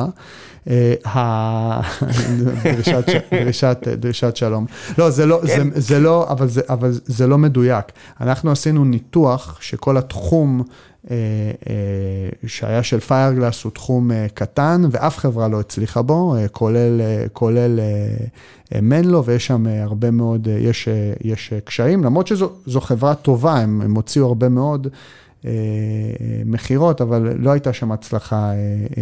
אה, 0.69 0.93
דרישת 3.99 4.35
שלום. 4.35 4.65
לא, 4.97 5.09
זה 5.09 5.25
לא. 5.25 5.41
זה 5.75 5.99
לא, 5.99 6.27
אבל 6.69 6.91
זה 6.91 7.27
לא 7.27 7.37
מדויק. 7.37 7.85
אנחנו 8.21 8.51
עשינו 8.51 8.85
ניתוח 8.85 9.57
שכל 9.61 9.97
התחום... 9.97 10.63
אה, 11.11 11.15
אה, 11.69 12.47
שהיה 12.47 12.83
של 12.83 12.99
פיירגלס 12.99 13.63
הוא 13.63 13.71
תחום 13.71 14.11
אה, 14.11 14.27
קטן 14.33 14.81
ואף 14.91 15.17
חברה 15.17 15.47
לא 15.47 15.59
הצליחה 15.59 16.01
בו, 16.01 16.35
כולל, 16.51 17.01
כולל 17.33 17.79
מנלו 18.81 19.25
ויש 19.25 19.47
שם 19.47 19.65
הרבה 19.67 20.11
מאוד, 20.11 20.47
יש, 20.47 20.87
יש 21.23 21.53
קשיים, 21.63 22.03
למרות 22.03 22.27
שזו 22.27 22.81
חברה 22.81 23.15
טובה, 23.15 23.59
הם, 23.59 23.81
הם 23.81 23.95
הוציאו 23.95 24.25
הרבה 24.25 24.49
מאוד 24.49 24.87
מכירות, 26.45 27.01
אבל 27.01 27.33
לא 27.37 27.51
הייתה 27.51 27.73
שם 27.73 27.91
הצלחה 27.91 28.51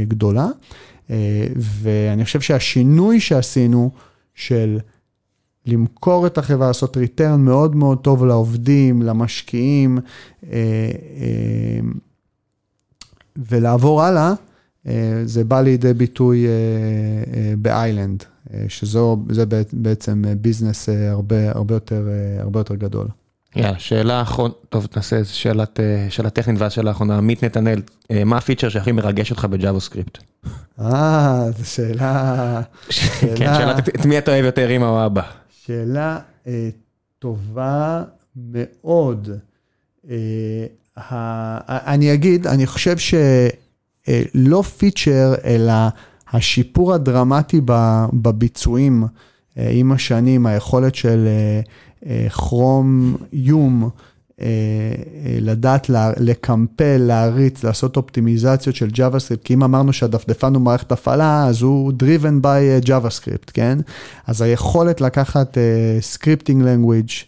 גדולה. 0.08 0.48
ואני 1.56 2.26
חושב 2.26 2.42
שהשינוי 2.42 3.20
שעשינו 3.20 3.92
של 4.36 4.80
למכור 5.66 6.28
את 6.28 6.38
החברה, 6.38 6.68
לעשות 6.68 6.98
ריטרן 6.98 7.42
מאוד 7.42 7.76
מאוד 7.76 7.98
טוב 7.98 8.26
לעובדים, 8.26 9.02
למשקיעים, 9.02 10.00
אה, 10.44 10.50
אה, 10.52 11.80
ולעבור 13.38 14.04
הלאה, 14.04 14.34
אה, 14.88 15.22
זה 15.26 15.44
בא 15.44 15.62
לידי 15.62 15.94
ביטוי 15.94 16.46
באיילנד, 17.58 18.24
שזה 18.68 19.00
בעצם 19.74 20.24
ביזנס 20.42 20.90
הרבה, 20.90 21.52
הרבה, 21.52 21.76
יותר, 21.76 22.08
הרבה 22.40 22.60
יותר 22.60 22.76
גדול. 22.76 23.08
יאללה, 23.56 23.80
שאלה 23.80 24.22
אחרונה, 24.22 24.54
טוב 24.70 24.88
נעשה 24.96 25.16
איזה 25.16 25.34
שאלת, 25.34 25.80
שאלה 26.10 26.30
טכנית 26.30 26.62
ואז 26.62 26.72
שאלה 26.72 26.92
אחרונה, 26.92 27.18
עמית 27.18 27.44
נתנאל, 27.44 27.82
מה 28.26 28.38
ה 28.38 28.42
feature 28.42 28.70
שהכי 28.70 28.92
מרגש 28.92 29.32
אותך 29.32 29.46
ב 29.46 29.80
JavaScript? 29.80 30.18
אה, 30.82 31.52
זו 31.58 31.70
שאלה... 31.70 32.62
כן, 33.38 33.54
שאלה 33.58 33.78
את 33.78 34.06
מי 34.06 34.18
אתה 34.18 34.32
אוהב 34.32 34.46
יותר, 34.46 34.70
אמא 34.70 34.86
או 34.86 35.06
אבא? 35.06 35.41
שאלה 35.72 36.20
אה, 36.48 36.70
טובה 37.20 38.04
מאוד. 38.36 39.30
אה, 40.10 40.66
ה, 40.98 41.94
אני 41.94 42.14
אגיד, 42.14 42.48
אני 42.48 42.68
חושב 42.68 42.98
שלא 42.98 44.58
אה, 44.58 44.64
פיצ'ר, 44.64 45.34
אלא 45.46 45.74
השיפור 46.32 46.94
הדרמטי 46.94 47.62
בביצועים 48.14 49.04
אה, 49.58 49.70
עם 49.72 49.92
השנים, 49.92 50.46
היכולת 50.46 50.96
של 50.96 51.28
כרום 52.30 53.16
אה, 53.22 53.28
יום, 53.34 53.84
אה, 53.84 53.88
אה, 53.88 54.11
לדעת 55.42 55.90
לקמפל, 56.18 56.98
להריץ, 56.98 57.64
לעשות 57.64 57.98
אופטימיזציות 57.98 58.76
של 58.76 58.88
JavaScript, 58.88 59.44
כי 59.44 59.54
אם 59.54 59.64
אמרנו 59.64 59.94
שהדפדפן 59.94 60.54
הוא 60.54 60.62
מערכת 60.62 60.92
הפעלה, 60.92 61.46
אז 61.48 61.62
הוא 61.62 61.92
driven 61.92 62.44
by 62.44 62.48
אה, 62.48 62.80
JavaScript, 62.86 63.52
כן? 63.54 63.78
אז 64.28 64.42
היכולת 64.42 65.02
לקחת 65.02 65.58
scripting 66.14 66.62
language, 66.64 67.26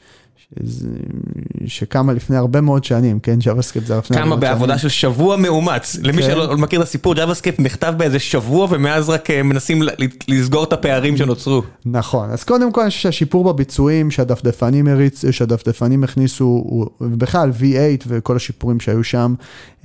שקמה 1.68 2.14
לפני 2.14 2.38
הרבה 2.38 2.62
מאוד 2.62 2.84
שנים, 2.84 3.20
כן, 3.20 3.38
JavaScript 3.42 3.86
זה 3.86 3.96
לפני 3.96 3.96
הרבה 3.96 3.96
מאוד 3.96 4.04
שנים. 4.06 4.24
קמה 4.24 4.36
בעבודה 4.36 4.78
של 4.78 4.90
שבוע 4.90 5.38
מאומץ, 5.38 5.96
למי 6.02 6.22
כן. 6.22 6.28
שלא 6.28 6.58
מכיר 6.58 6.82
את 6.82 6.88
הסיפור, 6.88 7.14
JavaScript 7.16 7.62
נכתב 7.62 7.94
באיזה 7.98 8.20
שבוע 8.20 8.68
ומאז 8.70 9.10
רק 9.10 9.32
אה, 9.32 9.44
מנסים 9.44 9.82
לסגור 10.28 10.64
את 10.64 10.74
הפערים 10.74 11.18
שנוצרו. 11.18 11.62
נכון, 11.86 12.30
אז 12.30 12.44
קודם 12.44 12.72
כל 12.72 12.82
אני 12.82 12.90
חושב 12.90 13.02
שהשיפור 13.02 13.54
בביצועים 13.54 14.12
שהדפדפנים 14.12 14.88
הריץ, 14.88 15.32
שהדפדפנים 15.32 16.04
הכניסו, 16.04 16.64
ובכלל 17.02 17.52
V8 17.60 18.04
וכל 18.08 18.36
השיפורים 18.36 18.80
שהיו 18.80 19.04
שם, 19.04 19.34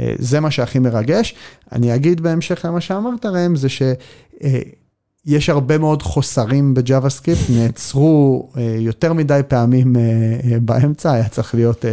אה, 0.01 0.14
זה 0.19 0.41
מה 0.41 0.51
שהכי 0.51 0.79
מרגש. 0.79 1.35
אני 1.73 1.95
אגיד 1.95 2.21
בהמשך 2.21 2.64
למה 2.64 2.81
שאמרת 2.81 3.27
ראם, 3.27 3.57
זה 3.57 3.69
ש... 3.69 3.83
יש 5.29 5.49
הרבה 5.49 5.79
מאוד 5.79 6.03
חוסרים 6.03 6.74
בג'אווה 6.74 7.11
סקריפט, 7.11 7.51
נעצרו 7.51 8.49
אה, 8.57 8.76
יותר 8.79 9.12
מדי 9.12 9.41
פעמים 9.49 9.97
אה, 9.97 10.03
אה, 10.03 10.59
באמצע, 10.61 11.12
היה 11.12 11.29
צריך 11.29 11.55
להיות 11.55 11.85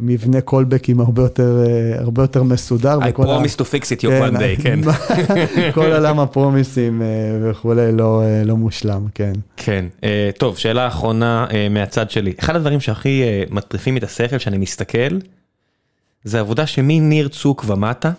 מבנה 0.00 0.40
קולבקים 0.40 1.00
הרבה 1.00 1.22
יותר, 1.22 1.64
הרבה 1.98 2.22
יותר 2.22 2.42
מסודר. 2.42 2.98
I 2.98 3.20
promise 3.20 3.56
to 3.56 3.62
fix 3.62 3.84
it 3.84 4.02
you 4.02 4.08
כן, 4.08 4.36
one 4.36 4.38
day, 4.38 4.62
כן. 4.62 4.80
כל 5.74 5.92
עולם 5.92 6.20
הפרומיסים 6.20 7.02
וכולי 7.42 7.92
לא, 7.92 8.22
לא 8.44 8.56
מושלם, 8.56 9.06
כן. 9.14 9.32
כן, 9.56 9.84
טוב, 10.38 10.58
שאלה 10.58 10.86
אחרונה 10.86 11.46
מהצד 11.70 12.10
שלי. 12.10 12.32
אחד 12.40 12.56
הדברים 12.56 12.80
שהכי 12.80 13.22
מטריפים 13.50 13.96
את 13.96 14.02
השכל 14.02 14.38
שאני 14.38 14.58
מסתכל, 14.58 15.18
זה 16.24 16.40
עבודה 16.40 16.66
שמניר 16.66 17.28
צוק 17.28 17.64
ומטה, 17.66 18.10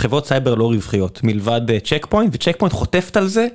חברות 0.00 0.26
סייבר 0.26 0.54
לא 0.54 0.64
רווחיות, 0.64 1.20
מלבד 1.22 1.78
צ'ק 1.84 2.06
פוינט, 2.10 2.34
וצ'ק 2.34 2.56
פוינט 2.58 2.74
חוטפת 2.74 3.16
על 3.16 3.26
זה, 3.26 3.46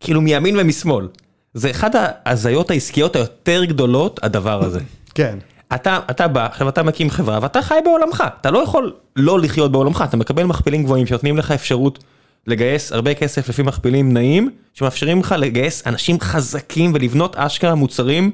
כאילו 0.00 0.20
מימין 0.20 0.56
ומשמאל. 0.58 1.08
זה 1.54 1.70
אחד 1.70 1.90
ההזיות 1.94 2.70
העסקיות 2.70 3.16
היותר 3.16 3.64
גדולות, 3.64 4.20
הדבר 4.22 4.64
הזה. 4.64 4.80
כן. 5.14 5.38
אתה, 5.74 5.98
אתה 6.10 6.28
בא, 6.28 6.46
עכשיו 6.46 6.68
אתה 6.68 6.82
מקים 6.82 7.10
חברה 7.10 7.38
ואתה 7.42 7.62
חי 7.62 7.78
בעולמך, 7.84 8.24
אתה 8.40 8.50
לא 8.50 8.58
יכול 8.58 8.92
לא 9.16 9.40
לחיות 9.40 9.72
בעולמך, 9.72 10.04
אתה 10.08 10.16
מקבל 10.16 10.44
מכפילים 10.44 10.82
גבוהים 10.84 11.06
שנותנים 11.06 11.36
לך 11.36 11.50
אפשרות 11.50 12.04
לגייס 12.46 12.92
הרבה 12.92 13.14
כסף 13.14 13.48
לפי 13.48 13.62
מכפילים 13.62 14.12
נעים, 14.12 14.50
שמאפשרים 14.74 15.20
לך 15.20 15.34
לגייס 15.38 15.86
אנשים 15.86 16.20
חזקים 16.20 16.92
ולבנות 16.94 17.36
אשכרה 17.36 17.74
מוצרים 17.74 18.30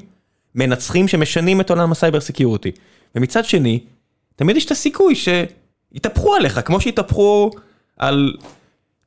מנצחים 0.54 1.08
שמשנים 1.08 1.60
את 1.60 1.70
עולם 1.70 1.92
ה 1.92 1.97
cyber 1.97 2.20
security. 2.20 2.70
ומצד 3.14 3.44
שני, 3.44 3.80
תמיד 4.36 4.56
יש 4.56 4.64
את 4.64 4.70
הסיכוי 4.70 5.14
ש... 5.14 5.28
התהפכו 5.94 6.34
עליך, 6.34 6.60
כמו 6.64 6.80
שהתהפכו 6.80 7.50
על 7.98 8.32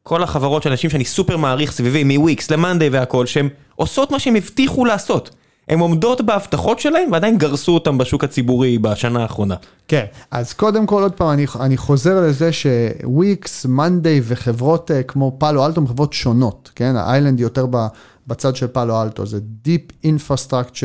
כל 0.03 0.23
החברות 0.23 0.63
של 0.63 0.69
אנשים 0.69 0.89
שאני 0.89 1.05
סופר 1.05 1.38
מעריך 1.38 1.71
סביבי, 1.71 2.17
מוויקס 2.17 2.51
למאנדיי 2.51 2.89
והכל, 2.89 3.25
שהן 3.25 3.49
עושות 3.75 4.11
מה 4.11 4.19
שהם 4.19 4.36
הבטיחו 4.36 4.86
לעשות. 4.86 5.29
הן 5.67 5.79
עומדות 5.79 6.21
בהבטחות 6.21 6.79
שלהם 6.79 7.11
ועדיין 7.11 7.38
גרסו 7.38 7.71
אותם 7.71 7.97
בשוק 7.97 8.23
הציבורי 8.23 8.77
בשנה 8.77 9.21
האחרונה. 9.21 9.55
כן, 9.88 10.05
אז 10.31 10.53
קודם 10.53 10.86
כל 10.86 11.03
עוד 11.03 11.11
פעם 11.11 11.29
אני, 11.29 11.45
אני 11.59 11.77
חוזר 11.77 12.21
לזה 12.21 12.49
שוויקס, 12.53 13.65
מאנדיי 13.65 14.21
וחברות 14.23 14.91
uh, 14.91 15.03
כמו 15.03 15.36
פאלו 15.38 15.65
אלטו 15.65 15.81
הן 15.81 15.88
חברות 15.88 16.13
שונות, 16.13 16.71
כן? 16.75 16.95
האיילנד 16.95 17.39
יותר 17.39 17.65
ב... 17.69 17.88
בצד 18.28 18.55
של 18.55 18.67
פאלו 18.67 19.01
אלטו, 19.01 19.26
זה 19.26 19.39
Deep 19.65 20.05
Infrastructure 20.05 20.82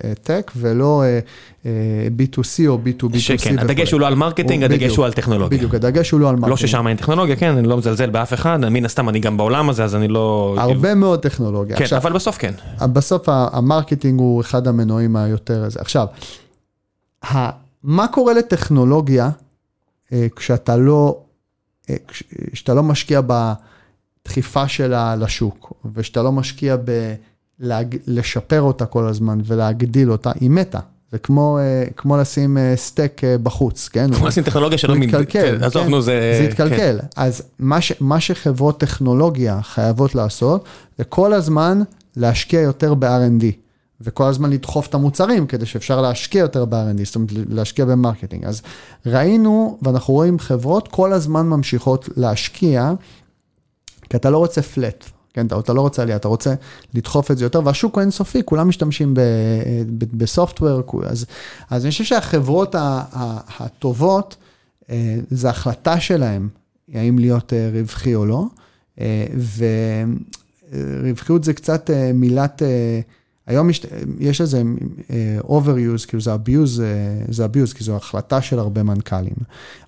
uh, 0.00 0.26
Tech 0.26 0.50
ולא 0.56 1.02
uh, 1.62 1.66
B2C 2.18 2.68
או 2.68 2.78
B2B2C. 2.84 3.18
שכן, 3.18 3.58
הדגש 3.58 3.92
הוא 3.92 4.00
לא 4.00 4.06
על 4.06 4.14
marketing, 4.14 4.64
הדגש 4.64 4.96
הוא 4.96 5.04
על 5.04 5.12
טכנולוגיה. 5.12 5.58
בדיוק, 5.58 5.74
הדגש 5.74 6.10
הוא 6.10 6.20
לא 6.20 6.28
על 6.28 6.36
marketing. 6.36 6.50
לא 6.50 6.56
ששם 6.56 6.88
אין 6.88 6.96
טכנולוגיה, 6.96 7.36
כן, 7.36 7.56
אני 7.56 7.68
לא 7.68 7.76
מזלזל 7.76 8.10
באף 8.10 8.34
אחד, 8.34 8.58
מן 8.70 8.84
הסתם 8.84 9.08
אני 9.08 9.20
גם 9.20 9.36
בעולם 9.36 9.70
הזה, 9.70 9.84
אז 9.84 9.94
אני 9.94 10.08
לא... 10.08 10.54
הרבה 10.58 10.94
מאוד 10.94 11.20
טכנולוגיה. 11.20 11.76
כן, 11.76 11.82
עכשיו, 11.82 11.98
אבל 11.98 12.12
בסוף 12.12 12.38
כן. 12.38 12.52
בסוף 12.92 13.28
ה 13.28 13.37
marketing 13.37 14.20
הוא 14.20 14.40
אחד 14.40 14.68
המנועים 14.68 15.16
היותר... 15.16 15.66
עכשיו, 15.78 16.06
מה 17.82 18.08
קורה 18.08 18.32
לטכנולוגיה 18.32 19.30
כשאתה 20.36 20.76
לא, 20.76 21.20
כשאתה 22.52 22.74
לא 22.74 22.82
משקיע 22.82 23.20
ב... 23.26 23.52
דחיפה 24.24 24.68
שלה 24.68 25.16
לשוק, 25.16 25.72
ושאתה 25.94 26.22
לא 26.22 26.32
משקיע 26.32 26.76
בלשפר 27.58 28.62
אותה 28.62 28.86
כל 28.86 29.06
הזמן 29.06 29.40
ולהגדיל 29.44 30.12
אותה, 30.12 30.32
היא 30.40 30.50
מתה. 30.50 30.80
זה 31.12 31.18
כמו, 31.18 31.58
אה, 31.58 31.84
כמו 31.96 32.16
לשים 32.16 32.58
אה, 32.58 32.72
סטייק 32.76 33.24
אה, 33.24 33.38
בחוץ, 33.38 33.88
כן? 33.88 34.14
כמו 34.14 34.26
לשים 34.26 34.44
טכנולוגיה 34.44 34.78
שלא 34.78 34.94
מתקלקל, 34.94 35.58
כן, 35.58 35.64
עזוב, 35.64 35.88
נו 35.88 36.02
זה... 36.02 36.34
זה 36.38 36.44
יתקלקל. 36.44 36.76
כן. 36.76 37.06
אז 37.16 37.42
מה, 37.58 37.80
ש, 37.80 37.92
מה 38.00 38.20
שחברות 38.20 38.80
טכנולוגיה 38.80 39.62
חייבות 39.62 40.14
לעשות, 40.14 40.64
זה 40.98 41.04
כל 41.04 41.32
הזמן 41.32 41.82
להשקיע 42.16 42.60
יותר 42.60 42.94
ב-R&D. 42.94 43.44
וכל 44.04 44.24
הזמן 44.24 44.50
לדחוף 44.50 44.86
את 44.86 44.94
המוצרים 44.94 45.46
כדי 45.46 45.66
שאפשר 45.66 46.00
להשקיע 46.00 46.40
יותר 46.40 46.64
ב-R&D, 46.64 47.04
זאת 47.04 47.14
אומרת 47.14 47.30
להשקיע 47.48 47.84
ב 47.84 47.89
marketing. 47.89 48.44
אז 48.44 48.62
ראינו, 49.06 49.78
ואנחנו 49.82 50.14
רואים 50.14 50.38
חברות 50.38 50.88
כל 50.88 51.12
הזמן 51.12 51.46
ממשיכות 51.46 52.08
להשקיע 52.16 52.92
כי 54.12 54.16
אתה 54.16 54.30
לא 54.30 54.38
רוצה 54.38 54.62
פלט, 54.62 55.04
כן, 55.32 55.46
אתה 55.46 55.72
לא 55.72 55.80
רוצה 55.80 56.02
עלייה, 56.02 56.16
אתה 56.16 56.28
רוצה 56.28 56.54
לדחוף 56.94 57.30
את 57.30 57.38
זה 57.38 57.44
יותר, 57.44 57.60
והשוק 57.64 57.94
הוא 57.94 58.00
אינסופי, 58.00 58.42
כולם 58.44 58.68
משתמשים 58.68 59.14
בסופטוור, 59.96 60.82
אז, 61.06 61.26
אז 61.70 61.84
אני 61.84 61.90
חושב 61.90 62.04
שהחברות 62.04 62.74
הטובות, 63.58 64.36
זה 65.30 65.50
החלטה 65.50 66.00
שלהם, 66.00 66.48
האם 66.94 67.18
להיות 67.18 67.52
רווחי 67.72 68.14
או 68.14 68.26
לא, 68.26 68.44
ורווחיות 70.72 71.44
זה 71.44 71.52
קצת 71.52 71.90
מילת... 72.14 72.62
היום 73.46 73.70
יש, 73.70 73.86
יש 74.18 74.40
איזה 74.40 74.62
uh, 74.62 75.46
overuse, 75.46 76.06
כאילו 76.08 76.20
זה 76.20 76.34
abuse, 76.34 76.78
uh, 76.78 77.32
זה 77.32 77.44
abuse, 77.44 77.74
כי 77.74 77.84
זו 77.84 77.96
החלטה 77.96 78.42
של 78.42 78.58
הרבה 78.58 78.82
מנכ"לים. 78.82 79.34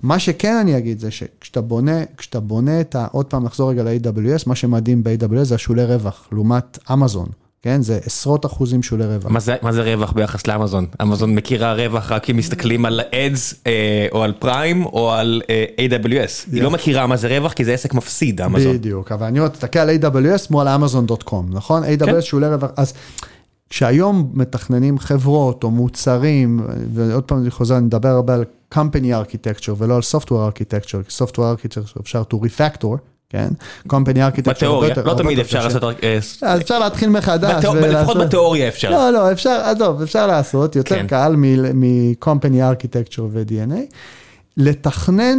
מה 0.03 0.19
שכן 0.19 0.57
אני 0.61 0.79
אגיד 0.79 0.99
זה 0.99 1.11
שכשאתה 1.11 1.61
בונה, 1.61 2.03
כשאתה 2.17 2.41
בונה 2.41 2.81
את 2.81 2.95
ה... 2.95 3.07
עוד 3.13 3.27
פעם 3.27 3.45
נחזור 3.45 3.71
רגע 3.71 3.83
ל-AWS, 3.83 4.43
מה 4.47 4.55
שמדהים 4.55 5.03
ב-AWS 5.03 5.45
זה 5.45 5.55
השולי 5.55 5.85
רווח, 5.85 6.29
לעומת 6.33 6.79
אמזון. 6.93 7.27
כן, 7.65 7.83
זה 7.83 7.99
עשרות 8.07 8.47
אחוזים 8.47 8.83
שולי 8.83 9.07
רווח. 9.07 9.31
מה 9.31 9.41
זה, 9.41 9.57
מה 9.63 9.73
זה 9.73 9.83
רווח 9.83 10.13
ביחס 10.13 10.47
לאמזון? 10.47 10.87
אמזון 11.03 11.35
מכירה 11.35 11.75
רווח 11.75 12.13
רק 12.13 12.31
אם 12.31 12.37
מסתכלים 12.37 12.85
על 12.85 13.01
אדס 13.01 13.55
אה, 13.67 14.07
או 14.13 14.23
על 14.23 14.33
פריים 14.39 14.87
או 14.87 15.13
על 15.13 15.43
אה, 15.51 15.65
AWS. 15.79 16.53
היא 16.53 16.63
לא 16.63 16.71
מכירה 16.71 17.07
מה 17.07 17.17
זה 17.17 17.29
רווח 17.29 17.53
כי 17.53 17.65
זה 17.65 17.75
עסק 17.75 17.95
מפסיד, 17.95 18.41
אמזון. 18.41 18.73
בדיוק, 18.77 19.13
אבל 19.13 19.27
אני 19.27 19.39
אומר, 19.39 19.49
תסתכל 19.49 19.79
על 19.79 19.91
AWS 19.91 20.47
כמו 20.49 20.61
על 20.61 20.69
אמזון.קום, 20.69 21.47
נכון? 21.51 21.85
AWS 21.85 22.07
כן. 22.07 22.21
שולי 22.21 22.47
רווח, 22.47 22.71
אז 22.77 22.95
כשהיום 23.75 24.31
מתכננים 24.35 24.99
חברות 24.99 25.65
או 25.65 25.71
מוצרים, 25.71 26.61
ועוד 26.95 27.25
פעם 27.25 27.39
אני 27.39 27.51
חוזר, 27.51 27.77
אני 27.77 27.85
מדבר 27.87 28.09
הרבה 28.09 28.35
על 28.35 28.45
company 28.75 29.07
architecture 29.07 29.73
ולא 29.79 29.95
על 29.97 30.01
software 30.01 30.53
architecture, 30.53 31.03
כי 31.09 31.25
software 31.25 31.37
architecture 31.37 32.01
אפשר 32.01 32.23
to 32.31 32.35
refactor, 32.35 32.97
כן? 33.29 33.49
company 33.89 34.17
architecture. 34.17 34.51
בתיאוריה, 34.51 34.95
לא 35.05 35.15
תמיד 35.15 35.39
אפשר 35.39 35.65
לעשות... 35.65 35.83
אז 36.43 36.61
אפשר 36.61 36.79
להתחיל 36.79 37.09
מחדש. 37.09 37.65
לפחות 37.65 38.17
בתיאוריה 38.17 38.69
אפשר. 38.69 38.91
לא, 38.91 39.11
לא, 39.11 39.33
אפשר, 39.33 39.61
עזוב, 39.65 40.03
אפשר 40.03 40.27
לעשות, 40.27 40.77
יותר 40.77 40.95
כן. 40.95 41.07
קל 41.07 41.37
מ-company 41.75 42.59
architecture 42.73 43.23
ו-DNA. 43.31 43.95
לתכנן 44.57 45.39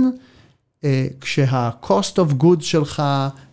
אה, 0.84 1.08
כשה-cost 1.22 2.16
of 2.16 2.44
goods 2.44 2.62
שלך 2.62 3.04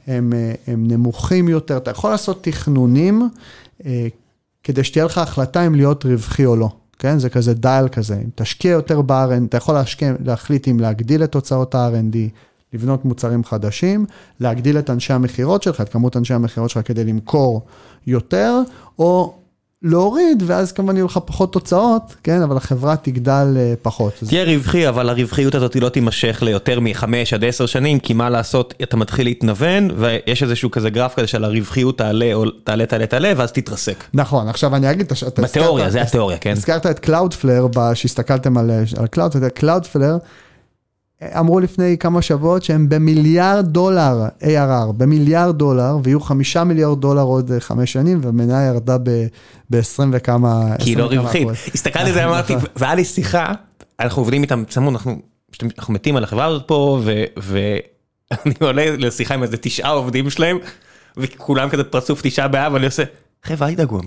הם, 0.06 0.32
אה, 0.32 0.54
הם 0.66 0.86
נמוכים 0.86 1.48
יותר, 1.48 1.76
אתה 1.76 1.90
יכול 1.90 2.10
לעשות 2.10 2.44
תכנונים 2.44 3.28
אה, 3.86 4.06
כדי 4.64 4.84
שתהיה 4.84 5.04
לך 5.04 5.18
החלטה 5.18 5.66
אם 5.66 5.74
להיות 5.74 6.04
רווחי 6.04 6.46
או 6.46 6.56
לא. 6.56 6.68
כן? 6.98 7.18
זה 7.18 7.30
כזה 7.30 7.54
דייל 7.54 7.88
כזה, 7.88 8.14
אם 8.14 8.28
תשקיע 8.34 8.70
יותר 8.70 9.02
ב-R&D, 9.02 9.44
אתה 9.48 9.56
יכול 9.56 9.74
להשקיע, 9.74 10.12
להחליט 10.24 10.68
אם 10.68 10.80
להגדיל 10.80 11.24
את 11.24 11.34
הוצאות 11.34 11.74
ה-R&D, 11.74 12.16
לבנות 12.72 13.04
מוצרים 13.04 13.44
חדשים, 13.44 14.06
להגדיל 14.40 14.78
את 14.78 14.90
אנשי 14.90 15.12
המכירות 15.12 15.62
שלך, 15.62 15.80
את 15.80 15.88
כמות 15.88 16.16
אנשי 16.16 16.34
המכירות 16.34 16.70
שלך 16.70 16.86
כדי 16.88 17.04
למכור 17.04 17.62
יותר, 18.06 18.58
או 18.98 19.34
להוריד, 19.82 20.42
ואז 20.46 20.72
כמובן 20.72 20.96
יהיו 20.96 21.06
לך 21.06 21.18
פחות 21.24 21.52
תוצאות, 21.52 22.14
כן, 22.22 22.42
אבל 22.42 22.56
החברה 22.56 22.96
תגדל 22.96 23.56
אה, 23.56 23.74
פחות. 23.82 24.12
תהיה 24.28 24.44
רווחי, 24.44 24.88
אבל 24.88 25.08
הרווחיות 25.08 25.54
הזאת 25.54 25.76
לא 25.76 25.88
תימשך 25.88 26.38
ליותר 26.42 26.80
מחמש 26.80 27.32
עד 27.32 27.44
עשר 27.44 27.66
שנים, 27.66 27.98
כי 27.98 28.12
מה 28.12 28.30
לעשות, 28.30 28.74
אתה 28.82 28.96
מתחיל 28.96 29.26
להתנוון, 29.26 29.90
ויש 29.96 30.42
איזשהו 30.42 30.70
כזה 30.70 30.90
גרף 30.90 31.14
כזה 31.14 31.26
של 31.26 31.44
הרווחיות 31.44 31.98
תעלה, 31.98 32.32
תעלה, 32.64 32.86
תעלה, 32.86 33.06
תעלה, 33.06 33.32
ואז 33.36 33.52
תתרסק. 33.52 34.04
נכון, 34.14 34.48
עכשיו 34.48 34.76
אני 34.76 34.90
אגיד, 34.90 35.12
בתיאוריה, 35.38 35.90
זה 35.90 36.02
התיאוריה, 36.02 36.38
כן. 36.38 36.52
הזכרת 36.52 36.86
את 36.86 37.06
Cloudflare, 37.06 37.94
שהסתכלתם 37.94 38.58
על 38.58 38.70
Cloudflare, 39.16 39.60
Cloudflare, 39.60 40.18
אמרו 41.38 41.60
לפני 41.60 41.98
כמה 41.98 42.22
שבועות 42.22 42.62
שהם 42.62 42.88
במיליארד 42.88 43.66
דולר 43.66 44.26
ARR, 44.40 44.92
במיליארד 44.96 45.58
דולר, 45.58 45.96
ויהיו 46.04 46.20
חמישה 46.20 46.64
מיליארד 46.64 47.00
דולר 47.00 47.22
עוד 47.22 47.50
חמש 47.58 47.92
שנים, 47.92 48.20
והמניה 48.22 48.66
ירדה 48.66 48.98
ב-20 49.70 50.02
וכמה... 50.12 50.76
כי 50.78 50.90
היא 50.90 50.96
לא 50.96 51.04
רווחית. 51.04 51.48
הסתכלתי 51.74 52.08
על 52.08 52.14
זה, 52.14 52.24
אמרתי, 52.28 52.54
והיה 52.76 52.94
לי 52.94 53.04
שיחה, 53.04 53.52
אנחנו 54.00 54.22
עובדים 54.22 54.42
איתם 54.42 54.64
צמוד, 54.68 54.94
אנחנו 55.78 55.94
מתים 55.94 56.16
על 56.16 56.24
החברה 56.24 56.44
הזאת 56.44 56.62
פה, 56.66 57.02
ואני 57.36 58.54
עולה 58.60 58.96
לשיחה 58.96 59.34
עם 59.34 59.42
איזה 59.42 59.56
תשעה 59.56 59.90
עובדים 59.90 60.30
שלהם, 60.30 60.58
וכולם 61.16 61.68
כזה 61.68 61.84
פרצוף 61.84 62.20
תשעה 62.22 62.48
באב, 62.48 62.72
ואני 62.72 62.86
עושה... 62.86 63.02
חבר'ה 63.44 63.68
אל 63.68 63.74
תדאגו, 63.74 64.00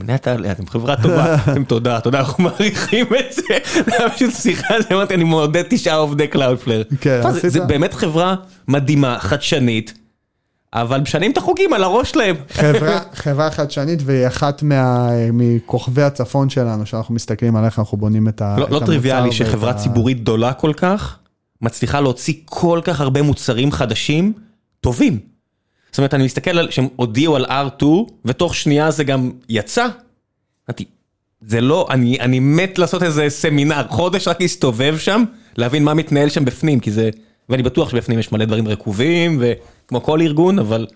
אתם 0.51 0.67
חברה 0.67 0.95
טובה, 1.01 1.35
אתם 1.51 1.63
תודה, 1.63 1.99
תודה, 1.99 2.19
אנחנו 2.19 2.43
מעריכים 2.43 3.05
את 3.05 3.33
זה, 3.33 3.41
זה 3.85 3.91
היה 3.99 4.09
פשוט 4.09 4.33
שיחה, 4.33 4.73
אמרתי 4.91 5.13
אני 5.13 5.23
מעודד 5.23 5.63
תשעה 5.69 5.95
עובדי 5.95 6.27
קלאודפלר, 6.27 6.83
כן, 7.01 7.21
זה 7.47 7.61
באמת 7.61 7.93
חברה 7.93 8.35
מדהימה, 8.67 9.19
חדשנית, 9.19 9.93
אבל 10.73 11.01
משנים 11.01 11.31
את 11.31 11.37
החוקים 11.37 11.73
על 11.73 11.83
הראש 11.83 12.11
שלהם. 12.11 12.35
חברה 13.23 13.51
חדשנית 13.51 13.99
והיא 14.05 14.27
אחת 14.27 14.63
מכוכבי 15.33 16.01
הצפון 16.01 16.49
שלנו, 16.49 16.85
שאנחנו 16.85 17.15
מסתכלים 17.15 17.55
על 17.55 17.65
איך 17.65 17.79
אנחנו 17.79 17.97
בונים 17.97 18.27
את 18.27 18.41
לא, 18.41 18.45
המוצר. 18.47 18.73
לא 18.73 18.79
טריוויאלי 18.79 19.31
שחברה 19.31 19.73
ציבורית 19.73 20.21
גדולה 20.21 20.53
כל 20.53 20.73
כך, 20.77 21.17
מצליחה 21.61 22.01
להוציא 22.01 22.33
כל 22.45 22.79
כך 22.83 23.01
הרבה 23.01 23.21
מוצרים 23.21 23.71
חדשים, 23.71 24.33
טובים. 24.81 25.34
זאת 25.95 25.99
אומרת, 25.99 26.13
אני 26.13 26.25
מסתכל 26.25 26.57
על 26.57 26.71
שהם 26.71 26.87
הודיעו 26.95 27.35
על 27.35 27.45
R2, 27.45 27.85
ותוך 28.25 28.55
שנייה 28.55 28.91
זה 28.91 29.03
גם 29.03 29.31
יצא. 29.49 29.87
אמרתי, 30.69 30.85
זה 31.47 31.61
לא, 31.61 31.87
אני, 31.89 32.19
אני 32.19 32.39
מת 32.39 32.77
לעשות 32.77 33.03
איזה 33.03 33.29
סמינר, 33.29 33.87
חודש 33.89 34.27
רק 34.27 34.41
להסתובב 34.41 34.97
שם, 34.97 35.23
להבין 35.57 35.83
מה 35.83 35.93
מתנהל 35.93 36.29
שם 36.29 36.45
בפנים, 36.45 36.79
כי 36.79 36.91
זה, 36.91 37.09
ואני 37.49 37.63
בטוח 37.63 37.89
שבפנים 37.89 38.19
יש 38.19 38.31
מלא 38.31 38.45
דברים 38.45 38.67
רקובים, 38.67 39.41
וכמו 39.41 40.03
כל 40.03 40.21
ארגון, 40.21 40.59
אבל... 40.59 40.87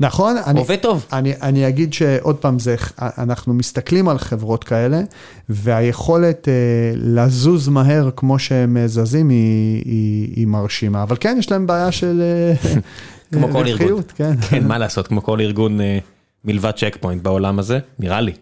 נכון, 0.00 0.36
עובד 0.56 0.76
טוב. 0.76 1.06
אני, 1.12 1.32
אני 1.42 1.68
אגיד 1.68 1.92
שעוד 1.92 2.36
פעם, 2.36 2.58
זה, 2.58 2.76
אנחנו 2.98 3.54
מסתכלים 3.54 4.08
על 4.08 4.18
חברות 4.18 4.64
כאלה, 4.64 5.00
והיכולת 5.48 6.48
אה, 6.48 6.52
לזוז 6.94 7.68
מהר 7.68 8.10
כמו 8.16 8.38
שהם 8.38 8.76
זזים 8.86 9.28
היא, 9.28 9.82
היא, 9.84 10.32
היא 10.36 10.46
מרשימה, 10.46 11.02
אבל 11.02 11.16
כן, 11.20 11.36
יש 11.38 11.50
להם 11.50 11.66
בעיה 11.66 11.92
של... 11.92 12.22
כמו 13.32 13.48
כל 13.52 13.66
ארגון. 13.66 14.02
כן. 14.14 14.32
כן, 14.50 14.66
מה 14.66 14.78
לעשות, 14.78 15.06
כמו 15.06 15.22
כל 15.22 15.40
ארגון 15.40 15.80
אה, 15.80 15.98
מלבד 16.44 16.70
צ'ק 16.70 16.96
פוינט 17.00 17.22
בעולם 17.22 17.58
הזה, 17.58 17.78
נראה 17.98 18.20
לי. 18.20 18.32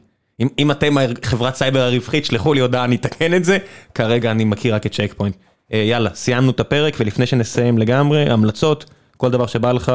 אם, 0.40 0.48
אם 0.58 0.70
אתם 0.70 0.94
חברת 1.22 1.54
סייבר 1.54 1.80
רווחית, 1.80 2.24
שלחו 2.24 2.54
לי 2.54 2.60
הודעה, 2.60 2.84
אני 2.84 2.96
אתקן 2.96 3.34
את 3.34 3.44
זה, 3.44 3.58
כרגע 3.94 4.30
אני 4.30 4.44
מכיר 4.44 4.74
רק 4.74 4.86
את 4.86 4.92
צ'ק 4.92 5.14
פוינט. 5.16 5.36
אה, 5.72 5.78
יאללה, 5.78 6.10
סיימנו 6.14 6.50
את 6.50 6.60
הפרק, 6.60 6.96
ולפני 7.00 7.26
שנסיים 7.26 7.78
לגמרי, 7.78 8.30
המלצות, 8.30 8.84
כל 9.16 9.30
דבר 9.30 9.46
שבא 9.46 9.72
לך, 9.72 9.92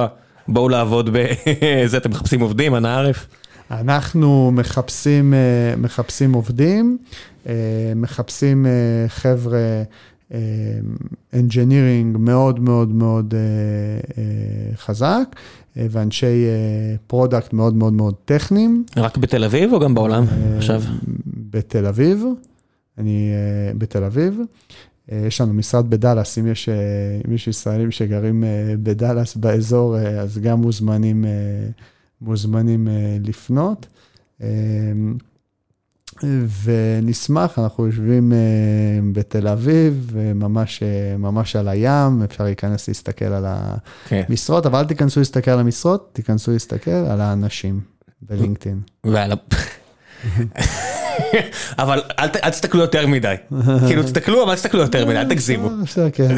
בואו 0.48 0.70
לעבוד 0.70 1.10
בזה, 1.14 1.98
אתם 2.02 2.12
מחפשים 2.12 2.41
עובדים, 2.41 2.76
אנא 2.76 2.88
ערף. 2.88 3.28
אנחנו 3.72 4.52
מחפשים, 4.54 5.34
אה, 5.34 5.76
מחפשים 5.78 6.34
עובדים, 6.34 6.98
מחפשים 7.96 8.66
חבר'ה 9.08 9.84
engineering 11.34 12.18
מאוד 12.18 12.60
מאוד 12.60 12.90
מאוד 12.90 13.34
uh, 13.34 14.06
uh, 14.10 14.16
חזק, 14.78 15.36
ואנשי 15.76 16.46
product 17.08 17.54
מאוד 17.54 17.76
מאוד 17.76 17.94
מאוד 17.94 18.16
טכניים. 18.26 18.86
רק 18.98 19.18
בתל 19.18 19.44
אביב 19.44 19.74
או 19.74 19.80
גם 19.80 19.94
בעולם 19.94 20.24
עכשיו? 20.58 20.82
בתל 21.28 21.86
אביב, 21.86 22.24
אני 22.98 23.32
בתל 23.78 24.04
אביב. 24.04 24.40
יש 25.12 25.42
לנו 25.42 25.54
משרד 25.54 25.90
בדאלאס, 25.90 26.38
אם 26.38 26.48
יש, 26.48 26.70
אם 27.28 27.34
יש 27.34 27.48
ישראלים 27.48 27.92
שגרים 27.92 28.44
בדאלאס 28.84 29.36
באזור, 29.36 29.98
אז 29.98 30.38
גם 30.38 30.62
מוזמנים, 30.62 31.26
מוזמנים 32.22 32.88
לפנות. 33.24 33.88
ונשמח, 36.64 37.60
אנחנו 37.60 37.85
יושבים 37.85 38.34
אה, 38.34 38.38
בתל 39.14 39.48
אביב, 39.48 40.11
ממש, 40.35 40.84
אה, 40.84 41.18
ממש 41.18 41.56
על 41.56 41.68
הים, 41.68 42.23
אפשר 42.23 42.44
להיכנס 42.44 42.88
להסתכל 42.88 43.26
על 43.26 43.45
כן. 44.07 44.23
המשרות, 44.30 44.65
אבל 44.65 44.80
אל 44.80 44.85
תיכנסו 44.85 45.19
להסתכל 45.19 45.52
על 45.52 45.60
המשרות, 45.60 46.10
תיכנסו 46.14 46.52
להסתכל 46.52 46.91
על 46.91 47.22
האנשים 47.22 47.80
בלינקדאין. 48.22 48.80
אבל 51.80 52.02
אל 52.19 52.49
תסתכלו 52.49 52.81
יותר 52.81 53.07
מדי, 53.07 53.35
כאילו 53.88 54.03
תסתכלו 54.03 54.44
אבל 54.44 54.49
אל 54.49 54.56
תסתכלו 54.56 54.81
יותר 54.81 55.06
מדי, 55.06 55.18
אל 55.18 55.30
תגזימו. 55.30 55.69
כן. 56.14 56.38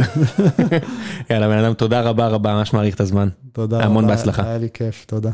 יאללה 1.29 1.47
בן 1.47 1.57
אדם 1.57 1.73
תודה 1.73 2.01
רבה 2.01 2.27
רבה, 2.27 2.53
ממש 2.53 2.73
מעריך 2.73 2.95
את 2.95 2.99
הזמן. 2.99 3.29
תודה 3.51 3.77
רבה, 3.77 3.85
המון 3.85 4.07
בהצלחה. 4.07 4.43
היה 4.43 4.57
לי 4.57 4.67
כיף, 4.73 5.05
תודה. 5.07 5.31